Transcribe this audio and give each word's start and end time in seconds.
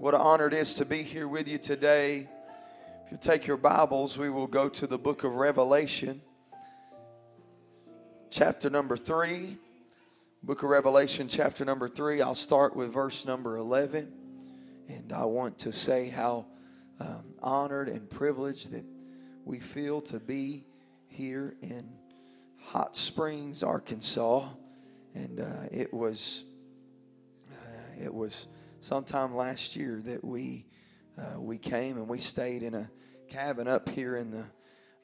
What 0.00 0.14
an 0.14 0.22
honor 0.22 0.46
it 0.46 0.54
is 0.54 0.76
to 0.76 0.86
be 0.86 1.02
here 1.02 1.28
with 1.28 1.46
you 1.46 1.58
today. 1.58 2.26
If 3.04 3.12
you 3.12 3.18
take 3.20 3.46
your 3.46 3.58
Bibles, 3.58 4.16
we 4.16 4.30
will 4.30 4.46
go 4.46 4.70
to 4.70 4.86
the 4.86 4.96
book 4.96 5.24
of 5.24 5.34
Revelation, 5.34 6.22
chapter 8.30 8.70
number 8.70 8.96
3. 8.96 9.58
Book 10.42 10.62
of 10.62 10.70
Revelation, 10.70 11.28
chapter 11.28 11.66
number 11.66 11.86
3. 11.86 12.22
I'll 12.22 12.34
start 12.34 12.74
with 12.74 12.94
verse 12.94 13.26
number 13.26 13.58
11. 13.58 14.10
And 14.88 15.12
I 15.12 15.26
want 15.26 15.58
to 15.58 15.70
say 15.70 16.08
how 16.08 16.46
um, 16.98 17.34
honored 17.42 17.90
and 17.90 18.08
privileged 18.08 18.70
that 18.70 18.86
we 19.44 19.60
feel 19.60 20.00
to 20.00 20.18
be 20.18 20.64
here 21.08 21.56
in 21.60 21.86
Hot 22.68 22.96
Springs, 22.96 23.62
Arkansas. 23.62 24.48
And 25.14 25.40
uh, 25.40 25.68
it 25.70 25.92
was, 25.92 26.44
uh, 27.52 28.02
it 28.02 28.14
was 28.14 28.46
sometime 28.80 29.34
last 29.36 29.76
year 29.76 30.00
that 30.02 30.24
we 30.24 30.66
uh, 31.18 31.38
we 31.38 31.58
came 31.58 31.98
and 31.98 32.08
we 32.08 32.18
stayed 32.18 32.62
in 32.62 32.74
a 32.74 32.90
cabin 33.28 33.68
up 33.68 33.88
here 33.88 34.16
in 34.16 34.30
the 34.30 34.46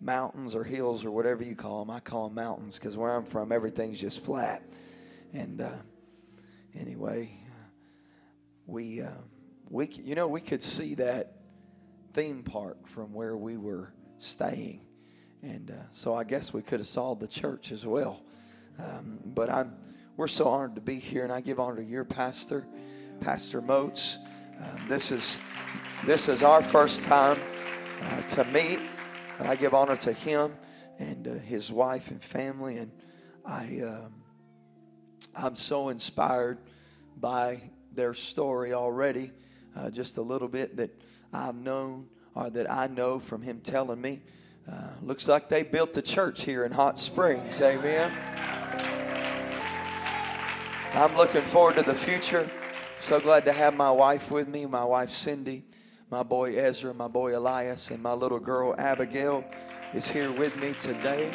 mountains 0.01 0.55
or 0.55 0.65
hills 0.65 1.05
or 1.05 1.11
whatever 1.11 1.45
you 1.45 1.55
call 1.55 1.85
them. 1.85 1.95
I 1.95 2.01
call 2.01 2.29
them 2.29 2.35
mountains 2.35 2.79
because 2.79 2.97
where 2.97 3.15
I'm 3.15 3.25
from, 3.25 3.53
everything's 3.53 4.01
just 4.01 4.25
flat. 4.25 4.63
And 5.33 5.61
uh, 5.61 5.71
anyway, 6.75 7.31
we 8.67 9.03
uh, 9.03 9.11
we 9.69 9.89
you 9.89 10.15
know 10.15 10.27
we 10.27 10.41
could 10.41 10.63
see 10.63 10.95
that 10.95 11.35
theme 12.15 12.43
park 12.43 12.89
from 12.89 13.13
where 13.13 13.37
we 13.37 13.59
were 13.59 13.93
staying, 14.17 14.81
and 15.43 15.71
uh, 15.71 15.83
so 15.93 16.15
I 16.15 16.25
guess 16.25 16.53
we 16.53 16.63
could 16.63 16.81
have 16.81 16.89
saw 16.89 17.15
the 17.15 17.29
church 17.29 17.73
as 17.73 17.85
well. 17.85 18.23
Um, 18.79 19.21
but 19.25 19.51
I'm 19.51 19.77
we're 20.17 20.29
so 20.29 20.49
honored 20.49 20.77
to 20.77 20.81
be 20.81 20.97
here, 20.97 21.25
and 21.25 21.33
I 21.33 21.43
give 21.43 21.61
honor 21.61 21.77
to 21.77 21.85
your 21.85 22.05
pastor. 22.05 22.67
Pastor 23.21 23.61
Moats. 23.61 24.19
Uh, 24.61 24.65
this 24.89 25.11
is 25.11 25.39
this 26.05 26.29
is 26.29 26.43
our 26.43 26.63
first 26.63 27.03
time 27.05 27.39
uh, 28.03 28.23
to 28.23 28.45
meet. 28.45 28.81
I 29.41 29.57
give 29.57 29.75
honor 29.75 29.97
to 29.97 30.13
him 30.13 30.55
and 30.99 31.27
uh, 31.27 31.35
his 31.35 31.71
wife 31.71 32.11
and 32.11 32.23
family, 32.23 32.79
and 32.79 32.93
I 33.45 33.81
um, 33.85 34.15
I'm 35.35 35.57
so 35.57 35.89
inspired 35.89 36.59
by 37.17 37.71
their 37.93 38.15
story 38.15 38.73
already. 38.73 39.33
Uh, 39.77 39.91
just 39.91 40.17
a 40.17 40.23
little 40.23 40.49
bit 40.49 40.77
that 40.77 40.91
I've 41.33 41.55
known 41.55 42.09
or 42.35 42.51
that 42.51 42.71
I 42.71 42.87
know 42.87 43.19
from 43.19 43.43
him 43.43 43.61
telling 43.61 44.01
me. 44.01 44.21
Uh, 44.71 44.89
looks 45.03 45.29
like 45.29 45.49
they 45.49 45.63
built 45.63 45.93
the 45.93 46.03
church 46.03 46.45
here 46.45 46.65
in 46.65 46.73
Hot 46.73 46.99
Springs. 46.99 47.61
Amen. 47.63 48.13
I'm 50.93 51.17
looking 51.17 51.43
forward 51.43 51.77
to 51.77 51.83
the 51.83 51.95
future. 51.95 52.51
So 52.99 53.21
glad 53.21 53.45
to 53.45 53.53
have 53.53 53.77
my 53.77 53.91
wife 53.91 54.31
with 54.31 54.49
me, 54.49 54.65
my 54.65 54.83
wife 54.83 55.11
Cindy, 55.11 55.65
my 56.11 56.23
boy 56.23 56.59
Ezra, 56.59 56.95
my 56.95 57.09
boy 57.09 57.37
Elias, 57.37 57.91
and 57.91 58.03
my 58.03 58.15
little 58.15 58.39
girl 58.39 58.75
Abigail 58.79 59.45
is 59.93 60.11
here 60.11 60.33
with 60.33 60.57
me 60.57 60.73
today. 60.73 61.31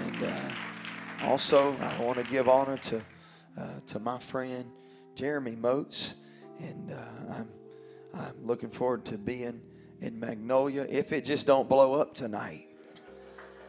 And 0.00 0.24
uh, 0.24 0.40
also, 1.24 1.76
I 1.76 2.00
want 2.00 2.16
to 2.16 2.24
give 2.24 2.48
honor 2.48 2.78
to 2.78 3.02
uh, 3.58 3.80
to 3.84 3.98
my 3.98 4.18
friend 4.18 4.64
Jeremy 5.14 5.56
Moats, 5.56 6.14
and 6.58 6.90
uh, 6.90 7.34
I'm 7.34 7.50
I'm 8.14 8.46
looking 8.46 8.70
forward 8.70 9.04
to 9.06 9.18
being 9.18 9.60
in 10.00 10.18
Magnolia 10.18 10.86
if 10.88 11.12
it 11.12 11.26
just 11.26 11.46
don't 11.46 11.68
blow 11.68 12.00
up 12.00 12.14
tonight. 12.14 12.66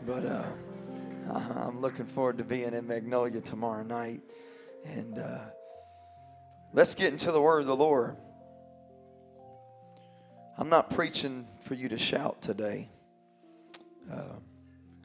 But 0.08 0.26
uh, 0.26 0.46
I'm 1.34 1.82
looking 1.82 2.06
forward 2.06 2.38
to 2.38 2.46
being 2.46 2.74
in 2.74 2.88
Magnolia 2.88 3.42
tomorrow 3.42 3.84
night, 3.84 4.22
and 4.86 5.20
uh, 5.20 5.40
Let's 6.72 6.94
get 6.94 7.12
into 7.12 7.32
the 7.32 7.42
word 7.42 7.62
of 7.62 7.68
the 7.68 7.76
Lord. 7.76 8.16
I'm 10.56 10.70
not 10.70 10.92
preaching 10.92 11.48
for 11.62 11.74
you 11.74 11.90
to 11.90 11.98
shout 11.98 12.44
today. 12.44 12.90
Uh, 14.12 14.36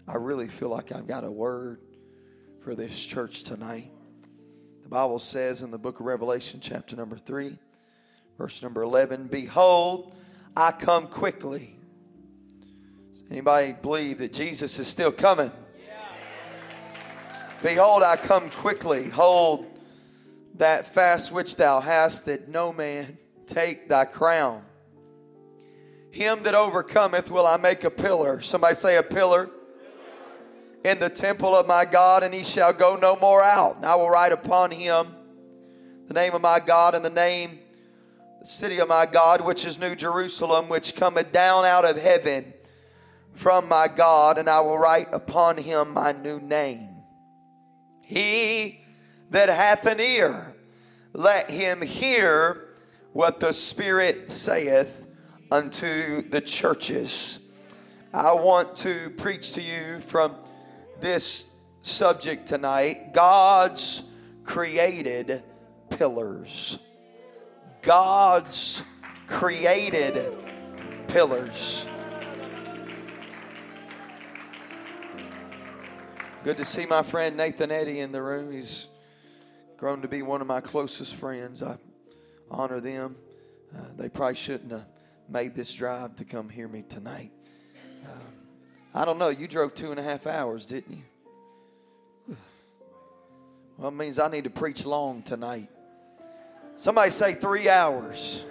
I 0.06 0.16
really 0.16 0.46
feel 0.46 0.68
like 0.68 0.92
I've 0.92 1.06
got 1.06 1.24
a 1.24 1.30
word 1.30 1.80
for 2.62 2.74
this 2.74 3.02
church 3.02 3.44
tonight. 3.44 3.90
The 4.82 4.90
Bible 4.90 5.18
says 5.18 5.62
in 5.62 5.70
the 5.70 5.78
book 5.78 6.00
of 6.00 6.06
Revelation, 6.06 6.60
chapter 6.60 6.96
number 6.96 7.16
3, 7.16 7.56
verse 8.36 8.62
number 8.62 8.82
11 8.82 9.28
Behold, 9.28 10.14
I 10.54 10.70
come 10.70 11.06
quickly. 11.06 11.78
Does 13.14 13.22
anybody 13.30 13.72
believe 13.72 14.18
that 14.18 14.34
Jesus 14.34 14.78
is 14.78 14.86
still 14.86 15.12
coming? 15.12 15.50
Behold, 17.62 18.02
I 18.02 18.16
come 18.16 18.50
quickly. 18.50 19.08
Hold 19.08 19.73
that 20.54 20.86
fast 20.86 21.32
which 21.32 21.56
thou 21.56 21.80
hast, 21.80 22.26
that 22.26 22.48
no 22.48 22.72
man 22.72 23.18
take 23.46 23.88
thy 23.88 24.04
crown. 24.04 24.62
Him 26.10 26.44
that 26.44 26.54
overcometh 26.54 27.30
will 27.30 27.46
I 27.46 27.56
make 27.56 27.82
a 27.82 27.90
pillar. 27.90 28.40
Somebody 28.40 28.74
say 28.76 28.96
a 28.96 29.02
pillar. 29.02 29.50
In 30.84 31.00
the 31.00 31.08
temple 31.08 31.56
of 31.56 31.66
my 31.66 31.86
God, 31.86 32.22
and 32.22 32.34
he 32.34 32.44
shall 32.44 32.72
go 32.72 32.96
no 32.96 33.16
more 33.16 33.42
out. 33.42 33.76
And 33.76 33.86
I 33.86 33.94
will 33.94 34.10
write 34.10 34.32
upon 34.32 34.70
him 34.70 35.08
the 36.06 36.14
name 36.14 36.34
of 36.34 36.42
my 36.42 36.60
God 36.60 36.94
and 36.94 37.02
the 37.02 37.10
name, 37.10 37.58
the 38.40 38.46
city 38.46 38.78
of 38.80 38.88
my 38.88 39.06
God, 39.06 39.40
which 39.40 39.64
is 39.64 39.78
New 39.78 39.96
Jerusalem, 39.96 40.68
which 40.68 40.94
cometh 40.94 41.32
down 41.32 41.64
out 41.64 41.86
of 41.86 42.00
heaven 42.00 42.52
from 43.32 43.68
my 43.68 43.88
God, 43.88 44.38
and 44.38 44.48
I 44.48 44.60
will 44.60 44.78
write 44.78 45.08
upon 45.12 45.56
him 45.56 45.94
my 45.94 46.12
new 46.12 46.38
name. 46.38 46.90
He 48.02 48.83
that 49.30 49.48
hath 49.48 49.86
an 49.86 50.00
ear, 50.00 50.54
let 51.12 51.50
him 51.50 51.82
hear 51.82 52.68
what 53.12 53.40
the 53.40 53.52
Spirit 53.52 54.30
saith 54.30 55.06
unto 55.50 56.28
the 56.28 56.40
churches. 56.40 57.38
I 58.12 58.32
want 58.34 58.76
to 58.76 59.10
preach 59.10 59.52
to 59.52 59.62
you 59.62 60.00
from 60.00 60.36
this 61.00 61.46
subject 61.82 62.46
tonight 62.46 63.12
God's 63.12 64.02
created 64.44 65.42
pillars. 65.90 66.78
God's 67.82 68.82
created 69.26 70.34
pillars. 71.08 71.86
Good 76.42 76.58
to 76.58 76.64
see 76.64 76.84
my 76.84 77.02
friend 77.02 77.36
Nathan 77.36 77.70
Eddy 77.70 78.00
in 78.00 78.12
the 78.12 78.20
room. 78.20 78.52
He's 78.52 78.88
grown 79.76 80.02
to 80.02 80.08
be 80.08 80.22
one 80.22 80.40
of 80.40 80.46
my 80.46 80.60
closest 80.60 81.14
friends. 81.16 81.62
I 81.62 81.76
honor 82.50 82.80
them. 82.80 83.16
Uh, 83.76 83.80
they 83.96 84.08
probably 84.08 84.36
shouldn't 84.36 84.70
have 84.70 84.86
made 85.28 85.54
this 85.54 85.72
drive 85.72 86.16
to 86.16 86.24
come 86.24 86.48
hear 86.48 86.68
me 86.68 86.82
tonight. 86.88 87.32
Uh, 88.04 88.08
I 88.94 89.04
don't 89.04 89.18
know. 89.18 89.28
You 89.28 89.48
drove 89.48 89.74
two 89.74 89.90
and 89.90 89.98
a 89.98 90.02
half 90.02 90.26
hours, 90.26 90.66
didn't 90.66 90.96
you? 90.96 92.36
Well, 93.76 93.88
it 93.88 93.94
means 93.94 94.20
I 94.20 94.28
need 94.28 94.44
to 94.44 94.50
preach 94.50 94.86
long 94.86 95.22
tonight. 95.22 95.68
Somebody 96.76 97.10
say 97.10 97.34
three 97.34 97.68
hours. 97.68 98.44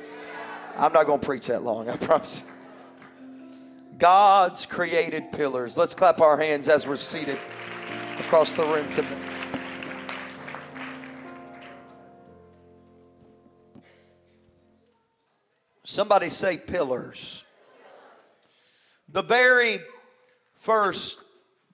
I'm 0.78 0.92
not 0.92 1.06
going 1.06 1.22
to 1.22 1.26
preach 1.26 1.48
that 1.48 1.64
long, 1.64 1.90
I 1.90 1.96
promise. 1.98 2.44
God's 3.98 4.66
created 4.66 5.32
pillars. 5.32 5.78
Let's 5.78 5.96
clap 5.96 6.20
our 6.20 6.38
hands 6.38 6.68
as 6.68 6.86
we're 6.86 6.98
seated 6.98 7.40
across 8.20 8.52
the 8.52 8.66
room 8.66 8.92
today. 8.92 9.33
Somebody 15.94 16.30
say 16.30 16.58
pillars. 16.58 17.44
The 19.10 19.22
very 19.22 19.78
first 20.56 21.24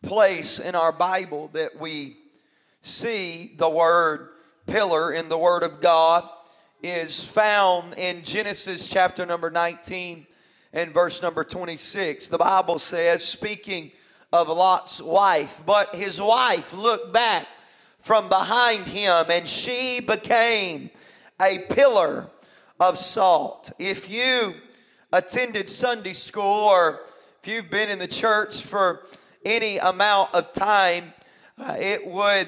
place 0.01 0.59
in 0.59 0.75
our 0.75 0.91
Bible 0.91 1.49
that 1.53 1.79
we 1.79 2.17
see 2.81 3.53
the 3.55 3.69
word 3.69 4.27
pillar 4.67 5.13
in 5.13 5.29
the 5.29 5.37
Word 5.37 5.63
of 5.63 5.79
God 5.79 6.27
is 6.83 7.23
found 7.23 7.93
in 7.97 8.23
Genesis 8.23 8.89
chapter 8.89 9.25
number 9.25 9.49
19 9.49 10.27
and 10.73 10.93
verse 10.93 11.21
number 11.21 11.45
26. 11.45 12.27
The 12.27 12.37
Bible 12.37 12.79
says, 12.79 13.23
speaking 13.23 13.89
of 14.33 14.49
Lot's 14.49 15.01
wife. 15.01 15.61
But 15.65 15.95
his 15.95 16.19
wife 16.21 16.73
looked 16.73 17.13
back 17.13 17.47
from 18.01 18.27
behind 18.27 18.89
him, 18.89 19.27
and 19.29 19.47
she 19.47 20.01
became 20.01 20.89
a 21.41 21.59
pillar 21.69 22.29
of 22.79 22.97
salt. 22.97 23.71
If 23.77 24.09
you 24.09 24.53
attended 25.11 25.67
Sunday 25.67 26.13
school 26.13 26.43
or 26.43 27.01
if 27.43 27.51
you've 27.51 27.69
been 27.69 27.89
in 27.89 27.99
the 27.99 28.07
church 28.07 28.61
for 28.63 29.03
any 29.45 29.77
amount 29.77 30.33
of 30.33 30.53
time, 30.53 31.13
uh, 31.57 31.75
it 31.77 32.05
would, 32.05 32.47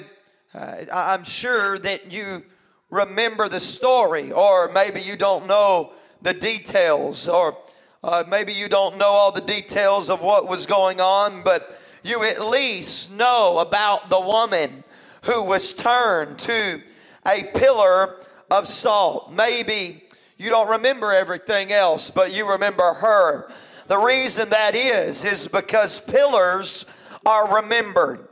uh, 0.53 0.85
I'm 0.93 1.23
sure 1.23 1.77
that 1.79 2.11
you 2.11 2.43
remember 2.89 3.49
the 3.49 3.59
story, 3.59 4.31
or 4.31 4.71
maybe 4.73 5.01
you 5.01 5.15
don't 5.15 5.47
know 5.47 5.93
the 6.21 6.33
details, 6.33 7.27
or 7.27 7.57
uh, 8.03 8.23
maybe 8.29 8.53
you 8.53 8.67
don't 8.67 8.97
know 8.97 9.09
all 9.09 9.31
the 9.31 9.41
details 9.41 10.09
of 10.09 10.21
what 10.21 10.47
was 10.47 10.65
going 10.65 11.01
on, 11.01 11.43
but 11.43 11.77
you 12.03 12.23
at 12.23 12.41
least 12.41 13.11
know 13.11 13.59
about 13.59 14.09
the 14.09 14.19
woman 14.19 14.83
who 15.23 15.43
was 15.43 15.73
turned 15.73 16.39
to 16.39 16.81
a 17.27 17.43
pillar 17.53 18.17
of 18.49 18.67
salt. 18.67 19.31
Maybe 19.31 20.03
You 20.41 20.49
don't 20.49 20.69
remember 20.69 21.11
everything 21.11 21.71
else, 21.71 22.09
but 22.09 22.33
you 22.33 22.49
remember 22.49 22.95
her. 22.95 23.51
The 23.85 23.99
reason 23.99 24.49
that 24.49 24.73
is, 24.73 25.23
is 25.23 25.47
because 25.47 25.99
pillars 25.99 26.83
are 27.23 27.57
remembered. 27.61 28.27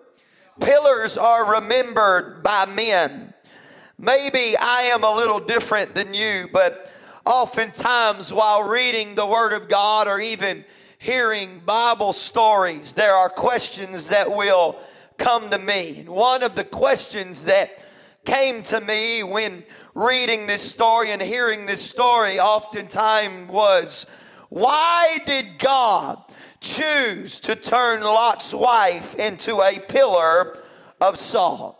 Pillars 0.59 1.19
are 1.19 1.61
remembered 1.61 2.41
by 2.41 2.65
men. 2.65 3.35
Maybe 3.99 4.57
I 4.59 4.89
am 4.91 5.03
a 5.03 5.13
little 5.13 5.39
different 5.39 5.93
than 5.93 6.15
you, 6.15 6.49
but 6.51 6.91
oftentimes 7.27 8.33
while 8.33 8.67
reading 8.67 9.13
the 9.13 9.27
Word 9.27 9.53
of 9.53 9.69
God 9.69 10.07
or 10.07 10.19
even 10.19 10.65
hearing 10.97 11.61
Bible 11.63 12.13
stories, 12.13 12.95
there 12.95 13.13
are 13.13 13.29
questions 13.29 14.07
that 14.07 14.31
will 14.31 14.81
come 15.19 15.51
to 15.51 15.59
me. 15.59 15.99
And 15.99 16.09
one 16.09 16.41
of 16.41 16.55
the 16.55 16.63
questions 16.63 17.45
that 17.45 17.83
came 18.29 18.61
to 18.61 18.79
me 18.81 19.23
when 19.23 19.63
reading 19.95 20.45
this 20.45 20.61
story 20.61 21.11
and 21.11 21.19
hearing 21.19 21.65
this 21.65 21.81
story 21.81 22.39
oftentimes 22.39 23.49
was 23.49 24.05
why 24.49 25.17
did 25.25 25.57
God 25.57 26.21
choose 26.61 27.39
to 27.39 27.55
turn 27.55 28.01
Lot's 28.01 28.53
wife 28.53 29.15
into 29.15 29.61
a 29.61 29.79
pillar 29.79 30.55
of 31.01 31.17
salt? 31.17 31.79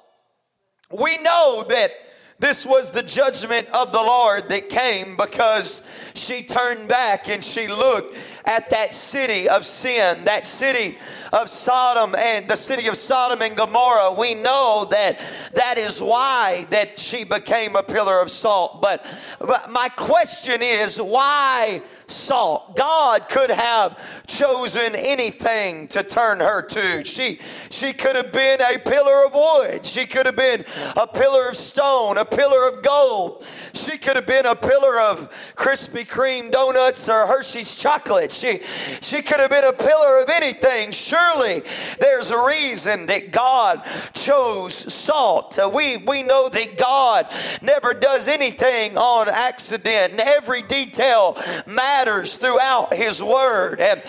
We 0.92 1.22
know 1.22 1.64
that 1.70 1.92
this 2.40 2.66
was 2.66 2.90
the 2.90 3.04
judgment 3.04 3.68
of 3.68 3.92
the 3.92 4.02
Lord 4.02 4.50
that 4.50 4.70
came 4.70 5.18
because 5.18 5.84
she 6.16 6.42
turned 6.42 6.90
back 6.90 7.30
and 7.30 7.44
she 7.44 7.68
looked 7.68 8.16
at 8.46 8.70
that 8.70 8.94
city 8.94 9.48
of 9.50 9.66
sin, 9.66 10.26
that 10.26 10.48
city 10.48 10.98
of 11.34 11.50
Sodom 11.50 12.16
and 12.16 12.48
the 12.48 12.56
city 12.56 12.88
of 12.88 12.96
Sodom 12.96 13.42
and 13.42 13.56
Gomorrah. 13.56 14.14
We 14.14 14.34
know 14.34 14.88
that 14.92 15.22
that 15.54 15.78
is 15.78 16.02
why 16.02 16.66
that 16.72 17.00
she 17.00 17.24
became 17.24 17.76
a 17.76 17.84
pillar 17.84 18.22
of 18.22 18.32
salt. 18.32 18.82
But, 18.82 19.06
but 19.40 19.70
my 19.70 19.90
question 19.90 20.62
is 20.62 20.98
why 20.98 21.82
salt? 22.08 22.76
God 22.76 23.30
could 23.30 23.52
have 23.52 24.26
chosen 24.28 24.96
anything 24.96 25.88
to 25.90 26.04
turn 26.04 26.40
her 26.40 26.62
to. 26.62 27.06
She 27.06 27.40
she 27.70 27.94
could 27.94 28.16
have 28.16 28.32
been 28.32 28.62
a 28.62 28.80
pillar 28.80 29.26
of 29.26 29.34
wood. 29.34 29.86
She 29.86 30.06
could 30.06 30.26
have 30.26 30.36
been 30.36 30.66
a 30.96 31.08
pillar 31.08 31.50
of 31.50 31.58
stone, 31.58 32.18
a 32.18 32.26
pillar 32.26 32.68
of 32.70 32.84
gold. 32.84 33.46
She 33.74 33.98
could 33.98 34.16
have 34.16 34.26
been 34.26 34.46
a 34.46 34.56
pillar 34.56 35.00
of 35.00 35.30
Krispy 35.56 36.08
Kreme 36.08 36.52
donuts 36.52 37.08
or 37.08 37.28
Hershey's 37.28 37.76
chocolate. 37.76 38.29
She, 38.32 38.62
she 39.02 39.22
could 39.22 39.40
have 39.40 39.50
been 39.50 39.64
a 39.64 39.74
pillar 39.74 40.22
of 40.22 40.30
anything. 40.30 40.92
Surely 40.92 41.64
there's 42.00 42.32
a 42.32 42.46
reason 42.46 43.08
that 43.08 43.32
God 43.32 43.82
chose 44.14 44.74
salt. 44.94 45.58
Uh, 45.58 45.70
we, 45.74 45.98
we 45.98 46.24
know 46.24 46.50
that 46.50 46.78
God 46.78 47.28
never 47.62 47.94
does 47.94 48.28
anything 48.28 48.98
on 48.98 49.28
accident, 49.30 50.12
and 50.12 50.22
every 50.22 50.62
detail 50.62 51.38
matters 51.66 52.36
throughout 52.38 52.94
His 52.94 53.22
Word. 53.24 53.80
And 53.80 54.02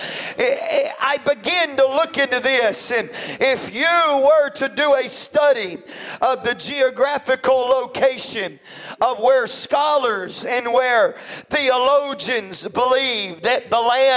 I 1.00 1.18
begin 1.24 1.76
to 1.76 1.86
look 1.86 2.18
into 2.18 2.40
this, 2.40 2.90
and 2.90 3.10
if 3.40 3.74
you 3.74 4.22
were 4.24 4.50
to 4.50 4.68
do 4.68 4.94
a 4.94 5.08
study 5.08 5.78
of 6.20 6.44
the 6.44 6.54
geographical 6.54 7.54
location 7.54 8.58
of 9.00 9.18
where 9.20 9.46
scholars 9.46 10.44
and 10.44 10.66
where 10.66 11.12
theologians 11.48 12.66
believe 12.68 13.42
that 13.42 13.70
the 13.70 13.80
land 13.80 14.09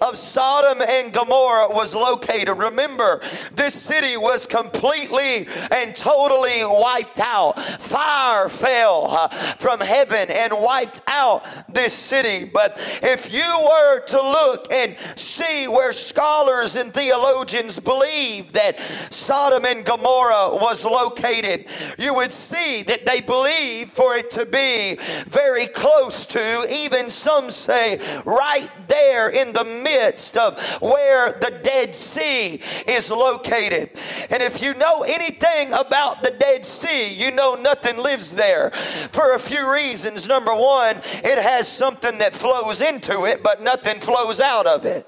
of 0.00 0.16
Sodom 0.16 0.82
and 0.82 1.12
Gomorrah 1.12 1.68
was 1.68 1.94
located. 1.94 2.56
Remember, 2.56 3.20
this 3.52 3.74
city 3.74 4.16
was 4.16 4.46
completely 4.46 5.46
and 5.70 5.94
totally 5.94 6.64
wiped 6.64 7.20
out. 7.20 7.60
Fire 7.80 8.48
fell 8.48 9.06
uh, 9.10 9.28
from 9.28 9.80
heaven 9.80 10.28
and 10.30 10.52
wiped 10.52 11.02
out 11.06 11.44
this 11.72 11.92
city. 11.92 12.44
But 12.44 12.78
if 13.02 13.32
you 13.32 13.44
were 13.62 14.00
to 14.06 14.16
look 14.16 14.72
and 14.72 14.96
see 15.16 15.68
where 15.68 15.92
scholars 15.92 16.76
and 16.76 16.92
theologians 16.92 17.78
believe 17.78 18.52
that 18.52 18.80
Sodom 19.10 19.64
and 19.64 19.84
Gomorrah 19.84 20.54
was 20.54 20.84
located, 20.84 21.66
you 21.98 22.14
would 22.14 22.32
see 22.32 22.82
that 22.84 23.06
they 23.06 23.20
believe 23.20 23.90
for 23.90 24.14
it 24.16 24.30
to 24.32 24.46
be 24.46 24.98
very 25.26 25.66
close 25.66 26.26
to, 26.26 26.66
even 26.70 27.10
some 27.10 27.50
say 27.50 27.98
right 28.24 28.70
there 28.88 29.25
in 29.30 29.52
the 29.52 29.64
midst 29.64 30.36
of 30.36 30.60
where 30.80 31.32
the 31.32 31.58
Dead 31.62 31.94
Sea 31.94 32.60
is 32.86 33.10
located. 33.10 33.90
And 34.30 34.42
if 34.42 34.62
you 34.62 34.74
know 34.74 35.02
anything 35.02 35.72
about 35.72 36.22
the 36.22 36.30
Dead 36.30 36.64
Sea, 36.64 37.12
you 37.12 37.30
know 37.30 37.54
nothing 37.54 37.98
lives 37.98 38.34
there 38.34 38.70
for 39.12 39.34
a 39.34 39.38
few 39.38 39.72
reasons. 39.72 40.28
Number 40.28 40.54
one, 40.54 40.96
it 40.96 41.38
has 41.38 41.68
something 41.68 42.18
that 42.18 42.34
flows 42.34 42.80
into 42.80 43.24
it, 43.24 43.42
but 43.42 43.62
nothing 43.62 44.00
flows 44.00 44.40
out 44.40 44.66
of 44.66 44.84
it. 44.84 45.06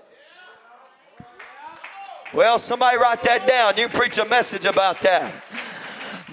Well, 2.35 2.59
somebody 2.59 2.99
write 2.99 3.23
that 3.23 3.49
down. 3.49 3.79
You 3.79 3.89
preach 3.89 4.19
a 4.19 4.25
message 4.27 4.67
about 4.67 5.01
that. 5.03 5.35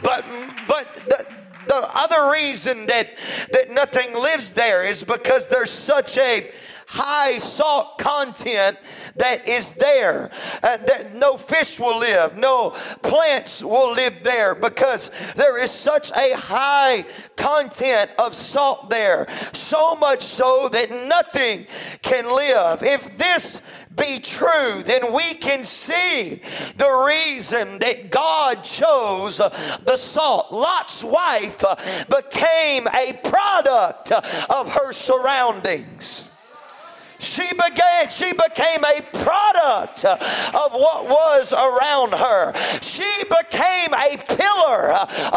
But 0.01 0.25
but 0.67 0.93
the, 1.07 1.25
the 1.67 1.89
other 1.95 2.31
reason 2.31 2.85
that 2.87 3.17
that 3.53 3.71
nothing 3.71 4.13
lives 4.13 4.53
there 4.53 4.83
is 4.83 5.03
because 5.03 5.47
there's 5.47 5.71
such 5.71 6.17
a 6.17 6.51
high 6.87 7.37
salt 7.37 7.97
content 7.97 8.77
that 9.15 9.47
is 9.47 9.73
there. 9.73 10.31
Uh, 10.63 10.77
that 10.77 11.15
no 11.15 11.37
fish 11.37 11.79
will 11.79 11.99
live, 11.99 12.37
no 12.37 12.71
plants 13.01 13.63
will 13.63 13.93
live 13.93 14.23
there 14.23 14.55
because 14.55 15.11
there 15.35 15.61
is 15.61 15.71
such 15.71 16.11
a 16.11 16.35
high 16.35 17.05
content 17.35 18.11
of 18.19 18.33
salt 18.33 18.89
there. 18.89 19.27
So 19.53 19.95
much 19.95 20.21
so 20.21 20.69
that 20.71 20.91
nothing 20.91 21.67
can 22.01 22.25
live. 22.25 22.83
If 22.83 23.17
this 23.17 23.61
be 23.95 24.19
true, 24.19 24.83
then 24.83 25.13
we 25.13 25.35
can 25.35 25.63
see 25.63 26.41
the 26.77 27.05
reason 27.07 27.79
that 27.79 28.11
God 28.11 28.63
chose 28.63 29.37
the 29.37 29.95
salt. 29.95 30.51
Lot's 30.51 31.03
wife 31.03 31.63
became 32.09 32.87
a 32.87 33.13
product 33.23 34.11
of 34.11 34.73
her 34.73 34.91
surroundings. 34.91 36.31
She 37.19 37.47
began, 37.49 38.09
she 38.09 38.31
became 38.33 38.83
a 38.83 39.01
product 39.23 40.05
of 40.05 40.71
what 40.73 41.05
was 41.05 41.53
around 41.53 42.13
her. 42.13 42.53
She 42.81 43.09
became 43.23 43.93
a 43.93 44.17
pillar 44.17 44.93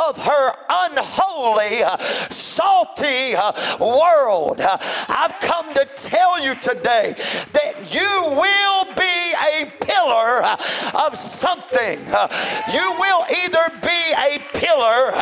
of 0.06 0.18
her 0.24 0.52
unholy, 0.68 1.82
salty 2.30 3.34
world. 3.80 4.60
I've 4.60 5.38
come 5.40 5.72
to 5.74 5.86
tell 5.96 6.42
you 6.42 6.54
today 6.56 7.14
that 7.52 7.94
you 7.94 8.22
will 8.36 8.84
be 8.94 9.34
a 9.52 9.70
pillar 9.80 10.42
of 11.06 11.16
something. 11.16 11.98
You 12.72 12.96
will 12.98 13.24
either 13.44 13.70
be 13.82 14.12
a 14.12 14.38
pillar 14.52 15.12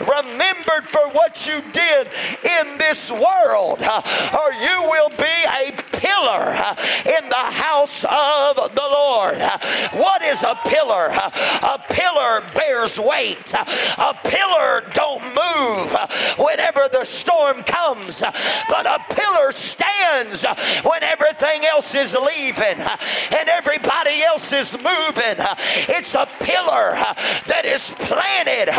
remembered 0.00 0.84
for 0.84 1.08
what 1.10 1.46
you 1.46 1.62
did 1.72 2.08
in 2.44 2.78
this 2.78 3.10
world, 3.10 3.82
or 3.82 4.51
is 10.32 10.42
a 10.42 10.56
pillar? 10.64 11.10
A 11.10 11.78
pillar 11.90 12.42
bears 12.54 12.98
weight. 12.98 13.52
A 13.54 14.14
pillar 14.24 14.82
don't 14.94 15.22
move 15.22 15.94
whenever 16.38 16.88
the 16.90 17.04
storm 17.04 17.62
comes, 17.62 18.20
but 18.68 18.86
a 18.86 18.98
pillar 19.14 19.52
stands 19.52 20.44
when 20.84 21.02
everything 21.02 21.64
else 21.64 21.94
is 21.94 22.14
leaving 22.14 22.80
and 22.80 23.48
everybody 23.48 24.22
else 24.22 24.52
is 24.52 24.76
moving. 24.76 25.36
It's 25.88 26.14
a 26.14 26.26
pillar 26.40 26.96
that 27.46 27.64
is 27.64 27.90
planted 27.90 28.70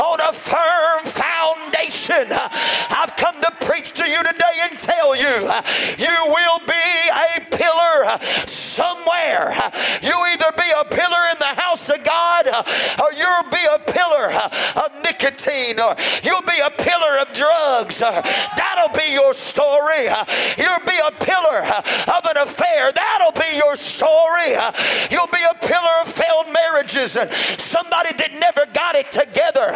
on 0.00 0.20
a 0.20 0.32
firm 0.32 1.04
foundation. 1.04 2.28
I've 2.30 3.16
come 3.16 3.40
to 3.40 3.50
preach 3.64 3.92
to 3.92 4.04
you 4.04 4.18
today 4.18 4.56
and 4.70 4.78
tell 4.78 5.16
you, 5.16 5.48
you 5.98 6.16
will 6.28 6.60
be 6.66 6.88
a 7.08 7.40
pillar 7.56 8.18
somewhere. 8.46 9.54
You 10.02 10.14
either 10.32 10.52
be 10.56 10.68
a 10.78 10.84
pillar 10.84 11.24
in 11.32 11.38
the 11.38 11.54
house 11.60 11.77
of 11.90 12.04
God 12.04 12.48
uh, 12.48 12.62
or 13.02 13.12
you'll 13.12 13.50
be 13.50 13.64
a 13.74 13.78
pillar 13.78 14.32
of 14.84 15.02
nicotine 15.38 15.80
or 15.80 15.90
uh, 15.90 16.20
you'll 16.22 16.42
be 16.42 16.58
a 16.64 16.70
pillar 16.70 17.18
of 17.20 17.32
drugs. 17.32 18.02
Uh, 18.02 18.20
that'll 18.56 18.96
be 18.96 19.12
your 19.12 19.32
story. 19.34 20.08
Uh, 20.08 20.24
you'll 20.56 20.86
be 20.86 20.98
a 21.06 21.12
pillar 21.12 21.62
of 21.62 22.24
an 22.24 22.36
affair. 22.36 22.92
That'll 22.92 23.32
be 23.32 23.56
your 23.56 23.76
story. 23.76 24.52
You'll 25.10 25.28
be 25.28 25.44
a 25.50 25.54
pillar 25.66 26.02
of 26.02 26.08
failed 26.08 26.52
marriages 26.52 27.16
and 27.16 27.30
somebody 27.58 28.12
that 28.14 28.32
never 28.32 28.70
got 28.72 28.94
it 28.94 29.12
together. 29.12 29.72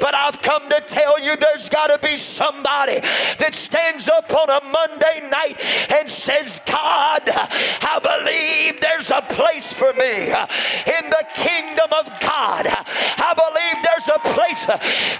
But 0.00 0.14
I've 0.14 0.40
come 0.42 0.68
to 0.70 0.80
tell 0.86 1.20
you 1.20 1.36
there's 1.36 1.68
got 1.68 1.88
to 1.88 1.98
be 2.06 2.16
somebody 2.16 3.00
that 3.38 3.54
stands 3.54 4.08
up 4.08 4.32
on 4.32 4.50
a 4.50 4.64
Monday 4.64 5.28
night 5.30 5.60
and 5.90 6.08
says, 6.08 6.60
God, 6.66 7.22
I 7.26 7.98
believe 8.02 8.80
there's 8.80 9.10
a 9.10 9.22
place 9.22 9.72
for 9.72 9.92
me 9.92 10.28
in 10.28 11.10
the 11.10 11.24
kingdom 11.34 11.88
of 11.92 12.06
God. 12.20 12.66
I 12.66 13.32
believe 13.34 13.82
there's 13.82 14.08
a 14.08 14.18
place. 14.20 14.66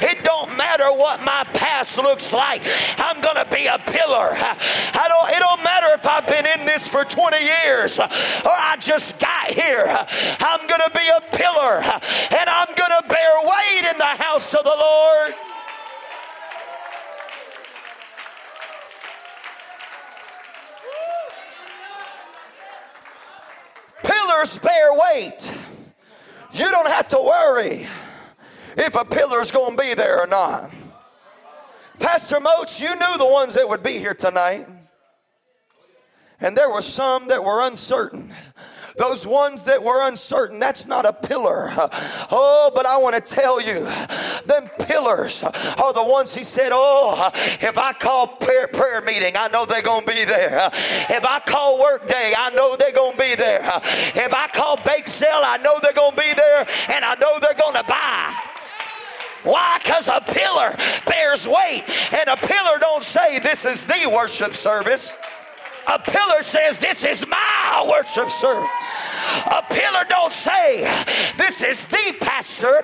It 0.00 0.24
don't 0.24 0.56
matter 0.56 0.86
what 0.92 1.20
my 1.20 1.44
past 1.54 1.98
looks 1.98 2.32
like. 2.32 2.62
I'm 2.98 3.20
going 3.20 3.36
to 3.36 3.46
be 3.50 3.66
a 3.66 3.78
pillar. 3.78 4.30
I 4.34 5.06
don't, 5.08 5.30
it 5.30 5.38
don't 5.38 5.62
matter 5.62 5.86
if 5.94 6.06
I've 6.06 6.26
been 6.26 6.46
in 6.46 6.66
this 6.66 6.88
for 6.88 7.04
20 7.04 7.36
years 7.38 7.98
or 7.98 8.06
I 8.44 8.76
just 8.78 9.18
got 9.18 9.48
here. 9.48 9.84
I'm 10.40 10.66
going 10.66 10.80
to 10.84 10.90
be 10.92 11.06
a 11.16 11.20
pillar 11.36 11.80
and 11.80 12.48
I'm 12.48 12.74
going 12.74 12.92
to 13.00 13.08
bear 13.08 13.32
weight 13.42 13.92
in 13.92 13.98
the 13.98 14.04
house 14.04 14.54
of 14.54 14.64
the 14.64 14.70
Lord. 14.70 15.34
Pillars 24.02 24.58
bear 24.58 24.92
weight. 24.92 25.54
You 26.52 26.70
don't 26.70 26.88
have 26.88 27.08
to 27.08 27.18
worry 27.18 27.88
if 28.76 28.94
a 28.96 29.04
pillar's 29.04 29.50
going 29.50 29.76
to 29.76 29.82
be 29.82 29.94
there 29.94 30.20
or 30.20 30.26
not. 30.26 30.70
Pastor 32.00 32.40
Moats, 32.40 32.80
you 32.80 32.94
knew 32.94 33.18
the 33.18 33.26
ones 33.26 33.54
that 33.54 33.68
would 33.68 33.82
be 33.82 33.98
here 33.98 34.14
tonight. 34.14 34.66
And 36.40 36.56
there 36.56 36.70
were 36.70 36.82
some 36.82 37.28
that 37.28 37.42
were 37.42 37.66
uncertain. 37.66 38.32
Those 38.96 39.26
ones 39.26 39.64
that 39.64 39.82
were 39.82 40.06
uncertain, 40.06 40.60
that's 40.60 40.86
not 40.86 41.04
a 41.04 41.12
pillar. 41.12 41.72
Oh, 42.30 42.70
but 42.74 42.86
I 42.86 42.96
want 42.98 43.14
to 43.14 43.20
tell 43.20 43.60
you, 43.60 43.84
them 44.46 44.68
pillars 44.86 45.42
are 45.42 45.92
the 45.92 46.04
ones 46.04 46.34
he 46.34 46.44
said, 46.44 46.70
Oh, 46.72 47.30
if 47.34 47.76
I 47.76 47.92
call 47.92 48.26
prayer, 48.26 48.68
prayer 48.68 49.00
meeting, 49.02 49.34
I 49.36 49.48
know 49.48 49.66
they're 49.66 49.82
going 49.82 50.06
to 50.06 50.12
be 50.12 50.24
there. 50.24 50.70
If 50.72 51.24
I 51.24 51.40
call 51.40 51.80
work 51.80 52.08
day, 52.08 52.34
I 52.36 52.50
know 52.50 52.76
they're 52.76 52.92
going 52.92 53.16
to 53.16 53.18
be 53.18 53.34
there. 53.34 53.62
If 53.64 54.32
I 54.32 54.48
call 54.48 54.78
bake 54.84 55.08
sale, 55.08 55.42
I 55.44 55.58
know 55.58 55.78
they're 55.82 55.92
going 55.92 56.14
to 56.14 56.20
be 56.20 56.32
there 56.34 56.66
and 56.88 57.04
I 57.04 57.14
know 57.16 57.38
they're 57.40 57.54
going 57.54 57.74
to 57.74 57.84
buy. 57.84 58.53
Why? 59.44 59.78
Because 59.82 60.08
a 60.08 60.20
pillar 60.20 60.76
bears 61.06 61.46
weight, 61.46 61.84
and 62.12 62.28
a 62.28 62.36
pillar 62.36 62.78
don't 62.80 63.04
say 63.04 63.38
this 63.38 63.64
is 63.64 63.84
the 63.84 64.10
worship 64.12 64.54
service. 64.54 65.16
A 65.86 65.98
pillar 65.98 66.42
says 66.42 66.78
this 66.78 67.04
is 67.04 67.26
my 67.26 67.86
worship 67.88 68.30
service. 68.30 68.70
A 69.46 69.62
pillar 69.68 70.04
don't 70.08 70.32
say 70.32 70.82
this 71.36 71.62
is 71.62 71.84
the 71.86 72.16
pastor. 72.20 72.82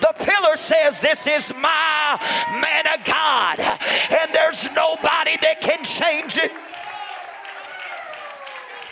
The 0.00 0.14
pillar 0.18 0.56
says 0.56 0.98
this 1.00 1.26
is 1.26 1.52
my 1.54 2.18
man 2.60 2.86
of 2.86 3.04
God, 3.04 3.60
and 3.60 4.32
there's 4.32 4.70
nobody 4.72 5.36
that 5.42 5.60
can 5.60 5.84
change 5.84 6.38
it. 6.38 6.52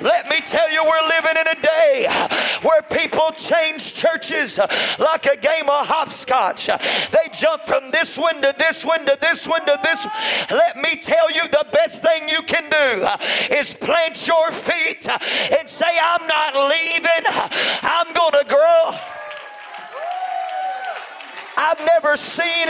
Let 0.00 0.28
me 0.28 0.40
tell 0.44 0.70
you, 0.70 0.84
we're 0.84 1.08
living 1.08 1.40
in 1.40 1.48
a 1.48 1.62
day 1.62 2.06
where 2.60 2.82
people 2.82 3.30
change 3.32 3.94
churches 3.94 4.58
like 4.98 5.24
a 5.24 5.36
game 5.36 5.70
of 5.70 5.86
hopscotch. 5.86 6.66
They 6.66 7.30
jump 7.32 7.62
from 7.62 7.90
this 7.90 8.18
one 8.18 8.42
to 8.42 8.54
this 8.58 8.84
one 8.84 9.06
to 9.06 9.16
this 9.20 9.48
one 9.48 9.64
to 9.64 9.78
this. 9.82 10.06
Let 10.50 10.76
me 10.76 10.96
tell 10.96 11.30
you, 11.30 11.48
the 11.48 11.64
best 11.72 12.02
thing 12.02 12.28
you 12.28 12.42
can 12.42 12.68
do 12.68 13.54
is 13.54 13.72
plant 13.72 14.26
your 14.26 14.52
feet 14.52 15.08
and 15.08 15.68
say, 15.68 15.98
I'm 16.02 16.26
not 16.26 16.54
leaving, 16.54 17.24
I'm 17.82 18.12
going 18.12 18.32
to 18.32 18.44
grow. 18.48 18.98
I've 21.58 21.80
never 21.80 22.18
seen 22.18 22.68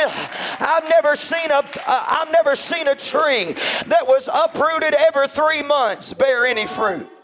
I've 0.61 0.89
never 0.89 1.17
seen 1.17 1.51
a 1.51 1.59
uh, 1.59 2.05
have 2.05 2.31
never 2.31 2.55
seen 2.55 2.87
a 2.87 2.95
tree 2.95 3.53
that 3.87 4.07
was 4.07 4.29
uprooted 4.33 4.95
every 4.95 5.27
3 5.27 5.65
months 5.65 6.15
bear 6.15 6.47
any 6.47 6.67
fruit. 6.67 7.16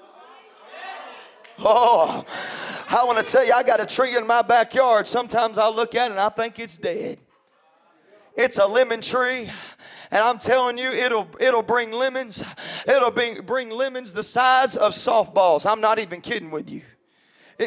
Oh, 1.65 2.25
I 2.89 3.05
want 3.05 3.25
to 3.25 3.25
tell 3.25 3.47
you, 3.47 3.53
I 3.53 3.63
got 3.63 3.81
a 3.81 3.87
tree 3.87 4.17
in 4.17 4.27
my 4.27 4.43
backyard. 4.43 5.07
Sometimes 5.07 5.59
I 5.59 5.69
look 5.69 5.95
at 5.95 6.09
it 6.09 6.11
and 6.13 6.21
I 6.21 6.29
think 6.29 6.59
it's 6.59 6.79
dead. 6.79 7.19
It's 8.37 8.59
a 8.59 8.67
lemon 8.67 9.01
tree. 9.01 9.51
And 10.11 10.23
I'm 10.23 10.39
telling 10.39 10.77
you, 10.77 10.91
it'll 10.91 11.29
it'll 11.41 11.63
bring 11.63 11.91
lemons. 11.91 12.45
It'll 12.87 13.11
bring, 13.11 13.43
bring 13.43 13.71
lemons 13.71 14.13
the 14.13 14.23
size 14.23 14.77
of 14.77 14.93
softballs. 14.93 15.71
I'm 15.71 15.81
not 15.81 15.99
even 15.99 16.21
kidding 16.21 16.51
with 16.51 16.71
you 16.71 16.83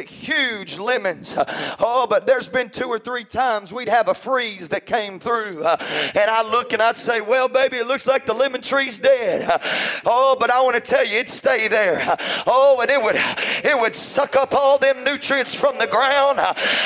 huge 0.01 0.77
lemons. 0.79 1.35
Oh, 1.79 2.07
but 2.09 2.25
there's 2.25 2.47
been 2.47 2.69
two 2.69 2.87
or 2.87 2.99
three 2.99 3.23
times 3.23 3.73
we'd 3.73 3.89
have 3.89 4.07
a 4.07 4.13
freeze 4.13 4.69
that 4.69 4.85
came 4.85 5.19
through. 5.19 5.65
And 5.65 6.29
I 6.29 6.41
look 6.49 6.73
and 6.73 6.81
I'd 6.81 6.97
say, 6.97 7.21
Well, 7.21 7.47
baby, 7.47 7.77
it 7.77 7.87
looks 7.87 8.07
like 8.07 8.25
the 8.25 8.33
lemon 8.33 8.61
tree's 8.61 8.99
dead. 8.99 9.61
Oh, 10.05 10.35
but 10.39 10.51
I 10.51 10.61
want 10.61 10.75
to 10.75 10.81
tell 10.81 11.05
you, 11.05 11.17
it'd 11.17 11.29
stay 11.29 11.67
there. 11.67 12.17
Oh, 12.47 12.79
and 12.81 12.89
it 12.89 13.01
would 13.01 13.15
it 13.63 13.79
would 13.79 13.95
suck 13.95 14.35
up 14.35 14.53
all 14.53 14.77
them 14.77 15.03
nutrients 15.03 15.53
from 15.53 15.77
the 15.77 15.87
ground. 15.87 16.39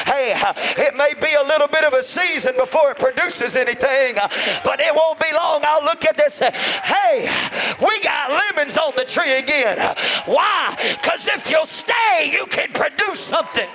Hey, 0.06 0.34
it 0.78 0.96
may 0.96 1.14
be 1.20 1.34
a 1.34 1.44
little 1.44 1.68
bit 1.68 1.84
of 1.84 1.94
a 1.94 2.04
season 2.04 2.54
before 2.58 2.92
it 2.92 3.00
produces 3.00 3.56
anything, 3.56 4.16
but 4.64 4.80
it 4.80 4.94
won't 4.96 5.20
be 5.20 5.32
long. 5.34 5.62
I'll 5.64 5.84
look 5.84 6.06
at 6.06 6.18
this. 6.18 6.40
Hey, 6.40 7.30
we 7.82 8.02
got 8.02 8.32
lemons 8.32 8.78
on 8.78 8.94
the 8.96 9.06
tree 9.06 9.34
again. 9.38 9.78
Why? 10.26 10.76
Because 11.02 11.28
if 11.28 11.50
you'll 11.50 11.66
stay, 11.66 12.30
you 12.32 12.46
can 12.48 12.70
produce 12.74 12.99
do 13.00 13.16
something. 13.16 13.70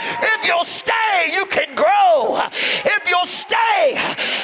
If 0.00 0.46
you'll 0.46 0.64
stay, 0.64 1.30
you 1.32 1.46
can 1.46 1.74
grow. 1.74 2.40
If 2.52 3.08
you'll 3.08 3.26
stay, 3.26 3.98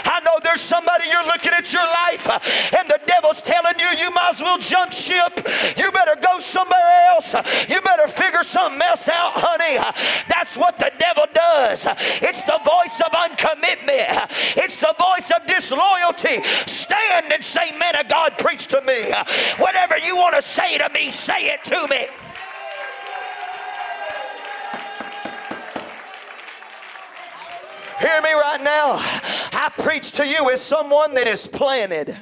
I 0.05 0.21
know 0.25 0.39
there's 0.43 0.61
somebody 0.61 1.05
you're 1.09 1.27
looking 1.27 1.53
at 1.53 1.73
your 1.73 1.87
life 1.87 2.27
and 2.75 2.89
the 2.89 3.01
devil's 3.07 3.43
telling 3.43 3.79
you 3.79 3.87
you 3.99 4.11
might 4.11 4.31
as 4.31 4.41
well 4.41 4.59
jump 4.59 4.93
ship. 4.93 5.47
You 5.77 5.91
better 5.93 6.17
go 6.21 6.41
somewhere 6.41 6.91
else. 7.11 7.35
You 7.69 7.81
better 7.83 8.09
figure 8.09 8.43
something 8.43 8.83
else 8.83 9.09
out, 9.09 9.33
honey. 9.37 9.79
That's 10.29 10.57
what 10.57 10.79
the 10.79 10.91
devil 10.99 11.25
does. 11.33 11.87
It's 12.23 12.43
the 12.43 12.59
voice 12.65 13.01
of 13.01 13.13
uncommitment, 13.13 14.27
it's 14.57 14.79
the 14.79 14.95
voice 14.99 15.31
of 15.31 15.47
disloyalty. 15.47 16.43
Stand 16.67 17.33
and 17.33 17.45
say, 17.45 17.77
Man 17.79 17.97
of 17.97 18.09
God, 18.09 18.37
preach 18.39 18.67
to 18.69 18.81
me. 18.83 19.13
Whatever 19.59 19.99
you 19.99 20.17
want 20.17 20.35
to 20.35 20.43
say 20.43 20.79
to 20.79 20.89
me, 20.91 21.11
say 21.11 21.47
it 21.47 21.63
to 21.65 21.87
me. 21.89 22.07
Hear 28.01 28.21
me 28.23 28.33
right 28.33 28.61
now. 28.63 28.97
I 29.53 29.71
preach 29.79 30.13
to 30.13 30.27
you 30.27 30.51
as 30.51 30.61
someone 30.61 31.15
that 31.15 31.27
is 31.27 31.47
planted. 31.47 32.17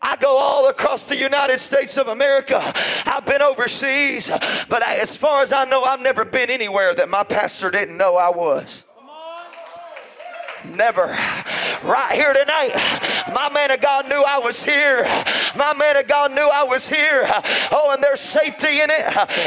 I 0.00 0.16
go 0.16 0.38
all 0.38 0.68
across 0.68 1.04
the 1.04 1.16
United 1.16 1.58
States 1.58 1.96
of 1.96 2.08
America. 2.08 2.60
I've 3.06 3.26
been 3.26 3.42
overseas, 3.42 4.30
but 4.68 4.86
as 4.86 5.16
far 5.16 5.42
as 5.42 5.52
I 5.52 5.64
know, 5.64 5.82
I've 5.82 6.00
never 6.00 6.24
been 6.24 6.50
anywhere 6.50 6.94
that 6.94 7.08
my 7.08 7.24
pastor 7.24 7.70
didn't 7.70 7.96
know 7.96 8.16
I 8.16 8.30
was. 8.30 8.84
Never. 10.64 11.06
Right 11.84 12.12
here 12.12 12.32
tonight, 12.32 12.72
my 13.32 13.48
man 13.52 13.70
of 13.70 13.80
God 13.80 14.08
knew 14.08 14.22
I 14.26 14.38
was 14.38 14.64
here. 14.64 15.02
My 15.56 15.74
man 15.74 15.96
of 15.96 16.08
God 16.08 16.32
knew 16.32 16.48
I 16.52 16.64
was 16.64 16.88
here. 16.88 17.26
Oh, 17.70 17.92
and 17.92 18.02
there's 18.02 18.20
safety 18.20 18.80
in 18.80 18.90
it. 18.90 19.06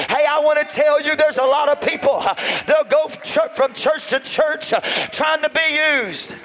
Hey, 0.10 0.26
I 0.30 0.42
want 0.44 0.60
to 0.60 0.66
tell 0.76 1.02
you 1.02 1.16
there's 1.16 1.38
a 1.38 1.44
lot 1.44 1.70
of 1.70 1.82
people, 1.82 2.24
they'll 2.66 2.84
go 2.84 3.08
from 3.08 3.74
church 3.74 4.08
to 4.08 4.20
church 4.20 4.74
trying 5.12 5.42
to 5.42 5.50
be 5.50 6.06
used. 6.06 6.36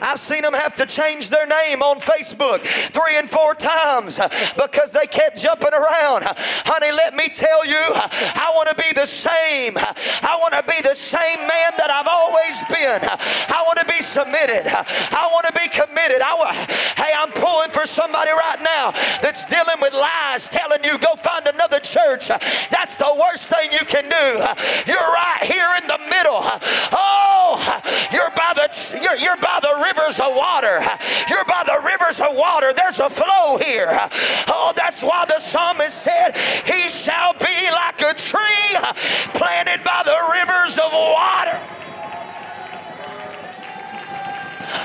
I've 0.00 0.20
seen 0.20 0.42
them 0.42 0.54
have 0.54 0.76
to 0.76 0.86
change 0.86 1.28
their 1.30 1.46
name 1.46 1.82
on 1.82 2.00
Facebook 2.00 2.62
three 2.92 3.16
and 3.16 3.28
four 3.28 3.54
times 3.54 4.18
because 4.56 4.92
they 4.92 5.06
kept 5.06 5.38
jumping 5.38 5.72
around. 5.72 6.24
Honey, 6.66 6.92
let 6.92 7.14
me 7.14 7.28
tell 7.28 7.66
you, 7.66 7.78
I 7.78 8.52
want 8.54 8.68
to 8.68 8.74
be 8.76 8.92
the 8.94 9.06
same. 9.06 9.76
I 9.76 10.38
want 10.40 10.54
to 10.54 10.62
be 10.62 10.80
the 10.82 10.94
same 10.94 11.38
man 11.40 11.72
that 11.78 11.90
I've 11.90 12.08
always 12.08 12.56
been. 12.68 13.02
I 13.02 13.62
want 13.66 13.78
to 13.78 13.86
be 13.86 14.02
submitted. 14.02 14.66
I 14.68 15.28
want 15.32 15.46
to 15.46 15.54
be 15.54 15.68
committed. 15.68 16.20
I 16.22 16.34
want, 16.34 16.54
hey, 16.98 17.12
I'm 17.16 17.32
pulling 17.32 17.70
for 17.70 17.86
somebody 17.86 18.30
right 18.30 18.62
now 18.62 18.92
that's 19.22 19.44
dealing 19.46 19.80
with 19.80 19.92
lies, 19.92 20.48
telling 20.48 20.84
you 20.84 20.98
go 20.98 21.16
find 21.16 21.46
another 21.46 21.78
church. 21.80 22.28
That's 22.70 22.96
the 22.96 23.10
worst 23.14 23.48
thing 23.48 23.72
you 23.72 23.84
can 23.86 24.04
do. 24.06 24.26
You're 24.86 25.10
right 25.12 25.42
here 25.42 25.70
in 25.82 25.86
the 25.86 25.98
middle. 26.08 26.40
Oh, 26.92 27.60
you're 28.12 28.30
by 28.36 28.52
the 28.54 28.68
you're, 29.00 29.16
you're 29.16 29.40
by 29.40 29.58
the 29.62 29.74
rivers 29.82 30.20
of 30.20 30.34
water. 30.58 30.80
You're 31.30 31.44
by 31.44 31.62
the 31.66 31.78
rivers 31.84 32.20
of 32.20 32.34
water. 32.36 32.72
There's 32.74 33.00
a 33.00 33.10
flow 33.10 33.58
here. 33.58 33.88
Oh, 34.48 34.72
that's 34.76 35.02
why 35.02 35.24
the 35.26 35.38
psalmist 35.38 36.02
said, 36.02 36.36
He 36.66 36.88
shall 36.88 37.32
be 37.34 37.70
like 37.70 38.00
a 38.02 38.14
tree 38.14 38.74
planted 39.34 39.84
by 39.84 40.02
the 40.04 40.18
rivers 40.34 40.78
of 40.78 40.92
water. 40.92 41.58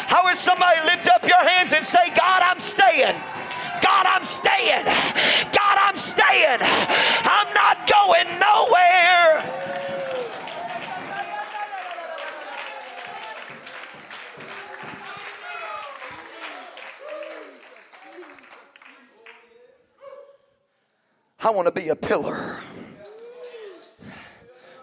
How 0.08 0.24
would 0.26 0.36
somebody 0.36 0.80
lift 0.86 1.08
up 1.10 1.28
your 1.28 1.44
hands 1.50 1.74
and 1.74 1.84
say, 1.86 2.10
God, 2.16 2.44
I'm 2.44 2.60
staying? 2.60 3.16
God, 3.82 4.06
I'm 4.08 4.26
staying. 4.26 4.86
God, 4.86 5.78
I'm 5.82 5.98
staying. 5.98 6.60
I'm 6.62 7.54
not 7.54 7.90
going 7.90 8.28
nowhere. 8.40 9.44
I 21.46 21.50
want 21.50 21.68
to 21.68 21.74
be 21.74 21.90
a 21.90 21.96
pillar. 21.96 22.58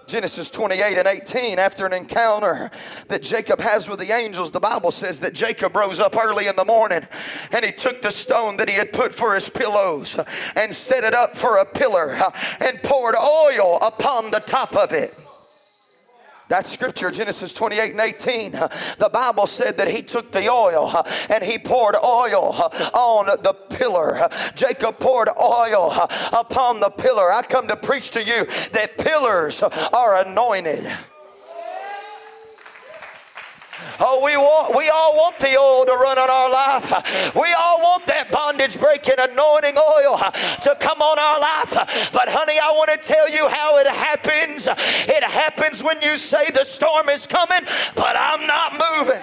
Genesis 0.07 0.51
28 0.51 0.99
and 0.99 1.07
18, 1.07 1.59
after 1.59 1.87
an 1.87 1.95
encounter 1.95 2.71
that 3.09 3.23
Jacob 3.23 3.61
has 3.61 3.89
with 3.89 4.01
the 4.01 4.13
angels, 4.13 4.51
the 4.51 4.61
Bible 4.61 4.91
says 4.91 5.21
that 5.21 5.33
Jacob 5.33 5.75
rose 5.75 6.01
up 6.01 6.17
early 6.17 6.49
in 6.49 6.57
the 6.57 6.65
morning 6.65 7.07
and 7.53 7.65
he 7.65 7.73
took 7.73 8.03
the 8.03 8.11
stone 8.11 8.59
that 8.59 8.69
he 8.69 8.75
had 8.75 8.93
put 8.93 9.15
for 9.15 9.35
his 9.35 9.49
pillows 9.49 10.19
and 10.55 10.75
set 10.75 11.05
it 11.05 11.15
up 11.15 11.35
for 11.35 11.59
a 11.59 11.65
pillar 11.65 12.19
and 12.61 12.83
poured 12.83 13.15
oil 13.15 13.79
upon 13.81 14.31
the 14.31 14.41
top 14.41 14.77
of 14.77 14.93
it. 14.93 15.15
That 16.51 16.67
scripture, 16.67 17.13
Genesis 17.13 17.55
28 17.55 17.93
and 17.93 18.01
18, 18.01 18.51
the 18.99 19.09
Bible 19.13 19.47
said 19.47 19.77
that 19.77 19.87
he 19.87 20.03
took 20.03 20.33
the 20.33 20.49
oil 20.49 20.91
uh, 20.93 21.05
and 21.29 21.45
he 21.45 21.61
poured 21.61 21.95
oil 21.95 22.53
uh, 22.53 22.91
on 22.93 23.27
the 23.27 23.55
pillar. 23.55 24.29
Jacob 24.57 24.99
poured 24.99 25.29
oil 25.41 25.91
uh, 25.93 26.09
upon 26.33 26.81
the 26.81 26.91
pillar. 26.91 27.33
I 27.33 27.43
come 27.43 27.69
to 27.69 27.77
preach 27.77 28.11
to 28.11 28.25
you 28.25 28.47
that 28.73 28.99
pillars 28.99 29.63
are 29.63 30.27
anointed. 30.27 30.91
Oh, 34.03 34.25
we 34.25 34.35
want, 34.37 34.75
we 34.75 34.89
all 34.89 35.15
want 35.15 35.39
the 35.39 35.59
oil 35.59 35.85
to 35.85 35.93
run 35.93 36.19
on 36.19 36.31
our 36.31 36.51
life. 36.51 37.35
We 37.35 37.53
all 37.53 37.81
want 37.81 38.07
that 38.07 38.31
bondage 38.33 38.81
breaking 38.81 39.17
anointing 39.19 39.77
oil 39.77 40.17
to 40.17 40.77
come 40.81 41.03
on 41.03 41.19
our 41.19 41.39
life. 41.39 42.11
But 42.13 42.29
honey, 42.33 42.59
I 42.59 42.73
want 42.73 42.91
to 42.91 42.97
tell 42.97 43.29
you 43.29 43.47
how 43.49 43.77
it 43.77 43.87
happens. 43.87 44.67
It 44.67 45.23
happens 45.23 45.83
when 45.83 46.01
you 46.01 46.17
say 46.17 46.51
the 46.51 46.65
storm 46.65 47.11
is 47.11 47.27
coming, 47.27 47.61
but 47.95 48.17
I'm 48.17 48.47
not 48.47 48.73
moving. 48.73 49.21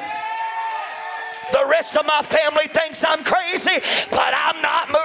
The 1.51 1.65
rest 1.65 1.98
of 1.98 2.05
my 2.05 2.22
family 2.22 2.67
thinks 2.67 3.03
I'm 3.07 3.24
crazy, 3.24 3.81
but 4.12 4.34
I'm 4.36 4.62
not 4.62 4.89
moving. 4.89 4.96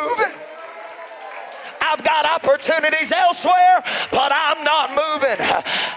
I've 1.92 2.02
got 2.02 2.24
opportunities 2.24 3.12
elsewhere, 3.12 3.82
but 4.10 4.32
I'm 4.34 4.64
not 4.64 4.90
moving. 4.90 5.36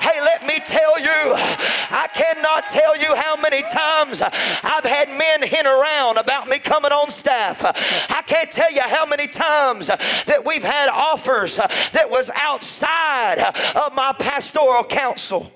Hey, 0.01 0.19
let 0.19 0.45
me 0.45 0.59
tell 0.65 0.99
you, 0.99 1.07
I 1.07 2.09
cannot 2.13 2.67
tell 2.69 2.97
you 2.97 3.15
how 3.15 3.37
many 3.37 3.61
times 3.61 4.21
I've 4.21 4.83
had 4.83 5.07
men 5.07 5.47
hint 5.47 5.65
around 5.65 6.17
about 6.17 6.49
me 6.49 6.59
coming 6.59 6.91
on 6.91 7.09
staff. 7.09 7.63
I 7.63 8.21
can't 8.23 8.51
tell 8.51 8.73
you 8.73 8.81
how 8.81 9.05
many 9.05 9.27
times 9.27 9.87
that 9.87 10.43
we've 10.45 10.65
had 10.65 10.89
offers 10.89 11.55
that 11.55 12.09
was 12.09 12.29
outside 12.35 13.53
of 13.73 13.95
my 13.95 14.13
pastoral 14.19 14.83
counsel. 14.83 15.49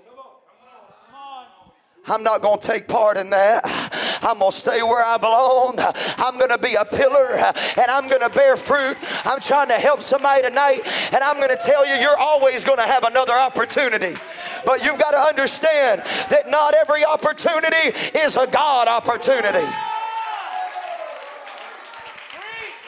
I'm 2.07 2.23
not 2.23 2.41
going 2.41 2.59
to 2.59 2.67
take 2.67 2.87
part 2.87 3.17
in 3.17 3.29
that. 3.29 3.61
I'm 4.23 4.39
going 4.39 4.51
to 4.51 4.57
stay 4.57 4.81
where 4.81 5.03
I 5.03 5.17
belong. 5.17 5.75
I'm 6.17 6.37
going 6.37 6.49
to 6.49 6.57
be 6.57 6.75
a 6.75 6.85
pillar 6.85 7.35
and 7.35 7.91
I'm 7.91 8.07
going 8.09 8.21
to 8.21 8.29
bear 8.29 8.57
fruit. 8.57 8.97
I'm 9.25 9.39
trying 9.39 9.67
to 9.67 9.75
help 9.75 10.01
somebody 10.01 10.43
tonight 10.43 10.81
and 11.13 11.23
I'm 11.23 11.37
going 11.37 11.49
to 11.49 11.61
tell 11.63 11.85
you, 11.87 12.01
you're 12.01 12.17
always 12.17 12.65
going 12.65 12.77
to 12.77 12.85
have 12.85 13.03
another 13.03 13.33
opportunity. 13.33 14.15
But 14.65 14.83
you've 14.83 14.99
got 14.99 15.11
to 15.11 15.19
understand 15.19 16.01
that 16.29 16.49
not 16.49 16.73
every 16.75 17.05
opportunity 17.05 17.95
is 18.17 18.37
a 18.37 18.47
God 18.47 18.87
opportunity. 18.87 19.67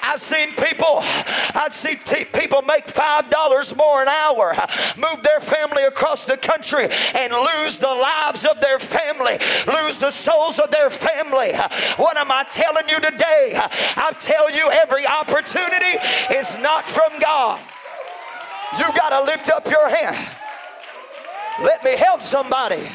I've 0.03 0.21
seen 0.21 0.49
people, 0.55 0.99
I've 1.01 1.73
seen 1.73 1.97
t- 2.05 2.25
people 2.25 2.61
make 2.63 2.87
$5 2.87 3.77
more 3.77 4.01
an 4.01 4.07
hour, 4.07 4.55
move 4.97 5.23
their 5.23 5.39
family 5.39 5.83
across 5.83 6.25
the 6.25 6.37
country 6.37 6.89
and 7.15 7.33
lose 7.33 7.77
the 7.77 7.87
lives 7.87 8.45
of 8.45 8.59
their 8.59 8.79
family, 8.79 9.37
lose 9.67 9.97
the 9.97 10.11
souls 10.11 10.59
of 10.59 10.71
their 10.71 10.89
family. 10.89 11.53
What 11.97 12.17
am 12.17 12.31
I 12.31 12.45
telling 12.49 12.89
you 12.89 12.99
today? 12.99 13.53
I 13.55 14.13
tell 14.19 14.49
you, 14.51 14.69
every 14.71 15.05
opportunity 15.05 15.97
is 16.33 16.57
not 16.57 16.87
from 16.87 17.19
God. 17.19 17.59
You 18.77 18.85
got 18.95 19.09
to 19.09 19.25
lift 19.25 19.49
up 19.49 19.69
your 19.69 19.89
hand. 19.89 20.17
Let 21.61 21.83
me 21.83 21.95
help 21.95 22.23
somebody. 22.23 22.87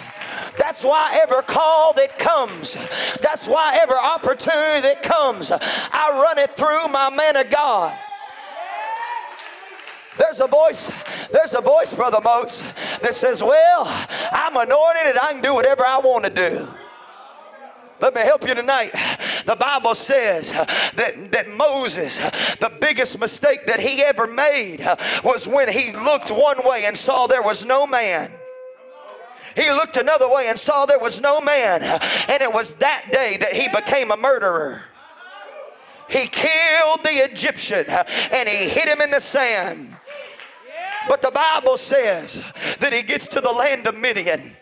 That's 0.58 0.84
why 0.84 1.18
every 1.22 1.42
call 1.42 1.92
that 1.94 2.18
comes, 2.18 2.74
that's 3.20 3.46
why 3.48 3.78
every 3.80 3.96
opportunity 3.96 4.82
that 4.82 5.02
comes, 5.02 5.50
I 5.52 6.20
run 6.22 6.38
it 6.38 6.52
through 6.52 6.88
my 6.88 7.10
man 7.14 7.36
of 7.36 7.50
God. 7.50 7.98
There's 10.18 10.40
a 10.40 10.46
voice, 10.46 11.28
there's 11.28 11.54
a 11.54 11.60
voice, 11.60 11.92
Brother 11.92 12.20
Moats, 12.24 12.62
that 13.00 13.14
says, 13.14 13.42
Well, 13.42 13.84
I'm 14.32 14.56
anointed 14.56 15.06
and 15.06 15.18
I 15.18 15.32
can 15.32 15.42
do 15.42 15.54
whatever 15.54 15.84
I 15.86 16.00
want 16.02 16.24
to 16.24 16.30
do. 16.30 16.68
Let 18.00 18.14
me 18.14 18.20
help 18.20 18.46
you 18.46 18.54
tonight. 18.54 18.92
The 19.46 19.56
Bible 19.56 19.94
says 19.94 20.52
that, 20.52 21.32
that 21.32 21.48
Moses, 21.50 22.18
the 22.18 22.72
biggest 22.80 23.18
mistake 23.18 23.66
that 23.66 23.80
he 23.80 24.02
ever 24.02 24.26
made 24.26 24.86
was 25.24 25.48
when 25.48 25.70
he 25.70 25.92
looked 25.92 26.30
one 26.30 26.58
way 26.64 26.84
and 26.84 26.96
saw 26.96 27.26
there 27.26 27.42
was 27.42 27.64
no 27.64 27.86
man. 27.86 28.30
He 29.56 29.70
looked 29.70 29.96
another 29.96 30.28
way 30.28 30.48
and 30.48 30.58
saw 30.58 30.84
there 30.84 30.98
was 30.98 31.20
no 31.20 31.40
man. 31.40 31.82
And 31.82 32.42
it 32.42 32.52
was 32.52 32.74
that 32.74 33.06
day 33.10 33.38
that 33.40 33.54
he 33.54 33.68
became 33.68 34.10
a 34.10 34.16
murderer. 34.16 34.82
He 36.08 36.26
killed 36.26 37.00
the 37.02 37.24
Egyptian 37.24 37.86
and 37.88 38.48
he 38.48 38.68
hit 38.68 38.86
him 38.86 39.00
in 39.00 39.10
the 39.10 39.20
sand. 39.20 39.88
But 41.08 41.22
the 41.22 41.30
Bible 41.30 41.76
says 41.76 42.42
that 42.80 42.92
he 42.92 43.02
gets 43.02 43.28
to 43.28 43.40
the 43.40 43.50
land 43.50 43.86
of 43.86 43.96
Midian. 43.96 44.52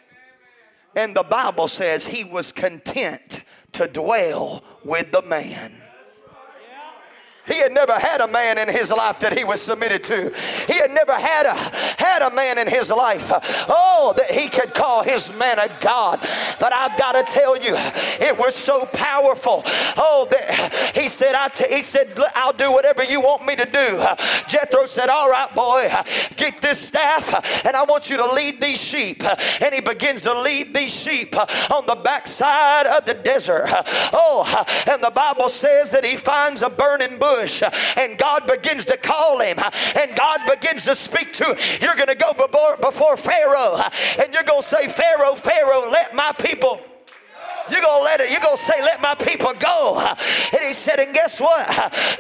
And 0.94 1.16
the 1.16 1.24
Bible 1.24 1.68
says 1.68 2.07
he 2.07 2.22
was 2.22 2.52
content 2.52 3.40
to 3.72 3.88
dwell 3.88 4.62
with 4.85 5.11
the 5.11 5.22
man. 5.22 5.72
He 7.46 7.59
had 7.59 7.72
never 7.72 7.92
had 7.92 8.22
a 8.22 8.28
man 8.28 8.57
in 8.57 8.68
his 8.68 8.90
life 8.90 9.20
that 9.20 9.37
he 9.37 9.44
was 9.44 9.61
submitted 9.61 10.02
to. 10.04 10.33
He 10.66 10.78
had 10.78 10.90
never 10.90 11.12
had 11.12 11.44
a 11.44 11.54
had 12.02 12.22
a 12.22 12.35
man 12.35 12.59
in 12.59 12.66
his 12.66 12.90
life. 12.90 13.30
Oh, 13.68 14.14
that 14.16 14.30
he 14.30 14.48
could 14.48 14.72
call 14.72 15.02
his 15.02 15.33
man 15.37 15.59
a 15.59 15.68
God. 15.80 16.20
But 16.59 16.72
I've 16.72 16.98
got 16.98 17.12
to 17.12 17.22
tell 17.30 17.57
you, 17.57 17.74
it 17.76 18.38
was 18.38 18.54
so 18.54 18.87
powerful. 18.87 19.62
Oh, 19.96 20.26
that 20.30 20.92
he 20.94 21.09
said, 21.09 21.35
I 21.35 21.48
t- 21.48 21.74
he 21.74 21.83
said, 21.83 22.18
I'll 22.35 22.52
do 22.54 22.72
whatever 22.72 23.04
you 23.04 23.20
want 23.20 23.44
me 23.44 23.57
to 23.57 23.66
do. 23.66 24.04
Jethro 24.48 24.87
said, 24.87 25.11
All 25.11 25.28
right, 25.28 25.54
boy, 25.54 25.90
get 26.37 26.62
this 26.62 26.80
staff, 26.80 27.66
and 27.66 27.76
I 27.76 27.85
want 27.85 28.09
you 28.09 28.16
to 28.16 28.33
lead 28.33 28.61
these 28.61 28.83
sheep. 28.83 29.22
And 29.61 29.74
he 29.74 29.83
begins 29.83 30.22
to 30.22 30.40
lead 30.40 30.74
these 30.74 30.94
sheep 30.94 31.37
on 31.37 31.87
the 31.87 31.96
backside 31.96 32.87
of 32.87 33.04
the 33.04 33.14
desert. 33.14 33.64
Oh, 34.16 34.64
and 34.87 35.02
the 35.02 35.11
Bible 35.11 35.48
says 35.48 35.90
that 35.90 36.04
he 36.04 36.16
finds 36.16 36.62
a 36.62 36.70
burning 36.70 37.18
bush 37.18 37.34
bush 37.35 37.62
and 37.97 38.18
God 38.18 38.47
begins 38.47 38.85
to 38.87 38.97
call 38.97 39.40
him 39.40 39.59
and 39.59 40.16
God 40.16 40.40
begins 40.49 40.85
to 40.85 40.94
speak 40.94 41.33
to 41.35 41.44
him. 41.44 41.57
You're 41.81 41.97
going 41.97 42.09
to 42.09 42.14
go 42.14 42.33
before, 42.33 42.77
before 42.77 43.16
Pharaoh 43.16 43.81
and 44.20 44.33
you're 44.33 44.44
going 44.44 44.62
to 44.62 44.68
say, 44.68 44.88
Pharaoh, 44.88 45.35
Pharaoh, 45.35 45.90
let 45.90 46.14
my 46.14 46.33
people. 46.38 46.81
You're 47.70 47.81
gonna 47.81 48.05
let 48.05 48.20
it, 48.20 48.31
you're 48.31 48.40
gonna 48.40 48.59
say, 48.59 48.83
let 48.83 49.01
my 49.01 49.14
people 49.14 49.55
go. 49.55 49.99
And 50.53 50.62
he 50.62 50.75
said, 50.75 50.99
and 50.99 51.14
guess 51.14 51.40
what? 51.40 51.66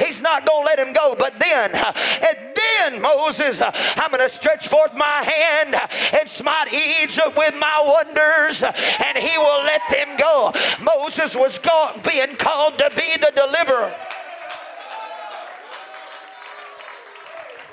He's 0.00 0.22
not 0.22 0.46
gonna 0.46 0.64
let 0.64 0.78
him 0.78 0.94
go. 0.94 1.14
But 1.18 1.38
then, 1.38 1.70
and 1.74 2.56
then 2.56 3.02
Moses, 3.02 3.60
I'm 3.60 4.10
gonna 4.10 4.28
stretch 4.28 4.68
forth 4.68 4.94
my 4.94 5.04
hand 5.04 5.76
and 6.14 6.28
smite 6.28 6.72
Egypt 6.72 7.36
with 7.36 7.54
my 7.58 7.82
wonders, 7.84 8.62
and 8.62 9.18
he 9.18 9.36
will 9.36 9.62
let 9.64 9.82
them 9.90 10.16
go. 10.16 10.52
Moses 10.80 11.36
was 11.36 11.58
being 11.58 12.36
called 12.36 12.78
to 12.78 12.90
be 12.96 13.16
the 13.20 13.32
deliverer. 13.34 13.92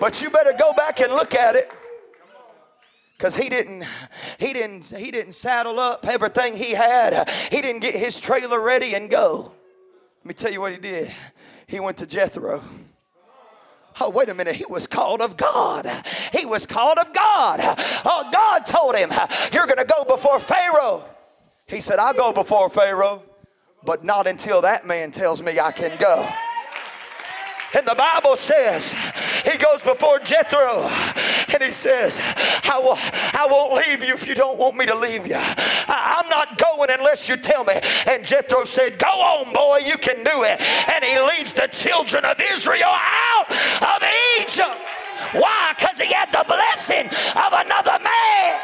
But 0.02 0.20
you 0.20 0.32
better 0.32 0.52
go 0.58 0.74
back 0.74 1.00
and 1.00 1.14
look 1.14 1.36
at 1.36 1.56
it. 1.56 1.72
Because 3.16 3.36
he 3.36 3.50
didn't, 3.50 3.86
he 4.40 4.52
didn't, 4.52 4.92
he 4.98 5.12
didn't 5.12 5.34
saddle 5.34 5.80
up 5.80 6.08
everything 6.08 6.56
he 6.56 6.72
had. 6.72 7.30
He 7.52 7.62
didn't 7.62 7.82
get 7.82 7.94
his 7.94 8.20
trailer 8.20 8.60
ready 8.60 8.96
and 8.96 9.12
go. 9.12 9.54
Let 10.22 10.26
me 10.26 10.34
tell 10.34 10.52
you 10.52 10.60
what 10.60 10.72
he 10.72 10.80
did. 10.80 11.12
He 11.68 11.80
went 11.80 11.98
to 11.98 12.08
Jethro. 12.08 12.64
Oh, 14.00 14.10
wait 14.10 14.30
a 14.30 14.34
minute. 14.34 14.56
He 14.56 14.66
was 14.68 14.88
called 14.88 15.22
of 15.22 15.38
God. 15.38 15.88
He 16.34 16.48
was 16.48 16.66
called 16.66 16.98
of 16.98 17.14
God. 17.14 17.60
Oh, 18.04 18.28
God 18.34 18.66
told 18.66 18.96
him, 18.96 19.12
You're 19.54 19.68
going 19.68 19.78
to 19.78 19.86
go 19.86 20.04
before 20.04 20.40
Pharaoh. 20.40 21.06
He 21.68 21.80
said, 21.80 22.00
I'll 22.00 22.16
go 22.16 22.34
before 22.34 22.72
Pharaoh, 22.72 23.22
but 23.84 24.04
not 24.04 24.26
until 24.26 24.62
that 24.62 24.88
man 24.88 25.12
tells 25.12 25.44
me 25.44 25.60
I 25.60 25.72
can 25.72 25.96
go. 26.00 26.28
And 27.74 27.88
the 27.88 27.96
Bible 27.96 28.36
says, 28.36 28.94
he 29.46 29.58
goes 29.58 29.82
before 29.82 30.20
Jethro 30.20 30.90
and 31.54 31.64
he 31.64 31.72
says, 31.72 32.20
I, 32.66 32.80
will, 32.84 32.98
I 32.98 33.48
won't 33.50 33.74
leave 33.88 34.04
you 34.04 34.14
if 34.14 34.28
you 34.28 34.36
don't 34.36 34.58
want 34.58 34.76
me 34.76 34.86
to 34.88 34.96
leave 34.96 35.26
you. 35.26 35.36
I, 35.38 36.22
I'm 36.22 36.30
not 36.30 36.58
going 36.58 36.90
unless 36.92 37.30
you 37.30 37.38
tell 37.38 37.64
me. 37.64 37.80
And 38.08 38.26
Jethro 38.26 38.66
said, 38.66 39.00
Go 39.00 39.08
on, 39.08 39.54
boy, 39.54 39.80
you 39.86 39.98
can 39.98 40.18
do 40.18 40.44
it. 40.44 40.60
And 40.60 41.04
he 41.04 41.20
leads 41.20 41.54
the 41.54 41.68
children 41.68 42.26
of 42.26 42.40
Israel 42.40 42.92
out 42.92 43.50
of 43.50 44.04
Egypt. 44.42 44.78
Why? 45.34 45.74
Because 45.78 46.00
he 46.00 46.12
had 46.12 46.30
the 46.32 46.44
blessing 46.46 47.08
of 47.08 47.54
another 47.54 48.04
man. 48.04 48.60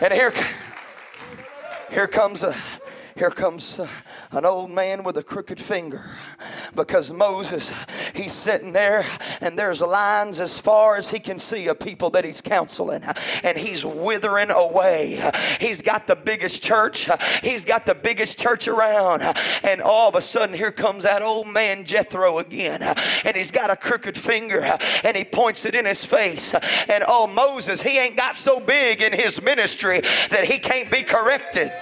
And 0.00 0.12
here, 0.12 0.32
here 1.92 2.08
comes 2.08 2.42
a 2.42 2.54
here 3.16 3.30
comes 3.30 3.78
uh, 3.78 3.88
an 4.32 4.44
old 4.44 4.70
man 4.70 5.04
with 5.04 5.16
a 5.16 5.22
crooked 5.22 5.60
finger 5.60 6.04
because 6.74 7.12
Moses 7.12 7.72
He's 8.14 8.32
sitting 8.32 8.72
there, 8.72 9.04
and 9.40 9.58
there's 9.58 9.80
lines 9.80 10.38
as 10.38 10.60
far 10.60 10.96
as 10.96 11.10
he 11.10 11.18
can 11.18 11.38
see 11.38 11.66
of 11.68 11.80
people 11.80 12.10
that 12.10 12.24
he's 12.24 12.40
counseling, 12.40 13.02
and 13.42 13.56
he's 13.56 13.84
withering 13.84 14.50
away. 14.50 15.30
He's 15.60 15.80
got 15.80 16.06
the 16.06 16.16
biggest 16.16 16.62
church, 16.62 17.08
he's 17.42 17.64
got 17.64 17.86
the 17.86 17.94
biggest 17.94 18.38
church 18.38 18.68
around, 18.68 19.22
and 19.62 19.80
all 19.80 20.08
of 20.08 20.14
a 20.14 20.20
sudden, 20.20 20.54
here 20.54 20.72
comes 20.72 21.04
that 21.04 21.22
old 21.22 21.48
man 21.48 21.84
Jethro 21.84 22.38
again, 22.38 22.82
and 22.82 23.36
he's 23.36 23.50
got 23.50 23.70
a 23.70 23.76
crooked 23.76 24.16
finger, 24.16 24.78
and 25.04 25.16
he 25.16 25.24
points 25.24 25.64
it 25.64 25.74
in 25.74 25.86
his 25.86 26.04
face. 26.04 26.54
And 26.54 27.04
oh, 27.08 27.26
Moses, 27.26 27.82
he 27.82 27.98
ain't 27.98 28.16
got 28.16 28.36
so 28.36 28.60
big 28.60 29.00
in 29.00 29.12
his 29.12 29.40
ministry 29.40 30.00
that 30.30 30.44
he 30.44 30.58
can't 30.58 30.90
be 30.90 31.02
corrected. 31.02 31.72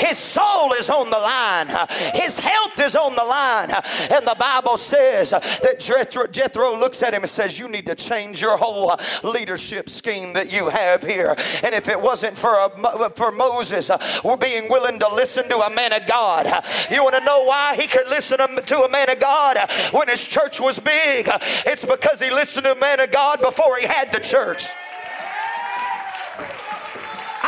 His 0.00 0.18
soul 0.18 0.72
is 0.72 0.90
on 0.90 1.10
the 1.10 1.18
line. 1.18 1.68
His 2.14 2.38
health 2.38 2.80
is 2.80 2.96
on 2.96 3.14
the 3.14 3.24
line. 3.24 3.70
And 4.10 4.26
the 4.26 4.36
Bible 4.38 4.76
says 4.76 5.30
that 5.30 5.76
Jethro, 5.78 6.26
Jethro 6.26 6.78
looks 6.78 7.02
at 7.02 7.14
him 7.14 7.22
and 7.22 7.30
says, 7.30 7.58
You 7.58 7.68
need 7.68 7.86
to 7.86 7.94
change 7.94 8.40
your 8.40 8.56
whole 8.56 8.96
leadership 9.22 9.88
scheme 9.88 10.32
that 10.32 10.52
you 10.52 10.68
have 10.68 11.02
here. 11.02 11.34
And 11.62 11.74
if 11.74 11.88
it 11.88 12.00
wasn't 12.00 12.36
for, 12.36 12.54
a, 12.54 13.10
for 13.10 13.30
Moses 13.30 13.90
uh, 13.90 13.98
we're 14.24 14.36
being 14.36 14.68
willing 14.68 14.98
to 14.98 15.08
listen 15.14 15.48
to 15.48 15.56
a 15.58 15.74
man 15.74 15.92
of 15.92 16.06
God, 16.06 16.46
you 16.90 17.02
want 17.04 17.16
to 17.16 17.24
know 17.24 17.44
why 17.44 17.76
he 17.76 17.86
could 17.86 18.08
listen 18.08 18.38
to 18.38 18.82
a 18.82 18.88
man 18.88 19.10
of 19.10 19.20
God 19.20 19.58
when 19.92 20.08
his 20.08 20.26
church 20.26 20.60
was 20.60 20.78
big? 20.78 21.28
It's 21.66 21.84
because 21.84 22.20
he 22.20 22.30
listened 22.30 22.64
to 22.64 22.72
a 22.72 22.80
man 22.80 23.00
of 23.00 23.12
God 23.12 23.40
before 23.40 23.76
he 23.78 23.86
had 23.86 24.12
the 24.12 24.20
church. 24.20 24.64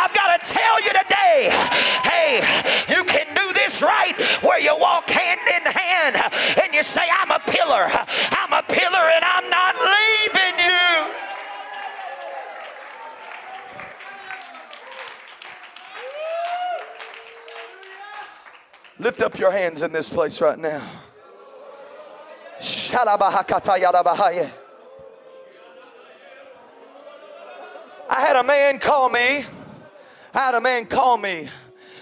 I've 0.03 0.15
got 0.15 0.37
to 0.37 0.53
tell 0.53 0.83
you 0.83 0.89
today 0.89 1.13
hey, 2.05 2.43
you 2.89 3.05
can 3.05 3.27
do 3.35 3.53
this 3.55 3.83
right 3.83 4.15
where 4.43 4.61
you 4.61 4.77
walk 4.79 5.09
hand 5.09 5.41
in 5.47 5.63
hand 5.71 6.17
and 6.63 6.75
you 6.75 6.83
say, 6.83 7.03
I'm 7.21 7.31
a 7.31 7.39
pillar. 7.39 7.89
I'm 8.33 8.53
a 8.53 8.63
pillar 8.63 9.11
and 9.15 9.25
I'm 9.25 9.49
not 9.49 9.77
leaving 9.77 10.59
you. 10.59 11.15
Lift 18.99 19.23
up 19.23 19.39
your 19.39 19.51
hands 19.51 19.83
in 19.83 19.93
this 19.93 20.09
place 20.09 20.41
right 20.41 20.59
now. 20.59 20.83
I 28.11 28.21
had 28.21 28.37
a 28.37 28.45
man 28.45 28.79
call 28.79 29.09
me 29.09 29.45
I 30.35 30.41
had 30.41 30.55
a 30.55 30.61
man 30.61 30.87
call 30.87 31.19
me 31.19 31.49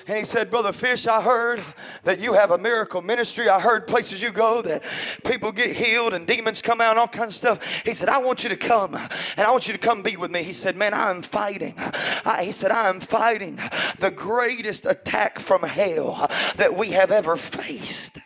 and 0.07 0.19
he 0.19 0.25
said, 0.25 0.51
Brother 0.51 0.73
Fish, 0.73 1.07
I 1.07 1.23
heard 1.23 1.63
that 2.05 2.21
you 2.21 2.33
have 2.33 2.51
a 2.51 2.59
miracle 2.59 3.03
ministry. 3.03 3.49
I 3.49 3.61
heard 3.61 3.87
places 3.87 4.21
you 4.21 4.33
go 4.33 4.61
that 4.63 4.83
people 5.25 5.53
get 5.53 5.77
healed 5.77 6.15
and 6.15 6.27
demons 6.27 6.63
come 6.63 6.81
out 6.81 6.91
and 6.91 6.99
all 6.99 7.07
kinds 7.07 7.29
of 7.29 7.35
stuff. 7.35 7.83
He 7.85 7.95
said, 7.95 8.09
I 8.09 8.19
want 8.19 8.43
you 8.43 8.49
to 8.51 8.57
come 8.57 8.95
and 8.95 9.41
I 9.47 9.51
want 9.51 9.69
you 9.69 9.73
to 9.73 9.79
come 9.79 10.03
be 10.03 10.17
with 10.17 10.31
me. 10.31 10.43
He 10.43 10.53
said, 10.53 10.77
Man, 10.77 10.95
I'm 10.95 11.23
fighting. 11.23 11.75
I, 11.77 12.43
he 12.45 12.51
said, 12.51 12.71
I 12.71 12.89
am 12.89 13.01
fighting 13.01 13.59
the 13.99 14.11
greatest 14.11 14.87
attack 14.87 15.39
from 15.39 15.63
hell 15.63 16.29
that 16.57 16.77
we 16.77 16.91
have 16.91 17.13
ever 17.13 17.37
faced 17.37 18.19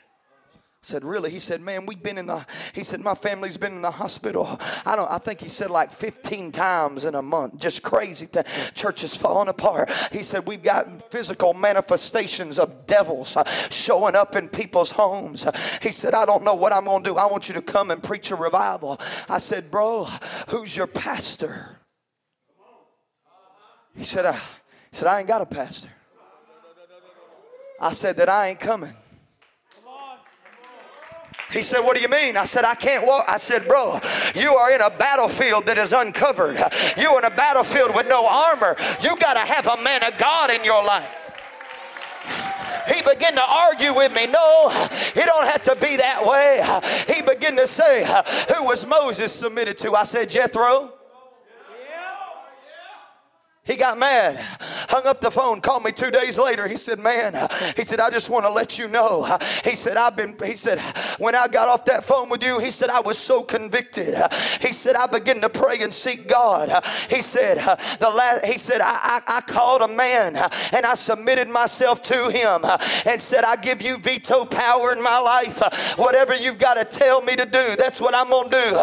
said, 0.84 1.04
really? 1.04 1.30
He 1.30 1.38
said, 1.38 1.60
man, 1.60 1.86
we've 1.86 2.02
been 2.02 2.18
in 2.18 2.26
the, 2.26 2.44
he 2.74 2.82
said, 2.82 3.00
my 3.00 3.14
family's 3.14 3.56
been 3.56 3.72
in 3.72 3.82
the 3.82 3.90
hospital. 3.90 4.60
I 4.84 4.96
don't, 4.96 5.10
I 5.10 5.18
think 5.18 5.40
he 5.40 5.48
said 5.48 5.70
like 5.70 5.92
15 5.92 6.52
times 6.52 7.04
in 7.04 7.14
a 7.14 7.22
month. 7.22 7.58
Just 7.58 7.82
crazy. 7.82 8.26
The 8.26 8.44
church 8.74 9.02
is 9.02 9.16
falling 9.16 9.48
apart. 9.48 9.90
He 10.12 10.22
said, 10.22 10.46
we've 10.46 10.62
got 10.62 11.10
physical 11.10 11.54
manifestations 11.54 12.58
of 12.58 12.86
devils 12.86 13.36
uh, 13.36 13.44
showing 13.70 14.14
up 14.14 14.36
in 14.36 14.48
people's 14.48 14.90
homes. 14.90 15.46
He 15.80 15.90
said, 15.90 16.14
I 16.14 16.26
don't 16.26 16.44
know 16.44 16.54
what 16.54 16.72
I'm 16.72 16.84
going 16.84 17.02
to 17.02 17.10
do. 17.10 17.16
I 17.16 17.26
want 17.26 17.48
you 17.48 17.54
to 17.54 17.62
come 17.62 17.90
and 17.90 18.02
preach 18.02 18.30
a 18.30 18.36
revival. 18.36 19.00
I 19.28 19.38
said, 19.38 19.70
bro, 19.70 20.04
who's 20.48 20.76
your 20.76 20.86
pastor? 20.86 21.78
He 23.96 24.04
said, 24.04 24.26
I, 24.26 24.32
he 24.32 24.38
said, 24.92 25.08
I 25.08 25.20
ain't 25.20 25.28
got 25.28 25.40
a 25.40 25.46
pastor. 25.46 25.90
I 27.80 27.92
said 27.92 28.16
that 28.18 28.28
I 28.28 28.48
ain't 28.48 28.60
coming. 28.60 28.94
He 31.54 31.62
said, 31.62 31.80
What 31.80 31.96
do 31.96 32.02
you 32.02 32.08
mean? 32.08 32.36
I 32.36 32.44
said, 32.44 32.64
I 32.64 32.74
can't 32.74 33.06
walk. 33.06 33.26
I 33.28 33.38
said, 33.38 33.68
Bro, 33.68 34.00
you 34.34 34.54
are 34.54 34.72
in 34.72 34.80
a 34.80 34.90
battlefield 34.90 35.66
that 35.66 35.78
is 35.78 35.92
uncovered. 35.92 36.58
You're 36.96 37.18
in 37.18 37.24
a 37.24 37.30
battlefield 37.30 37.94
with 37.94 38.08
no 38.08 38.26
armor. 38.26 38.76
You 39.00 39.16
got 39.16 39.34
to 39.34 39.40
have 39.40 39.68
a 39.68 39.80
man 39.80 40.02
of 40.02 40.18
God 40.18 40.50
in 40.50 40.64
your 40.64 40.84
life. 40.84 41.20
He 42.92 43.02
began 43.02 43.34
to 43.34 43.42
argue 43.42 43.94
with 43.94 44.12
me. 44.12 44.26
No, 44.26 44.68
it 44.70 45.24
don't 45.24 45.46
have 45.46 45.62
to 45.64 45.76
be 45.76 45.96
that 45.96 46.26
way. 46.26 47.14
He 47.14 47.22
began 47.22 47.56
to 47.56 47.66
say, 47.66 48.04
Who 48.54 48.64
was 48.64 48.84
Moses 48.84 49.32
submitted 49.32 49.78
to? 49.78 49.94
I 49.94 50.04
said, 50.04 50.28
Jethro. 50.28 50.93
He 53.66 53.76
got 53.76 53.98
mad, 53.98 54.36
hung 54.90 55.06
up 55.06 55.22
the 55.22 55.30
phone, 55.30 55.62
called 55.62 55.84
me 55.84 55.90
two 55.90 56.10
days 56.10 56.38
later. 56.38 56.68
He 56.68 56.76
said, 56.76 56.98
Man, 56.98 57.48
he 57.78 57.84
said, 57.84 57.98
I 57.98 58.10
just 58.10 58.28
want 58.28 58.44
to 58.44 58.52
let 58.52 58.78
you 58.78 58.88
know. 58.88 59.38
He 59.64 59.74
said, 59.74 59.96
I've 59.96 60.14
been, 60.14 60.36
he 60.44 60.54
said, 60.54 60.80
when 61.18 61.34
I 61.34 61.48
got 61.48 61.68
off 61.68 61.86
that 61.86 62.04
phone 62.04 62.28
with 62.28 62.44
you, 62.44 62.58
he 62.58 62.70
said, 62.70 62.90
I 62.90 63.00
was 63.00 63.16
so 63.16 63.42
convicted. 63.42 64.16
He 64.60 64.74
said, 64.74 64.96
I 64.96 65.06
began 65.06 65.40
to 65.40 65.48
pray 65.48 65.78
and 65.80 65.94
seek 65.94 66.28
God. 66.28 66.84
He 67.08 67.22
said, 67.22 67.56
the 68.00 68.10
last, 68.10 68.44
he 68.44 68.58
said, 68.58 68.82
I, 68.82 69.20
I, 69.26 69.38
I 69.38 69.40
called 69.40 69.80
a 69.80 69.88
man 69.88 70.36
and 70.36 70.84
I 70.84 70.94
submitted 70.94 71.48
myself 71.48 72.02
to 72.02 72.28
him 72.30 72.66
and 73.06 73.20
said, 73.20 73.44
I 73.44 73.56
give 73.56 73.80
you 73.80 73.96
veto 73.96 74.44
power 74.44 74.92
in 74.92 75.02
my 75.02 75.18
life. 75.18 75.96
Whatever 75.96 76.36
you've 76.36 76.58
got 76.58 76.74
to 76.74 76.84
tell 76.84 77.22
me 77.22 77.34
to 77.36 77.46
do, 77.46 77.76
that's 77.78 77.98
what 77.98 78.14
I'm 78.14 78.28
going 78.28 78.50
to 78.50 78.56
do. 78.56 78.76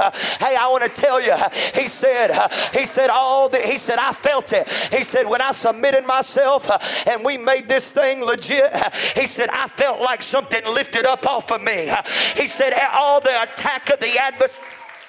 Hey, 0.44 0.56
I 0.60 0.67
want 0.72 0.84
to 0.84 0.89
tell 0.89 1.22
you, 1.22 1.36
he 1.76 1.88
said, 1.88 2.32
he 2.74 2.88
said, 2.88 3.12
all 3.12 3.48
that, 3.50 3.62
he 3.62 3.78
said, 3.78 4.00
I 4.00 4.13
felt 4.13 4.54
it. 4.54 4.70
He 4.92 5.04
said, 5.04 5.28
When 5.28 5.42
I 5.42 5.52
submitted 5.52 6.06
myself 6.06 6.70
uh, 6.70 6.80
and 7.08 7.24
we 7.24 7.38
made 7.38 7.68
this 7.68 7.92
thing 7.92 8.24
legit, 8.24 8.74
uh, 8.74 8.90
he 9.16 9.28
said, 9.28 9.50
I 9.52 9.68
felt 9.68 10.02
like 10.02 10.22
something 10.22 10.64
lifted 10.66 11.06
up 11.06 11.26
off 11.26 11.52
of 11.52 11.62
me. 11.62 11.90
Uh, 11.90 12.02
he 12.36 12.48
said, 12.48 12.74
All 12.94 13.22
the 13.22 13.42
attack 13.44 13.90
of 13.90 14.00
the 14.00 14.18
adversary. 14.18 14.66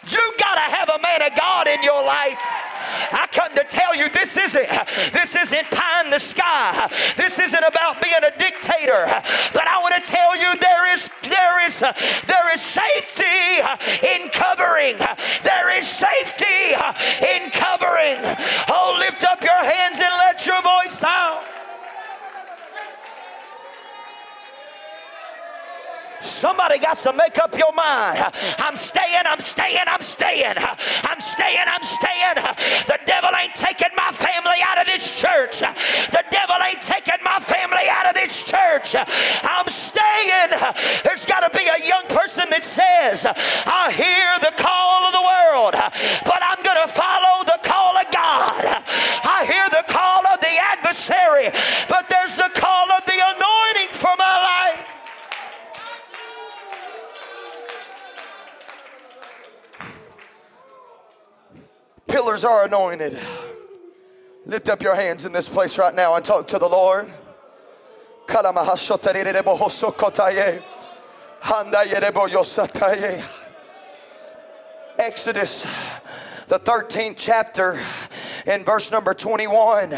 You 0.09 0.35
got 0.39 0.55
to 0.55 0.75
have 0.75 0.89
a 0.89 1.01
man 1.01 1.23
of 1.23 1.39
God 1.39 1.69
in 1.69 1.83
your 1.83 2.05
life. 2.05 2.39
I 3.13 3.27
come 3.33 3.55
to 3.55 3.65
tell 3.65 3.97
you 3.97 4.09
this 4.11 4.37
isn't 4.37 4.69
this 5.13 5.35
isn't 5.35 5.71
pie 5.71 6.05
in 6.05 6.11
the 6.11 6.19
sky. 6.19 6.89
This 7.17 7.39
isn't 7.39 7.65
about 7.65 8.03
being 8.03 8.23
a 8.23 8.37
dictator. 8.39 9.07
But 9.53 9.67
I 9.67 9.79
want 9.81 9.95
to 9.97 10.05
tell 10.05 10.37
you 10.37 10.57
there 10.59 10.93
is 10.95 11.11
there 11.23 11.67
is 11.67 11.81
there 11.81 12.55
is 12.55 12.61
safety 12.61 13.63
in 14.07 14.29
covering. 14.31 14.99
There 15.43 15.79
is 15.79 15.87
safety 15.87 16.75
in 17.21 17.51
covering. 17.51 18.19
Oh, 18.69 18.97
lift 18.99 19.25
up 19.25 19.43
your 19.43 19.63
hands 19.65 20.01
and 20.01 20.13
let 20.19 20.47
your 20.47 20.63
voice 20.63 21.03
out. 21.03 21.62
Somebody 26.23 26.79
got 26.79 26.97
to 26.99 27.13
make 27.13 27.39
up 27.39 27.57
your 27.59 27.73
mind. 27.73 28.23
I'm 28.59 28.77
staying, 28.77 29.27
I'm 29.27 29.41
staying, 29.41 29.87
I'm 29.87 30.03
staying. 30.03 30.55
I'm 30.57 31.21
staying, 31.21 31.67
I'm 31.67 31.85
staying. 31.85 32.39
The 32.87 32.99
devil 33.07 33.31
ain't 33.41 33.55
taking 33.55 33.91
my 33.97 34.11
family 34.13 34.63
out 34.67 34.79
of 34.79 34.87
this 34.87 35.21
church. 35.21 35.61
The 35.61 36.25
devil 36.31 36.57
ain't 36.65 36.83
taking 36.83 37.19
my 37.25 37.39
family 37.41 37.91
out 37.91 38.07
of 38.07 38.15
this 38.15 38.45
church. 38.45 38.95
I'm 38.95 39.69
staying. 39.69 40.51
There's 41.03 41.27
got 41.27 41.43
to 41.43 41.51
be 41.57 41.67
a 41.67 41.87
young 41.87 42.07
person 42.07 42.47
that 42.51 42.65
says, 42.65 43.27
I 43.27 43.91
hear 43.91 44.39
the 44.39 44.55
call 44.55 45.07
of 45.07 45.13
the 45.13 45.25
world, 45.27 45.75
but 46.23 46.41
I'm 46.43 46.63
going 46.63 46.83
to 46.87 46.91
follow 46.91 47.43
the 47.45 47.59
call 47.67 47.99
of 47.99 48.07
God. 48.15 48.63
I 49.27 49.43
hear 49.51 49.67
the 49.75 49.85
call 49.91 50.23
of 50.27 50.39
the 50.41 50.55
adversary, 50.77 51.51
but 51.89 52.09
there's 52.09 52.35
the 52.35 52.51
call 52.55 52.92
Pillars 62.13 62.45
are 62.45 62.67
anointed. 62.67 63.19
Lift 64.45 64.69
up 64.69 64.83
your 64.83 64.95
hands 64.95 65.25
in 65.25 65.33
this 65.33 65.49
place 65.49 65.79
right 65.79 65.95
now 65.95 66.15
and 66.15 66.23
talk 66.23 66.47
to 66.49 66.59
the 66.59 66.69
Lord. 66.69 67.11
Exodus, 74.99 75.65
the 76.53 76.59
13th 76.59 77.15
chapter, 77.17 77.81
in 78.47 78.63
verse 78.63 78.93
number 78.93 79.15
21. 79.15 79.97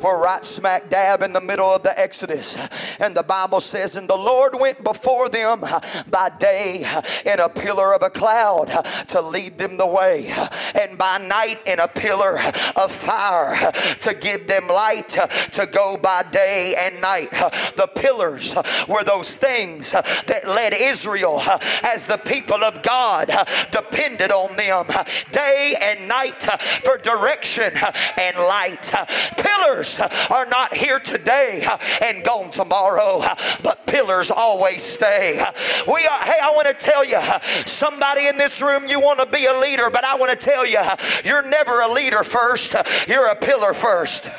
We're 0.00 0.22
right 0.22 0.44
smack 0.44 0.88
dab 0.88 1.22
in 1.22 1.32
the 1.32 1.40
middle 1.40 1.66
of 1.66 1.82
the 1.82 1.98
Exodus. 1.98 2.56
And 3.00 3.16
the 3.16 3.24
Bible 3.24 3.58
says, 3.58 3.96
And 3.96 4.08
the 4.08 4.14
Lord 4.14 4.52
went 4.60 4.84
before 4.84 5.28
them 5.28 5.64
by 6.08 6.30
day 6.38 6.86
in 7.26 7.40
a 7.40 7.48
pillar 7.48 7.92
of 7.94 8.02
a 8.02 8.10
cloud 8.10 8.66
to 9.08 9.20
lead 9.20 9.58
them 9.58 9.76
the 9.76 9.88
way, 9.88 10.32
and 10.76 10.96
by 10.96 11.18
night 11.18 11.66
in 11.66 11.80
a 11.80 11.88
pillar 11.88 12.38
of 12.76 12.92
fire 12.92 13.72
to 14.02 14.14
give 14.14 14.46
them 14.46 14.68
light 14.68 15.08
to 15.08 15.66
go 15.66 15.96
by 15.96 16.22
day 16.30 16.76
and 16.78 17.00
night. 17.00 17.32
The 17.76 17.90
pillars 17.92 18.54
were 18.86 19.02
those 19.02 19.34
things 19.34 19.90
that 19.90 20.42
led 20.46 20.74
Israel 20.74 21.42
as 21.82 22.06
the 22.06 22.18
people 22.18 22.62
of 22.62 22.84
God 22.84 23.32
depended 23.72 24.30
on 24.30 24.56
them 24.56 24.86
day 25.32 25.74
and 25.80 25.87
night 25.96 26.42
for 26.84 26.98
direction 26.98 27.72
and 28.18 28.36
light. 28.36 28.92
Pillars 29.36 30.00
are 30.30 30.46
not 30.46 30.74
here 30.74 31.00
today 31.00 31.66
and 32.02 32.24
gone 32.24 32.50
tomorrow, 32.50 33.22
but 33.62 33.86
pillars 33.86 34.30
always 34.30 34.82
stay. 34.82 35.44
We 35.86 36.06
are, 36.06 36.20
hey, 36.20 36.38
I 36.42 36.52
want 36.54 36.68
to 36.68 36.74
tell 36.74 37.04
you, 37.04 37.20
somebody 37.66 38.26
in 38.26 38.36
this 38.36 38.60
room, 38.62 38.86
you 38.88 39.00
want 39.00 39.18
to 39.18 39.26
be 39.26 39.46
a 39.46 39.58
leader, 39.58 39.90
but 39.90 40.04
I 40.04 40.16
want 40.16 40.30
to 40.30 40.36
tell 40.36 40.66
you, 40.66 40.80
you're 41.24 41.46
never 41.46 41.80
a 41.80 41.92
leader 41.92 42.22
first, 42.22 42.74
you're 43.06 43.28
a 43.28 43.36
pillar 43.36 43.74
first. 43.74 44.30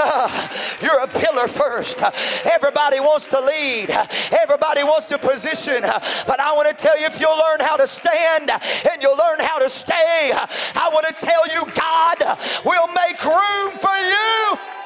You're 0.82 1.00
a 1.00 1.06
pillar 1.06 1.46
first. 1.48 2.02
Everybody 2.46 3.00
wants 3.00 3.28
to 3.28 3.40
lead, 3.40 3.90
everybody 4.32 4.82
wants 4.82 5.08
to 5.08 5.18
position. 5.18 5.82
But 5.82 6.40
I 6.40 6.52
want 6.54 6.68
to 6.68 6.74
tell 6.74 6.98
you 6.98 7.06
if 7.06 7.20
you'll 7.20 7.36
learn 7.36 7.60
how 7.60 7.76
to 7.76 7.86
stand 7.86 8.50
and 8.50 9.02
you'll 9.02 9.18
learn 9.18 9.40
how 9.40 9.58
to 9.58 9.68
stay, 9.68 10.32
I 10.32 10.90
want 10.92 11.06
to 11.06 11.14
tell 11.14 11.46
you 11.48 11.70
God 11.74 12.38
will 12.64 12.88
make 12.94 13.22
room 13.24 13.72
for 13.76 13.96
you. 13.96 14.79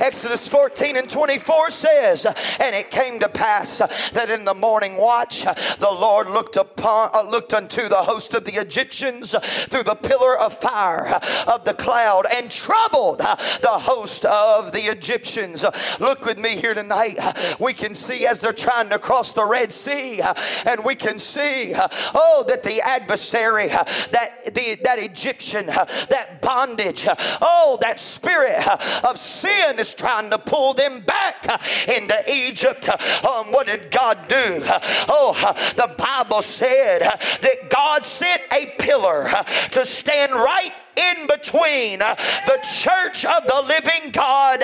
Exodus 0.00 0.46
14 0.46 0.96
and 0.96 1.10
24 1.10 1.70
says, 1.70 2.26
And 2.60 2.76
it 2.76 2.92
came 2.92 3.18
to 3.18 3.28
pass 3.28 3.78
that 4.12 4.30
in 4.30 4.44
the 4.44 4.54
morning 4.54 4.96
watch 4.96 5.42
the 5.42 5.90
Lord 5.90 6.28
looked 6.28 6.56
upon 6.56 7.10
uh, 7.12 7.22
looked 7.22 7.54
unto 7.54 7.88
the 7.88 7.96
host 7.96 8.34
of 8.34 8.44
the 8.44 8.52
Egyptians 8.52 9.34
through 9.68 9.82
the 9.82 9.96
pillar 9.96 10.38
of 10.38 10.54
fire 10.54 11.08
of 11.48 11.64
the 11.64 11.74
cloud 11.74 12.26
and 12.32 12.50
troubled 12.50 13.18
the 13.18 13.78
host 13.80 14.24
of 14.26 14.70
the 14.70 14.82
Egyptians. 14.82 15.64
Look 15.98 16.24
with 16.24 16.38
me 16.38 16.50
here 16.50 16.74
tonight. 16.74 17.16
We 17.58 17.72
can 17.72 17.94
see 17.94 18.26
as 18.26 18.38
they're 18.38 18.52
trying 18.52 18.90
to 18.90 18.98
cross 19.00 19.32
the 19.32 19.44
Red 19.44 19.72
Sea, 19.72 20.20
and 20.64 20.84
we 20.84 20.94
can 20.94 21.18
see, 21.18 21.74
oh, 21.74 22.44
that 22.48 22.62
the 22.62 22.80
adversary, 22.80 23.68
that 23.68 24.54
the 24.54 24.78
that 24.84 24.98
Egyptian, 25.00 25.66
that 25.66 26.38
bondage, 26.42 27.08
oh, 27.40 27.78
that 27.80 27.87
that 27.88 27.98
spirit 27.98 28.66
uh, 28.68 29.08
of 29.08 29.16
sin 29.16 29.78
is 29.78 29.94
trying 29.94 30.28
to 30.28 30.38
pull 30.38 30.74
them 30.74 31.00
back 31.00 31.36
uh, 31.48 31.56
into 31.90 32.14
Egypt. 32.30 32.88
Um, 32.88 33.50
what 33.50 33.66
did 33.66 33.90
God 33.90 34.28
do? 34.28 34.62
Uh, 34.66 34.78
oh, 35.08 35.32
the 35.74 35.94
Bible 35.96 36.42
said 36.42 37.00
that 37.00 37.70
God 37.70 37.77
sent 38.04 38.42
a 38.52 38.74
pillar 38.78 39.30
to 39.72 39.84
stand 39.84 40.32
right 40.32 40.72
in 40.96 41.26
between 41.26 42.00
the 42.00 42.58
church 42.80 43.24
of 43.24 43.46
the 43.46 43.62
living 43.66 44.10
God 44.10 44.62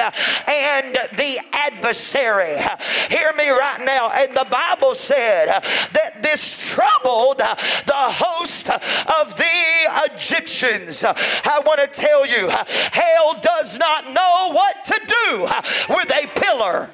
and 0.49 0.95
the 1.17 1.39
adversary. 1.53 2.57
Hear 3.09 3.33
me 3.35 3.49
right 3.51 3.83
now. 3.85 4.11
And 4.15 4.37
the 4.37 4.47
Bible 4.51 4.95
said 4.95 5.47
that 5.47 6.23
this 6.23 6.73
troubled 6.73 7.39
the 7.39 7.93
host 7.95 8.69
of 8.71 9.37
the 9.37 10.13
Egyptians. 10.13 11.05
I 11.05 11.61
want 11.65 11.81
to 11.81 11.87
tell 11.87 12.27
you, 12.27 12.49
hell 12.49 13.39
does 13.41 13.79
not 13.79 14.13
know 14.13 14.51
what 14.53 14.85
to 14.87 15.01
do 15.07 15.43
with 15.95 16.11
a 16.11 16.27
pillar. 16.41 16.91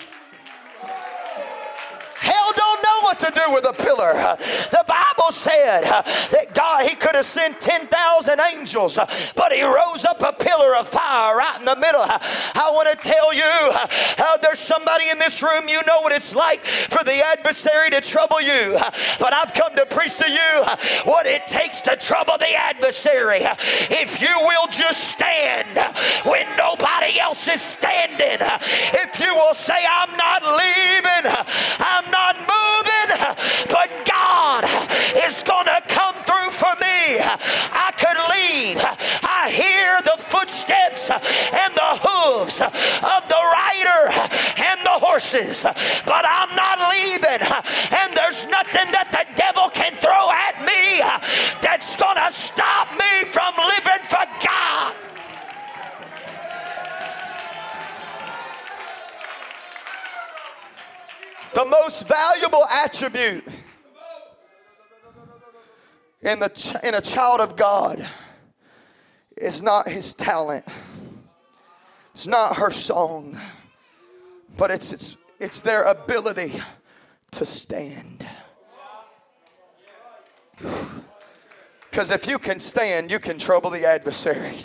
Hell 2.20 2.52
don't 2.54 2.82
know 2.82 3.00
what 3.00 3.18
to 3.20 3.32
do 3.34 3.54
with 3.54 3.64
a 3.64 3.72
pillar. 3.72 4.36
The 4.70 4.84
Bible 4.86 5.32
said 5.32 5.82
that 5.82 6.54
God, 6.54 6.86
He 6.86 6.94
could 6.94 7.14
have 7.14 7.24
sent 7.24 7.60
10,000 7.60 8.40
angels, 8.52 8.98
but 9.34 9.52
He 9.52 9.62
rose 9.62 10.04
up 10.04 10.20
a 10.20 10.32
pillar 10.32 10.76
of 10.76 10.86
fire 10.88 11.36
right 11.36 11.56
in 11.58 11.64
the 11.64 11.76
middle. 11.76 12.02
I 12.02 12.70
want 12.72 12.90
to 12.90 12.96
tell 12.96 13.32
you, 13.32 13.42
uh, 13.42 14.36
there's 14.42 14.58
somebody 14.58 15.08
in 15.10 15.18
this 15.18 15.42
room, 15.42 15.68
you 15.68 15.80
know 15.86 16.02
what 16.02 16.12
it's 16.12 16.34
like 16.34 16.64
for 16.64 17.02
the 17.04 17.24
adversary 17.24 17.88
to 17.90 18.00
trouble 18.02 18.40
you. 18.40 18.78
But 19.18 19.32
I've 19.32 19.54
come 19.54 19.74
to 19.76 19.86
preach 19.86 20.18
to 20.18 20.30
you 20.30 20.64
what 21.04 21.26
it 21.26 21.46
takes 21.46 21.80
to 21.82 21.96
trouble 21.96 22.36
the 22.38 22.52
adversary. 22.52 23.40
If 23.88 24.20
you 24.20 24.34
will 24.40 24.66
just 24.68 25.08
stand 25.08 25.68
when 26.26 26.46
nobody 26.56 27.18
else 27.18 27.48
is 27.48 27.62
standing, 27.62 28.38
if 28.92 29.18
you 29.20 29.34
will 29.34 29.54
say, 29.54 29.78
I'm 29.88 30.16
not 30.16 30.42
leaving, 30.42 31.32
I'm 31.80 32.09
not 32.10 32.36
moving, 32.38 33.10
but 33.70 33.88
God 34.06 34.64
is 35.26 35.42
going 35.42 35.66
to 35.66 35.82
come 35.88 36.14
through 36.24 36.50
for 36.50 36.74
me. 36.80 37.18
I 37.20 37.90
could 37.96 38.18
leave. 38.34 38.78
I 39.24 39.50
hear 39.50 40.00
the 40.04 40.22
footsteps 40.22 41.10
and 41.10 41.72
the 41.74 41.92
hooves 42.02 42.60
of 42.60 43.22
the 43.28 43.40
rider 43.40 44.02
and 44.58 44.78
the 44.84 44.98
horses, 45.00 45.62
but 45.62 46.24
I'm 46.26 46.54
not 46.54 46.78
leaving. 46.92 47.42
And 47.90 48.16
there's 48.16 48.46
nothing 48.46 48.90
that 48.92 49.08
the 49.10 49.26
devil 49.36 49.68
can 49.70 49.94
throw 49.96 50.30
at 50.30 50.60
me 50.64 51.00
that's 51.62 51.96
going 51.96 52.16
to 52.16 52.32
stop 52.32 52.92
me 52.98 53.24
from 53.24 53.54
living 53.56 54.04
for 54.04 54.24
God. 54.44 54.69
The 61.54 61.64
most 61.64 62.06
valuable 62.06 62.64
attribute 62.66 63.44
in, 66.22 66.38
the, 66.38 66.80
in 66.84 66.94
a 66.94 67.00
child 67.00 67.40
of 67.40 67.56
God 67.56 68.06
is 69.36 69.62
not 69.62 69.88
his 69.88 70.14
talent, 70.14 70.64
it's 72.12 72.26
not 72.26 72.56
her 72.56 72.70
song, 72.70 73.38
but 74.56 74.70
it's, 74.70 74.92
it's, 74.92 75.16
it's 75.38 75.60
their 75.60 75.84
ability 75.84 76.52
to 77.32 77.46
stand. 77.46 78.26
Because 81.90 82.10
if 82.10 82.28
you 82.28 82.38
can 82.38 82.60
stand, 82.60 83.10
you 83.10 83.18
can 83.18 83.38
trouble 83.38 83.70
the 83.70 83.84
adversary. 83.84 84.64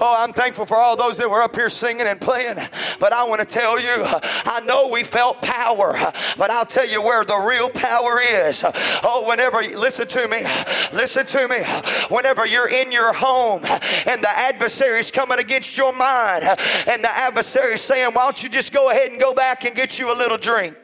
Oh, 0.00 0.16
I'm 0.18 0.32
thankful 0.32 0.64
for 0.64 0.76
all 0.76 0.96
those 0.96 1.18
that 1.18 1.28
were 1.28 1.42
up 1.42 1.54
here 1.54 1.68
singing 1.68 2.06
and 2.06 2.20
playing. 2.20 2.56
But 2.98 3.12
I 3.12 3.24
want 3.24 3.40
to 3.40 3.44
tell 3.44 3.78
you, 3.78 4.04
I 4.04 4.60
know 4.64 4.88
we 4.88 5.04
felt 5.04 5.42
power, 5.42 5.92
but 6.38 6.50
I'll 6.50 6.64
tell 6.64 6.88
you 6.88 7.02
where 7.02 7.24
the 7.24 7.36
real 7.36 7.68
power 7.68 8.20
is. 8.20 8.64
Oh, 9.02 9.24
whenever, 9.28 9.62
listen 9.62 10.08
to 10.08 10.28
me, 10.28 10.44
listen 10.92 11.26
to 11.26 11.46
me. 11.46 11.62
Whenever 12.08 12.46
you're 12.46 12.68
in 12.68 12.90
your 12.90 13.12
home 13.12 13.64
and 14.06 14.22
the 14.22 14.30
adversary's 14.30 15.10
coming 15.10 15.38
against 15.38 15.76
your 15.76 15.92
mind, 15.92 16.44
and 16.86 17.04
the 17.04 17.10
adversary's 17.10 17.82
saying, 17.82 18.12
Why 18.14 18.24
don't 18.24 18.42
you 18.42 18.48
just 18.48 18.72
go 18.72 18.90
ahead 18.90 19.10
and 19.10 19.20
go 19.20 19.34
back 19.34 19.64
and 19.64 19.74
get 19.74 19.98
you 19.98 20.12
a 20.12 20.16
little 20.16 20.38
drink? 20.38 20.74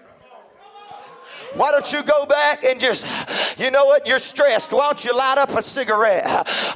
Why 1.55 1.71
don't 1.71 1.93
you 1.93 2.03
go 2.03 2.27
back 2.27 2.65
and 2.65 2.81
just, 2.81 3.07
you 3.59 3.71
know 3.71 3.87
what, 3.87 4.07
you're 4.07 4.19
stressed. 4.19 4.73
Why 4.73 4.87
don't 4.87 5.05
you 5.05 5.17
light 5.17 5.39
up 5.39 5.51
a 5.51 5.63
cigarette? 5.63 6.25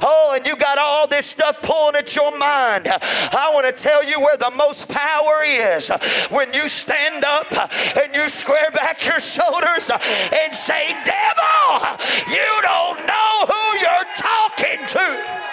Oh, 0.01 0.33
and 0.35 0.45
you 0.45 0.55
got 0.55 0.77
all 0.77 1.07
this 1.07 1.25
stuff 1.25 1.61
pulling 1.61 1.95
at 1.95 2.15
your 2.15 2.37
mind. 2.37 2.87
I 2.87 3.51
want 3.53 3.65
to 3.65 3.71
tell 3.71 4.03
you 4.03 4.19
where 4.19 4.37
the 4.37 4.51
most 4.51 4.89
power 4.89 5.43
is 5.43 5.89
when 6.29 6.53
you 6.53 6.67
stand 6.67 7.23
up 7.23 7.51
and 7.97 8.13
you 8.13 8.27
square 8.29 8.71
back 8.71 9.05
your 9.05 9.19
shoulders 9.19 9.89
and 9.89 10.53
say, 10.53 10.95
Devil, 11.05 11.97
you 12.29 12.61
don't 12.61 13.05
know 13.05 13.45
who 13.47 13.77
you're 13.79 14.09
talking 14.15 14.87
to. 14.87 15.52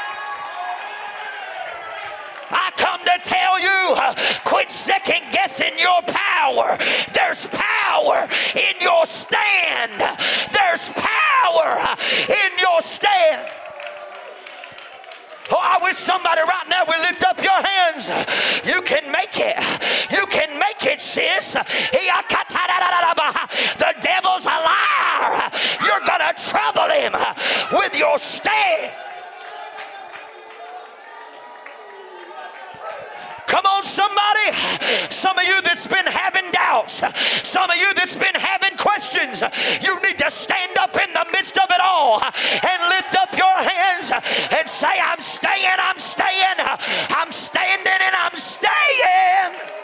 To 3.11 3.19
tell 3.29 3.59
you 3.61 3.97
quit 4.45 4.71
second 4.71 5.23
guessing 5.33 5.79
your 5.79 6.03
power. 6.07 6.77
There's 7.13 7.47
power 7.47 8.29
in 8.55 8.75
your 8.81 9.07
stand. 9.07 10.01
There's 10.53 10.89
power 10.95 11.97
in 12.29 12.59
your 12.59 12.81
stand. 12.83 13.49
Oh, 15.53 15.59
I 15.59 15.81
wish 15.83 15.97
somebody 15.97 16.43
right 16.43 16.69
now 16.71 16.85
would 16.87 17.01
lift 17.01 17.25
up 17.25 17.43
your 17.43 17.51
hands. 17.51 18.09
You 18.65 18.83
can 18.83 19.11
make 19.11 19.35
it. 19.35 19.59
You 20.13 20.25
can 20.27 20.57
make 20.59 20.87
it, 20.87 21.01
sis. 21.01 21.57
The 23.79 23.95
devil's 24.01 24.45
a 24.45 24.49
liar. 24.49 25.51
You're 25.85 26.07
going 26.07 26.23
to 26.23 26.35
trouble 26.49 26.89
him 26.91 27.15
with 27.73 27.99
your 27.99 28.19
stand. 28.19 29.10
Come 33.51 33.67
on, 33.67 33.83
somebody, 33.83 34.55
some 35.11 35.37
of 35.37 35.45
you 35.45 35.61
that's 35.63 35.85
been 35.87 36.07
having 36.07 36.49
doubts, 36.53 37.03
some 37.43 37.69
of 37.69 37.77
you 37.77 37.93
that's 37.95 38.15
been 38.15 38.37
having 38.37 38.79
questions, 38.79 39.43
you 39.83 40.01
need 40.03 40.19
to 40.21 40.31
stand 40.31 40.79
up 40.79 40.95
in 40.95 41.13
the 41.13 41.27
midst 41.33 41.59
of 41.59 41.69
it 41.69 41.81
all 41.83 42.23
and 42.23 42.79
lift 42.95 43.17
up 43.17 43.37
your 43.37 43.57
hands 43.59 44.13
and 44.13 44.71
say, 44.71 45.01
I'm 45.03 45.21
staying, 45.21 45.79
I'm 45.81 45.99
staying, 45.99 46.61
I'm 47.11 47.33
standing, 47.33 47.99
and 48.01 48.15
I'm 48.15 48.37
staying. 48.39 49.81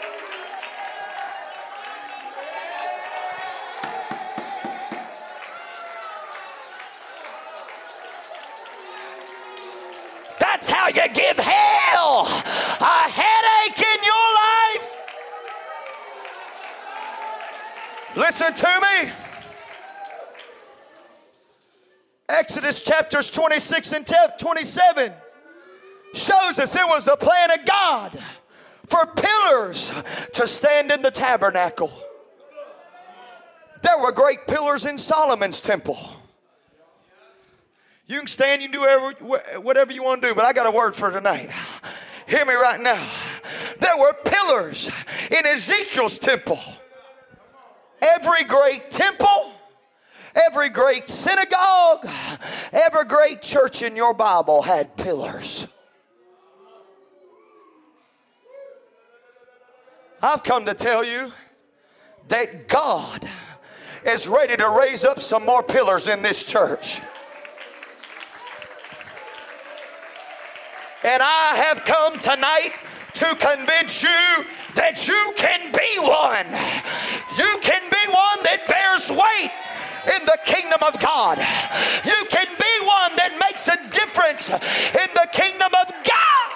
That's 10.39 10.69
how 10.69 10.87
you 10.87 11.07
give 11.13 11.37
hell 11.37 12.25
a 12.79 13.09
headache 13.09 13.79
in 13.79 14.03
your 14.03 14.27
life. 14.33 14.85
Listen 18.17 18.51
to 18.51 18.81
me. 18.81 19.11
Exodus 22.27 22.81
chapters 22.81 23.29
26 23.29 23.93
and 23.93 24.11
27 24.39 25.13
shows 26.15 26.57
us 26.57 26.75
it 26.75 26.87
was 26.87 27.05
the 27.05 27.15
plan 27.15 27.51
of 27.51 27.63
God 27.63 28.19
for 28.87 29.05
pillars 29.05 29.93
to 30.33 30.47
stand 30.47 30.91
in 30.91 31.03
the 31.03 31.11
tabernacle. 31.11 31.91
There 33.83 33.99
were 33.99 34.11
great 34.11 34.47
pillars 34.47 34.85
in 34.85 34.97
Solomon's 34.97 35.61
temple. 35.61 35.99
You 38.07 38.17
can 38.17 38.27
stand, 38.27 38.63
you 38.63 38.69
can 38.69 38.81
do 38.81 39.59
whatever 39.61 39.93
you 39.93 40.03
want 40.03 40.23
to 40.23 40.29
do, 40.29 40.33
but 40.33 40.43
I 40.43 40.53
got 40.53 40.65
a 40.65 40.71
word 40.71 40.95
for 40.95 41.11
tonight. 41.11 41.51
Hear 42.25 42.47
me 42.47 42.55
right 42.55 42.81
now. 42.81 43.07
There 43.77 43.95
were 43.95 44.13
pillars 44.25 44.89
in 45.29 45.45
Ezekiel's 45.45 46.17
temple. 46.17 46.59
Every 48.01 48.43
great 48.43 48.91
temple, 48.91 49.51
every 50.35 50.69
great 50.69 51.09
synagogue, 51.09 52.07
every 52.71 53.05
great 53.05 53.41
church 53.41 53.81
in 53.81 53.95
your 53.95 54.13
Bible 54.13 54.61
had 54.61 54.95
pillars. 54.97 55.67
I've 60.21 60.43
come 60.43 60.65
to 60.65 60.73
tell 60.73 61.05
you 61.05 61.31
that 62.27 62.67
God 62.67 63.27
is 64.05 64.27
ready 64.27 64.55
to 64.57 64.77
raise 64.79 65.03
up 65.03 65.19
some 65.19 65.45
more 65.45 65.63
pillars 65.63 66.07
in 66.07 66.21
this 66.21 66.43
church. 66.43 67.01
And 71.03 71.21
I 71.21 71.55
have 71.55 71.85
come 71.85 72.17
tonight 72.19 72.73
to 73.13 73.25
convince 73.35 74.03
you 74.03 74.45
that 74.75 75.07
you 75.07 75.33
can 75.35 75.71
be 75.71 75.99
one. 75.99 76.47
You 77.37 77.59
can 77.61 77.86
one 78.17 78.43
that 78.43 78.65
bears 78.67 79.09
weight 79.11 79.51
in 80.09 80.25
the 80.25 80.37
kingdom 80.45 80.81
of 80.81 80.99
God. 80.99 81.37
You 82.05 82.25
can 82.29 82.47
be 82.57 82.73
one 82.85 83.13
that 83.17 83.37
makes 83.39 83.67
a 83.67 83.77
difference 83.91 84.49
in 84.49 85.09
the 85.13 85.27
kingdom 85.31 85.71
of 85.73 85.87
God. 86.03 86.47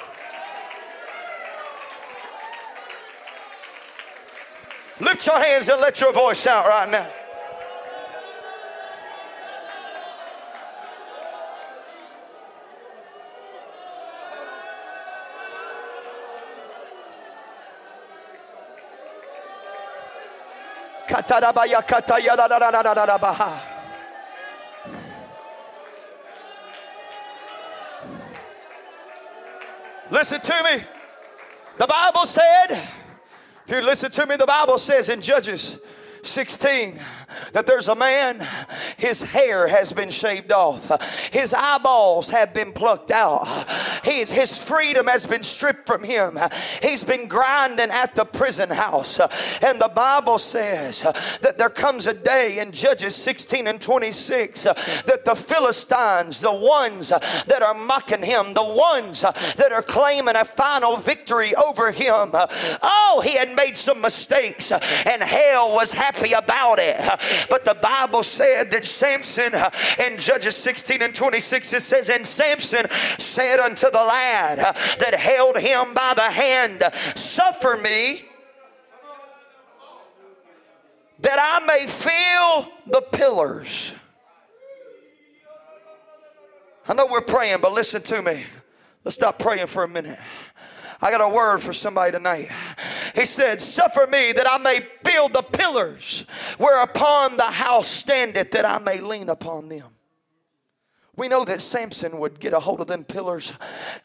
Lift 5.00 5.26
your 5.26 5.40
hands 5.40 5.70
and 5.70 5.82
let 5.82 6.00
your 6.00 6.14
voice 6.14 6.46
out 6.48 6.66
right 6.68 6.90
now. 6.90 7.21
Listen 30.10 30.42
to 30.42 30.64
me. 30.64 30.84
The 31.78 31.88
Bible 31.88 32.26
said, 32.26 32.88
here, 33.66 33.82
listen 33.82 34.12
to 34.12 34.26
me. 34.26 34.36
The 34.36 34.46
Bible 34.46 34.78
says 34.78 35.10
in 35.10 35.22
Judges 35.22 35.80
16 36.24 37.00
that 37.54 37.66
there's 37.66 37.88
a 37.88 37.96
man, 37.96 38.46
his 38.98 39.24
hair 39.24 39.68
has 39.68 39.94
been 39.94 40.10
shaved 40.10 40.52
off, 40.52 40.92
his 41.32 41.54
eyeballs 41.54 42.30
have 42.30 42.54
been 42.54 42.74
plucked 42.74 43.12
out, 43.12 43.46
his, 44.04 44.32
his 44.32 44.58
freedom 44.58 45.08
has 45.08 45.26
been 45.26 45.44
stripped 45.44 45.88
from 45.88 46.04
him, 46.04 46.38
he's 46.82 47.04
been 47.04 47.28
grinding 47.28 47.90
at 47.90 48.16
the 48.16 48.26
prison 48.26 48.70
house. 48.70 49.20
And 49.62 49.80
the 49.80 49.92
Bible 49.94 50.38
says 50.38 51.02
that 51.42 51.58
there 51.58 51.70
comes 51.70 52.08
a 52.08 52.14
day 52.14 52.60
in 52.60 52.72
Judges 52.72 53.16
16 53.16 53.68
and 53.68 53.82
26 53.82 54.64
that 54.64 55.22
the 55.26 55.36
Philistines, 55.36 56.40
the 56.40 56.54
ones 56.54 57.10
that 57.10 57.62
are 57.62 57.74
mocking 57.74 58.24
him, 58.24 58.54
the 58.54 58.64
ones 58.64 59.22
that 59.22 59.72
are 59.72 59.82
claiming 59.82 60.36
a 60.36 60.46
final 60.46 60.98
victory 60.98 61.56
over 61.56 61.92
him, 61.92 62.32
oh, 62.34 63.22
he 63.24 63.36
had 63.36 63.56
made 63.56 63.78
some 63.78 64.02
mistakes 64.02 64.72
and 64.72 65.22
hell 65.22 65.74
was 65.74 65.92
happy 65.92 66.34
about 66.34 66.80
it. 66.80 66.98
But 67.50 67.66
the 67.66 67.76
Bible 67.76 68.24
said 68.24 68.72
that 68.72 68.86
Samson 68.86 69.54
in 70.00 70.18
Judges 70.18 70.56
16 70.56 71.02
and 71.02 71.14
26 71.14 71.74
it 71.74 71.82
says, 71.82 72.10
And 72.10 72.26
Samson 72.26 72.88
said 73.18 73.60
unto 73.60 73.91
the 73.92 74.04
lad 74.04 74.58
that 75.00 75.14
held 75.14 75.58
him 75.58 75.94
by 75.94 76.14
the 76.16 76.30
hand, 76.30 76.84
Suffer 77.16 77.78
me 77.78 78.26
that 81.20 81.38
I 81.40 81.66
may 81.66 81.88
feel 81.88 82.72
the 82.88 83.02
pillars. 83.02 83.94
I 86.88 86.94
know 86.94 87.08
we're 87.10 87.22
praying, 87.22 87.60
but 87.62 87.74
listen 87.74 88.02
to 88.02 88.22
me. 88.22 88.44
Let's 89.04 89.16
stop 89.16 89.40
praying 89.40 89.68
for 89.68 89.84
a 89.84 89.88
minute. 89.88 90.20
I 91.02 91.10
got 91.10 91.22
a 91.22 91.30
word 91.30 91.60
for 91.60 91.74
somebody 91.74 92.12
tonight. 92.12 92.50
He 93.16 93.26
said, 93.26 93.60
Suffer 93.60 94.06
me 94.08 94.34
that 94.34 94.50
I 94.50 94.58
may 94.58 94.82
build 95.04 95.34
the 95.34 95.42
pillars 95.42 96.26
whereupon 96.58 97.38
the 97.38 97.44
house 97.44 97.88
standeth, 97.88 98.52
that 98.52 98.66
I 98.66 98.78
may 98.80 99.00
lean 99.00 99.30
upon 99.30 99.70
them. 99.70 99.86
We 101.18 101.28
know 101.28 101.44
that 101.44 101.60
Samson 101.60 102.20
would 102.20 102.40
get 102.40 102.54
a 102.54 102.60
hold 102.60 102.80
of 102.80 102.88
them 102.88 103.04
pillars 103.04 103.52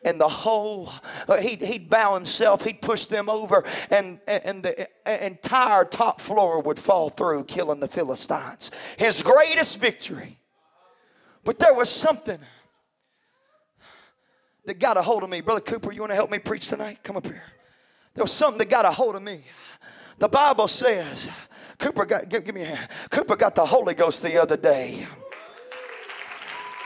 and 0.04 0.20
the 0.20 0.28
whole, 0.28 0.92
uh, 1.28 1.36
he'd, 1.36 1.62
he'd 1.62 1.88
bow 1.88 2.14
himself, 2.14 2.64
he'd 2.64 2.82
push 2.82 3.06
them 3.06 3.28
over, 3.28 3.64
and, 3.90 4.18
and 4.26 4.62
the 4.62 4.88
entire 5.24 5.84
top 5.84 6.20
floor 6.20 6.60
would 6.62 6.78
fall 6.78 7.08
through, 7.08 7.44
killing 7.44 7.78
the 7.78 7.88
Philistines. 7.88 8.72
His 8.98 9.22
greatest 9.22 9.80
victory. 9.80 10.38
But 11.44 11.60
there 11.60 11.74
was 11.74 11.88
something 11.88 12.40
that 14.64 14.80
got 14.80 14.96
a 14.96 15.02
hold 15.02 15.22
of 15.22 15.30
me. 15.30 15.40
Brother 15.40 15.60
Cooper, 15.60 15.92
you 15.92 16.00
want 16.00 16.10
to 16.10 16.16
help 16.16 16.30
me 16.30 16.40
preach 16.40 16.68
tonight? 16.68 16.98
Come 17.04 17.16
up 17.16 17.24
here. 17.24 17.44
There 18.14 18.24
was 18.24 18.32
something 18.32 18.58
that 18.58 18.68
got 18.68 18.84
a 18.84 18.90
hold 18.90 19.14
of 19.14 19.22
me. 19.22 19.44
The 20.18 20.28
Bible 20.28 20.66
says, 20.66 21.30
Cooper 21.78 22.04
got, 22.04 22.28
give, 22.28 22.44
give 22.44 22.54
me 22.54 22.62
a 22.62 22.74
hand. 22.74 22.88
Cooper 23.10 23.36
got 23.36 23.54
the 23.54 23.64
Holy 23.64 23.94
Ghost 23.94 24.22
the 24.22 24.42
other 24.42 24.56
day. 24.56 25.06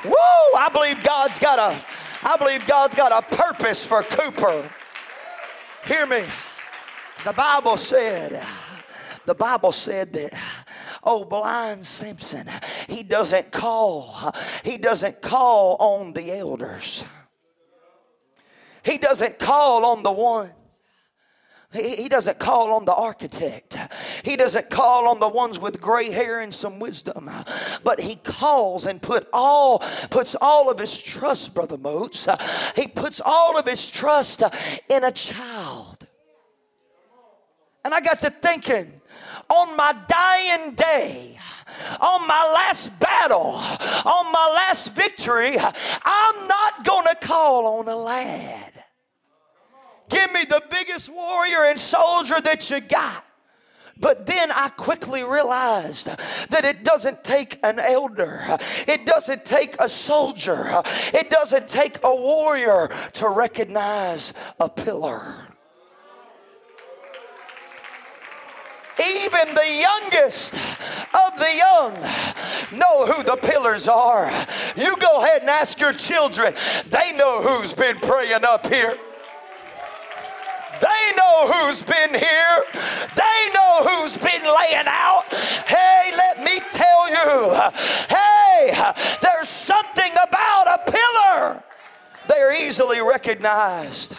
Woo! 0.05 0.13
I 0.13 0.69
believe 0.73 1.03
God's 1.03 1.39
got 1.39 1.59
a, 1.59 1.79
I 2.27 2.37
believe 2.37 2.67
God's 2.67 2.95
got 2.95 3.13
a 3.13 3.37
purpose 3.37 3.85
for 3.85 4.03
Cooper. 4.03 4.65
Hear 5.87 6.07
me. 6.07 6.25
The 7.25 7.33
Bible 7.33 7.77
said, 7.77 8.43
the 9.27 9.35
Bible 9.35 9.73
said 9.73 10.13
that 10.15 10.33
oh 11.05 11.25
blind 11.25 11.85
Samson, 11.85 12.49
he 12.89 13.03
doesn't 13.03 13.53
call, 13.53 14.33
he 14.65 14.79
doesn't 14.79 15.21
call 15.21 15.77
on 15.79 16.13
the 16.15 16.33
elders. 16.33 17.05
He 18.83 18.97
doesn't 18.97 19.39
call 19.39 19.85
on 19.85 20.03
the 20.03 20.13
one 20.13 20.53
he, 21.73 22.09
doesn't 22.09 22.39
call 22.39 22.73
on 22.73 22.85
the 22.85 22.95
architect. 22.95 23.77
He 24.24 24.37
doesn't 24.37 24.70
call 24.70 25.09
on 25.09 25.20
the 25.20 25.28
ones 25.28 25.59
with 25.59 25.80
gray 25.80 26.11
hair 26.11 26.40
and 26.40 26.52
some 26.52 26.78
wisdom. 26.78 27.30
But 27.85 28.00
he 28.00 28.16
calls 28.16 28.87
and 28.87 29.00
put 29.00 29.28
all 29.33 29.80
puts 30.11 30.35
all 30.40 30.70
of 30.70 30.78
his 30.78 31.00
trust, 31.00 31.54
Brother 31.54 31.78
Moats. 31.78 32.26
He 32.76 32.87
puts 32.87 33.20
all 33.24 33.59
of 33.59 33.66
his 33.66 33.90
trust 33.90 34.42
in 34.88 35.04
a 35.04 35.12
child. 35.12 36.06
And 37.85 37.94
I 37.94 38.00
got 38.00 38.20
to 38.20 38.30
thinking, 38.30 39.00
on 39.48 39.76
my 39.76 39.96
dying 40.06 40.74
day, 40.74 41.38
on 42.00 42.26
my 42.26 42.52
last 42.54 42.98
battle, 43.00 43.54
on 43.54 44.33
my 44.33 44.52
last 44.54 44.94
victory, 44.94 45.56
I'm 45.59 46.48
not 46.48 46.85
going 46.85 47.06
to 47.06 47.16
call 47.26 47.78
on 47.78 47.88
a 47.88 47.96
lad. 47.96 48.72
Give 50.09 50.33
me 50.33 50.44
the 50.44 50.62
biggest 50.70 51.09
warrior 51.09 51.64
and 51.66 51.78
soldier 51.78 52.40
that 52.40 52.68
you 52.68 52.81
got. 52.81 53.25
But 54.01 54.25
then 54.25 54.51
I 54.51 54.71
quickly 54.71 55.25
realized 55.25 56.07
that 56.07 56.65
it 56.65 56.85
doesn't 56.85 57.23
take 57.23 57.59
an 57.63 57.79
elder, 57.79 58.59
it 58.88 59.05
doesn't 59.05 59.44
take 59.44 59.77
a 59.79 59.88
soldier, 59.88 60.83
it 61.13 61.29
doesn't 61.29 61.69
take 61.69 61.98
a 62.03 62.15
warrior 62.15 62.90
to 63.15 63.29
recognize 63.29 64.33
a 64.59 64.71
pillar. 64.71 65.48
Even 68.98 69.55
the 69.55 69.87
youngest 70.11 70.55
of 70.55 71.38
the 71.38 71.55
young 71.57 71.92
know 72.79 73.07
who 73.07 73.23
the 73.23 73.37
pillars 73.37 73.88
are. 73.88 74.31
You 74.77 74.96
go 74.96 75.23
ahead 75.23 75.42
and 75.42 75.51
ask 75.51 75.81
your 75.81 75.92
children, 75.92 76.55
they 76.87 77.13
know 77.13 77.42
who's 77.42 77.73
been 77.73 77.98
praying 77.98 78.44
up 78.44 78.67
here. 78.67 78.96
They 80.81 81.12
know 81.16 81.46
who's 81.46 81.83
been 81.83 82.14
here. 82.14 82.62
They 83.14 83.52
know 83.54 83.85
who's 83.85 84.16
been 84.16 84.42
laying 84.42 84.87
out. 84.87 85.24
Hey, 85.66 86.10
let 86.16 86.42
me 86.42 86.60
tell 86.70 87.08
you, 87.10 87.70
hey, 88.08 88.92
there's 89.20 89.48
something 89.48 90.12
about 90.12 90.66
a 90.66 90.90
pillar. 90.90 91.62
They're 92.28 92.66
easily 92.66 93.00
recognized. 93.00 94.14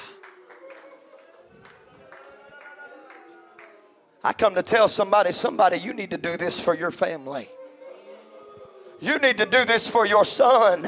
I 4.23 4.33
come 4.33 4.53
to 4.55 4.63
tell 4.63 4.87
somebody, 4.87 5.31
somebody, 5.31 5.77
you 5.79 5.93
need 5.93 6.11
to 6.11 6.17
do 6.17 6.37
this 6.37 6.59
for 6.59 6.75
your 6.75 6.91
family. 6.91 7.49
You 9.01 9.17
need 9.17 9.39
to 9.39 9.47
do 9.47 9.65
this 9.65 9.89
for 9.89 10.05
your 10.05 10.23
son. 10.23 10.87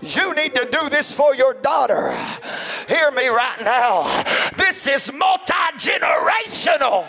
You 0.00 0.34
need 0.34 0.54
to 0.54 0.68
do 0.70 0.88
this 0.88 1.12
for 1.12 1.34
your 1.34 1.54
daughter. 1.54 2.16
Hear 2.88 3.10
me 3.10 3.26
right 3.26 3.60
now. 3.62 4.24
This 4.56 4.86
is 4.86 5.12
multi 5.12 5.52
generational. 5.76 7.06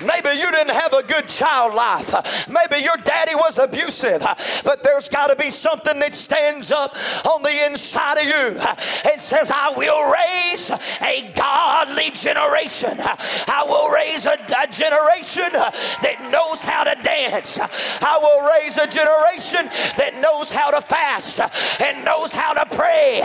Maybe 0.00 0.30
you 0.38 0.50
didn't 0.50 0.74
have 0.74 0.92
a 0.92 1.02
good 1.02 1.28
child 1.28 1.74
life. 1.74 2.48
Maybe 2.48 2.82
your 2.82 2.96
daddy 3.04 3.34
was 3.34 3.58
abusive. 3.58 4.20
But 4.64 4.82
there's 4.82 5.08
got 5.08 5.28
to 5.28 5.36
be 5.36 5.50
something 5.50 5.98
that 6.00 6.14
stands 6.14 6.72
up 6.72 6.96
on 7.26 7.42
the 7.42 7.66
inside 7.66 8.18
of 8.18 8.24
you 8.24 9.10
and 9.10 9.20
says, 9.20 9.50
I 9.54 9.72
will 9.76 10.10
raise 10.10 10.70
a 10.70 11.32
godly 11.34 12.10
generation. 12.10 12.96
I 12.98 13.64
will 13.68 13.90
raise 13.90 14.26
a, 14.26 14.34
a 14.34 14.66
generation 14.66 15.52
that 15.52 16.28
knows 16.30 16.62
how 16.62 16.84
to 16.84 16.94
dance. 17.02 17.58
I 17.58 18.18
will 18.20 18.48
raise 18.58 18.78
a 18.78 18.86
generation 18.86 19.66
that 19.96 20.18
knows 20.20 20.50
how 20.50 20.70
to 20.70 20.80
fast 20.80 21.40
and 21.80 22.04
knows 22.04 22.32
how 22.32 22.54
to 22.54 22.64
pray. 22.74 23.20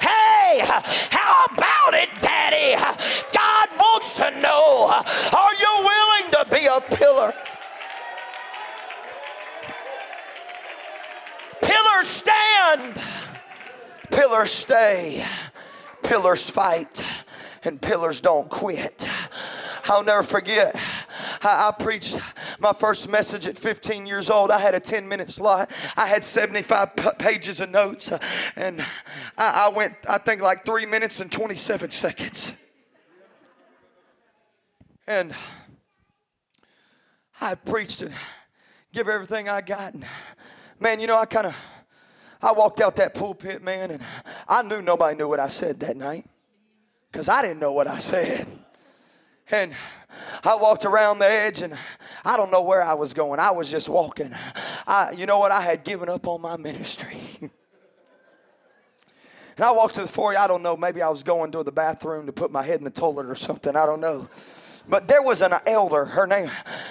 Hey, 0.00 0.60
how 0.62 1.46
about 1.52 1.94
it, 1.94 2.08
Daddy? 2.22 2.76
God 3.32 3.68
wants 3.78 4.16
to 4.16 4.30
know 4.40 4.90
are 4.90 5.54
you 5.54 5.72
willing? 5.78 6.19
To 6.30 6.46
be 6.50 6.66
a 6.66 6.80
pillar. 6.80 7.32
Pillars 11.62 12.06
stand, 12.06 13.00
pillars 14.10 14.50
stay, 14.50 15.24
pillars 16.02 16.50
fight, 16.50 17.04
and 17.64 17.80
pillars 17.80 18.20
don't 18.20 18.48
quit. 18.48 19.06
I'll 19.84 20.04
never 20.04 20.22
forget. 20.22 20.76
I, 21.42 21.68
I, 21.68 21.82
preached 21.82 22.18
my 22.58 22.72
first 22.72 23.08
message 23.08 23.46
at 23.46 23.56
15 23.56 24.06
years 24.06 24.30
old. 24.30 24.50
I 24.50 24.58
had 24.58 24.74
a 24.74 24.80
10 24.80 25.08
minute 25.08 25.30
slot. 25.30 25.70
I 25.96 26.06
had 26.06 26.24
75 26.24 26.96
p- 26.96 27.08
pages 27.18 27.60
of 27.60 27.70
notes, 27.70 28.12
and 28.56 28.84
I 29.36 29.68
went, 29.68 29.94
I 30.08 30.18
think, 30.18 30.42
like 30.42 30.64
three 30.64 30.86
minutes 30.86 31.20
and 31.20 31.30
27 31.30 31.90
seconds. 31.90 32.52
And 35.06 35.34
I 37.40 37.54
preached 37.54 38.02
and 38.02 38.12
give 38.92 39.08
everything 39.08 39.48
I 39.48 39.60
got. 39.60 39.94
And 39.94 40.04
man, 40.78 41.00
you 41.00 41.06
know, 41.06 41.18
I 41.18 41.24
kind 41.26 41.46
of 41.46 41.56
I 42.42 42.52
walked 42.52 42.80
out 42.80 42.96
that 42.96 43.14
pulpit, 43.14 43.62
man, 43.62 43.90
and 43.90 44.02
I 44.48 44.62
knew 44.62 44.80
nobody 44.82 45.16
knew 45.16 45.28
what 45.28 45.40
I 45.40 45.48
said 45.48 45.80
that 45.80 45.96
night 45.96 46.26
because 47.10 47.28
I 47.28 47.42
didn't 47.42 47.60
know 47.60 47.72
what 47.72 47.86
I 47.86 47.98
said. 47.98 48.46
And 49.50 49.74
I 50.44 50.54
walked 50.54 50.84
around 50.84 51.18
the 51.18 51.28
edge 51.28 51.62
and 51.62 51.76
I 52.24 52.36
don't 52.36 52.50
know 52.50 52.62
where 52.62 52.82
I 52.82 52.94
was 52.94 53.14
going. 53.14 53.40
I 53.40 53.50
was 53.50 53.70
just 53.70 53.88
walking. 53.88 54.32
I, 54.86 55.10
you 55.10 55.26
know 55.26 55.38
what? 55.38 55.50
I 55.50 55.60
had 55.60 55.84
given 55.84 56.08
up 56.08 56.28
on 56.28 56.40
my 56.40 56.56
ministry. 56.56 57.18
and 57.40 57.50
I 59.58 59.72
walked 59.72 59.96
to 59.96 60.02
the 60.02 60.08
foyer. 60.08 60.38
I 60.38 60.46
don't 60.46 60.62
know. 60.62 60.76
Maybe 60.76 61.02
I 61.02 61.08
was 61.08 61.22
going 61.22 61.52
to 61.52 61.64
the 61.64 61.72
bathroom 61.72 62.26
to 62.26 62.32
put 62.32 62.52
my 62.52 62.62
head 62.62 62.78
in 62.78 62.84
the 62.84 62.90
toilet 62.90 63.26
or 63.26 63.34
something. 63.34 63.74
I 63.76 63.86
don't 63.86 64.00
know. 64.00 64.28
But 64.90 65.06
there 65.06 65.22
was 65.22 65.40
an 65.40 65.54
elder, 65.66 66.04
her 66.04 66.26
name, 66.26 66.50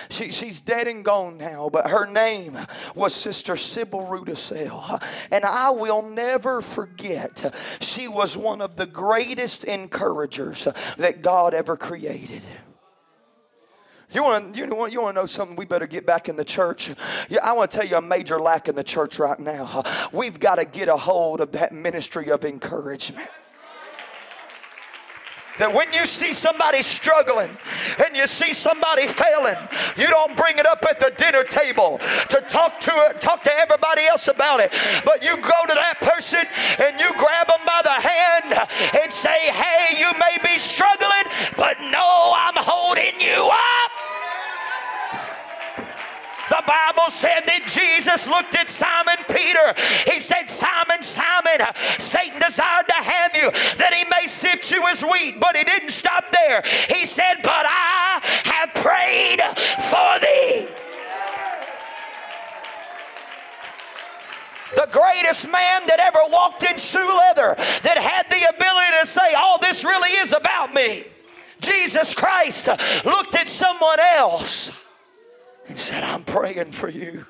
she, 0.10 0.32
she's 0.32 0.62
dead 0.62 0.88
and 0.88 1.04
gone 1.04 1.38
now, 1.38 1.70
but 1.70 1.90
her 1.90 2.06
name 2.06 2.58
was 2.96 3.14
Sister 3.14 3.58
Sybil 3.58 4.08
Rudisell. 4.08 5.04
And 5.32 5.44
I 5.44 5.72
will 5.72 6.02
never 6.02 6.62
forget, 6.62 7.54
she 7.82 8.08
was 8.08 8.38
one 8.38 8.62
of 8.62 8.78
the 8.78 8.86
greatest 8.86 9.66
encouragers 9.66 10.68
that 10.98 11.22
God 11.22 11.54
ever 11.54 11.76
created. 11.76 12.42
You 14.12 14.24
want 14.24 14.56
to 14.56 14.60
you 14.60 14.68
want 14.74 14.92
you 14.92 15.04
want 15.04 15.16
to 15.16 15.22
know 15.22 15.26
something? 15.28 15.56
We 15.56 15.66
better 15.66 15.86
get 15.86 16.04
back 16.04 16.30
in 16.30 16.36
the 16.36 16.44
church. 16.44 16.90
Yeah, 17.30 17.42
I 17.44 17.54
want 17.54 17.70
to 17.70 17.78
tell 17.78 17.86
you 17.86 17.98
a 17.98 18.02
major 18.02 18.40
lack 18.40 18.68
in 18.68 18.74
the 18.74 18.84
church 18.84 19.20
right 19.20 19.40
now. 19.40 19.84
We've 20.12 20.40
got 20.40 20.56
to 20.56 20.66
get 20.66 20.88
a 20.88 20.98
hold 20.98 21.42
of 21.42 21.52
that 21.52 21.74
ministry 21.74 22.32
of 22.32 22.44
encouragement 22.44 23.30
that 25.60 25.72
when 25.72 25.92
you 25.94 26.06
see 26.06 26.34
somebody 26.34 26.82
struggling 26.82 27.52
and 28.04 28.16
you 28.16 28.26
see 28.26 28.54
somebody 28.54 29.06
failing, 29.06 29.60
you 29.96 30.08
don't 30.08 30.36
bring 30.36 30.58
it 30.58 30.66
up 30.66 30.84
at 30.90 31.00
the 31.00 31.12
dinner 31.18 31.44
table 31.44 32.00
to 32.30 32.42
talk 32.48 32.80
to 32.80 32.92
talk 33.20 33.44
to 33.44 33.54
everybody 33.54 34.06
else 34.08 34.28
about 34.28 34.60
it, 34.60 34.72
but 35.06 35.22
you 35.22 35.36
go 35.36 35.60
to 35.68 35.76
that 35.76 36.00
person 36.02 36.42
and 36.80 37.00
you 37.00 37.12
grab 37.20 37.48
them 37.48 37.62
by 37.66 37.82
the 37.84 37.98
hand 38.00 38.70
and 39.04 39.14
say, 39.14 39.52
"Hey, 39.52 40.00
you 40.00 40.12
may 40.18 40.38
be 40.42 40.58
struggling, 40.58 41.28
but 41.56 41.80
no, 41.92 42.34
I'm 42.36 42.56
holding 42.56 43.20
you 43.20 43.50
up." 43.52 44.09
The 46.60 46.66
Bible 46.68 47.10
said 47.10 47.48
that 47.48 47.68
Jesus 47.68 48.28
looked 48.28 48.54
at 48.54 48.70
Simon 48.70 49.16
Peter. 49.30 49.74
He 50.12 50.20
said, 50.20 50.50
Simon, 50.50 51.02
Simon, 51.02 51.64
Satan 51.98 52.42
desired 52.42 52.86
to 52.88 53.00
have 53.00 53.32
you 53.34 53.50
that 53.78 53.94
he 53.94 54.04
may 54.12 54.28
sift 54.28 54.70
you 54.70 54.86
as 54.90 55.02
wheat. 55.02 55.40
But 55.40 55.56
he 55.56 55.64
didn't 55.64 55.92
stop 55.92 56.26
there. 56.34 56.62
He 56.90 57.06
said, 57.06 57.40
But 57.44 57.64
I 57.64 58.20
have 58.44 58.74
prayed 58.76 59.40
for 59.88 60.20
thee. 60.20 60.68
the 64.76 64.88
greatest 64.92 65.46
man 65.46 65.82
that 65.88 66.00
ever 66.00 66.20
walked 66.30 66.64
in 66.64 66.78
shoe 66.78 67.00
leather, 67.00 67.56
that 67.84 67.98
had 67.98 68.30
the 68.30 68.44
ability 68.50 69.00
to 69.00 69.08
say, 69.08 69.34
All 69.34 69.56
oh, 69.56 69.60
this 69.62 69.86
really 69.86 70.12
is 70.20 70.34
about 70.34 70.74
me. 70.74 71.06
Jesus 71.62 72.14
Christ 72.14 72.68
looked 73.06 73.36
at 73.36 73.48
someone 73.48 74.00
else 74.00 74.72
and 75.70 75.78
said, 75.78 76.04
I'm 76.04 76.24
praying 76.24 76.72
for 76.72 76.90
you. 76.90 77.26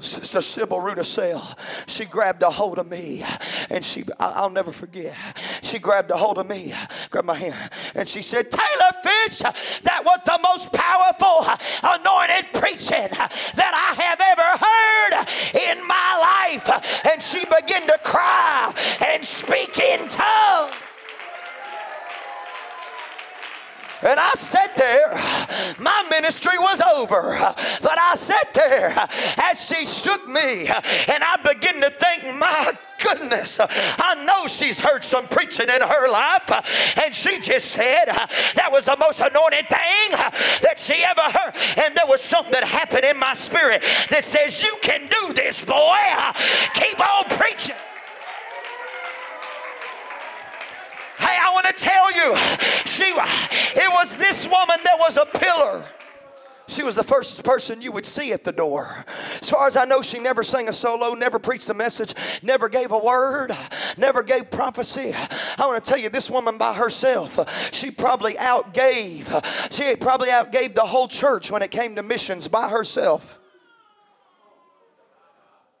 Sister 0.00 0.40
Sybil 0.40 0.78
Rudisell, 0.78 1.58
she 1.88 2.04
grabbed 2.04 2.42
a 2.44 2.50
hold 2.50 2.78
of 2.78 2.88
me 2.88 3.24
and 3.68 3.84
she, 3.84 4.04
I'll 4.20 4.48
never 4.48 4.70
forget, 4.70 5.14
she 5.60 5.80
grabbed 5.80 6.10
a 6.12 6.16
hold 6.16 6.38
of 6.38 6.48
me, 6.48 6.72
grabbed 7.10 7.26
my 7.26 7.34
hand, 7.34 7.70
and 7.96 8.08
she 8.08 8.22
said, 8.22 8.50
Taylor 8.50 8.92
Fitch, 9.02 9.40
that 9.40 10.02
was 10.04 10.20
the 10.24 10.38
most 10.40 10.72
powerful 10.72 11.50
anointed 11.82 12.52
preaching 12.60 13.08
that 13.56 13.74
I 13.74 13.94
have 14.02 14.20
ever 14.20 14.48
heard 14.64 15.78
in 15.78 15.86
my 15.86 16.54
life. 16.54 17.04
And 17.12 17.20
she 17.20 17.40
began 17.40 17.86
to 17.88 17.98
cry 18.04 18.72
and 19.04 19.24
speak 19.24 19.78
in 19.78 20.08
tongues. 20.08 20.87
And 24.02 24.18
I 24.20 24.32
sat 24.34 24.76
there. 24.76 25.10
My 25.78 26.06
ministry 26.10 26.58
was 26.58 26.80
over. 26.80 27.36
But 27.82 27.98
I 27.98 28.14
sat 28.14 28.54
there 28.54 28.94
as 29.50 29.66
she 29.66 29.86
shook 29.86 30.26
me. 30.28 30.68
And 30.68 31.24
I 31.24 31.36
began 31.42 31.80
to 31.80 31.90
think, 31.90 32.36
my 32.36 32.72
goodness, 33.02 33.58
I 33.60 34.24
know 34.24 34.46
she's 34.46 34.78
heard 34.80 35.04
some 35.04 35.26
preaching 35.26 35.68
in 35.68 35.80
her 35.80 36.08
life. 36.08 36.50
And 37.02 37.14
she 37.14 37.40
just 37.40 37.72
said 37.72 38.06
that 38.06 38.68
was 38.70 38.84
the 38.84 38.96
most 38.98 39.20
anointed 39.20 39.66
thing 39.68 40.10
that 40.62 40.74
she 40.76 41.04
ever 41.04 41.20
heard. 41.20 41.54
And 41.84 41.94
there 41.94 42.06
was 42.06 42.22
something 42.22 42.52
that 42.52 42.64
happened 42.64 43.04
in 43.04 43.18
my 43.18 43.34
spirit 43.34 43.82
that 44.10 44.24
says, 44.24 44.62
You 44.62 44.76
can 44.82 45.08
do 45.08 45.32
this, 45.32 45.64
boy. 45.64 45.96
Keep 46.74 47.00
on 47.00 47.24
preaching. 47.36 47.76
I 51.48 51.52
want 51.54 51.66
to 51.66 51.72
tell 51.72 52.12
you, 52.12 52.36
she 52.84 53.04
it 53.08 53.90
was 53.92 54.16
this 54.16 54.44
woman 54.44 54.76
that 54.84 54.96
was 54.98 55.16
a 55.16 55.24
pillar. 55.24 55.84
She 56.66 56.82
was 56.82 56.94
the 56.94 57.02
first 57.02 57.42
person 57.42 57.80
you 57.80 57.90
would 57.92 58.04
see 58.04 58.34
at 58.34 58.44
the 58.44 58.52
door. 58.52 59.02
As 59.40 59.48
far 59.48 59.66
as 59.66 59.74
I 59.74 59.86
know, 59.86 60.02
she 60.02 60.18
never 60.18 60.42
sang 60.42 60.68
a 60.68 60.72
solo, 60.74 61.14
never 61.14 61.38
preached 61.38 61.70
a 61.70 61.74
message, 61.74 62.14
never 62.42 62.68
gave 62.68 62.92
a 62.92 62.98
word, 62.98 63.52
never 63.96 64.22
gave 64.22 64.50
prophecy. 64.50 65.14
I 65.58 65.66
want 65.66 65.82
to 65.82 65.88
tell 65.88 65.98
you, 65.98 66.10
this 66.10 66.30
woman 66.30 66.58
by 66.58 66.74
herself, 66.74 67.72
she 67.72 67.90
probably 67.90 68.34
outgave, 68.34 69.72
she 69.72 69.96
probably 69.96 70.28
outgave 70.28 70.74
the 70.74 70.84
whole 70.84 71.08
church 71.08 71.50
when 71.50 71.62
it 71.62 71.70
came 71.70 71.96
to 71.96 72.02
missions 72.02 72.46
by 72.46 72.68
herself. 72.68 73.38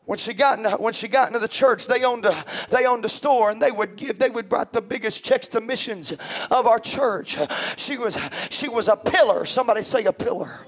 When 0.08 0.16
she 0.16 0.32
got 0.32 0.56
into, 0.56 0.70
when 0.78 0.94
she 0.94 1.06
got 1.06 1.26
into 1.26 1.38
the 1.38 1.46
church, 1.46 1.86
they 1.86 2.02
owned 2.02 2.24
a 2.24 2.34
they 2.70 2.86
owned 2.86 3.04
a 3.04 3.10
store 3.10 3.50
and 3.50 3.60
they 3.60 3.70
would 3.70 3.94
give 3.96 4.18
they 4.18 4.30
would 4.30 4.50
write 4.50 4.72
the 4.72 4.80
biggest 4.80 5.22
checks 5.22 5.46
to 5.48 5.60
missions 5.60 6.14
of 6.50 6.66
our 6.66 6.78
church. 6.78 7.36
She 7.76 7.98
was 7.98 8.18
she 8.48 8.70
was 8.70 8.88
a 8.88 8.96
pillar. 8.96 9.44
Somebody 9.44 9.82
say 9.82 10.06
a 10.06 10.12
pillar. 10.14 10.66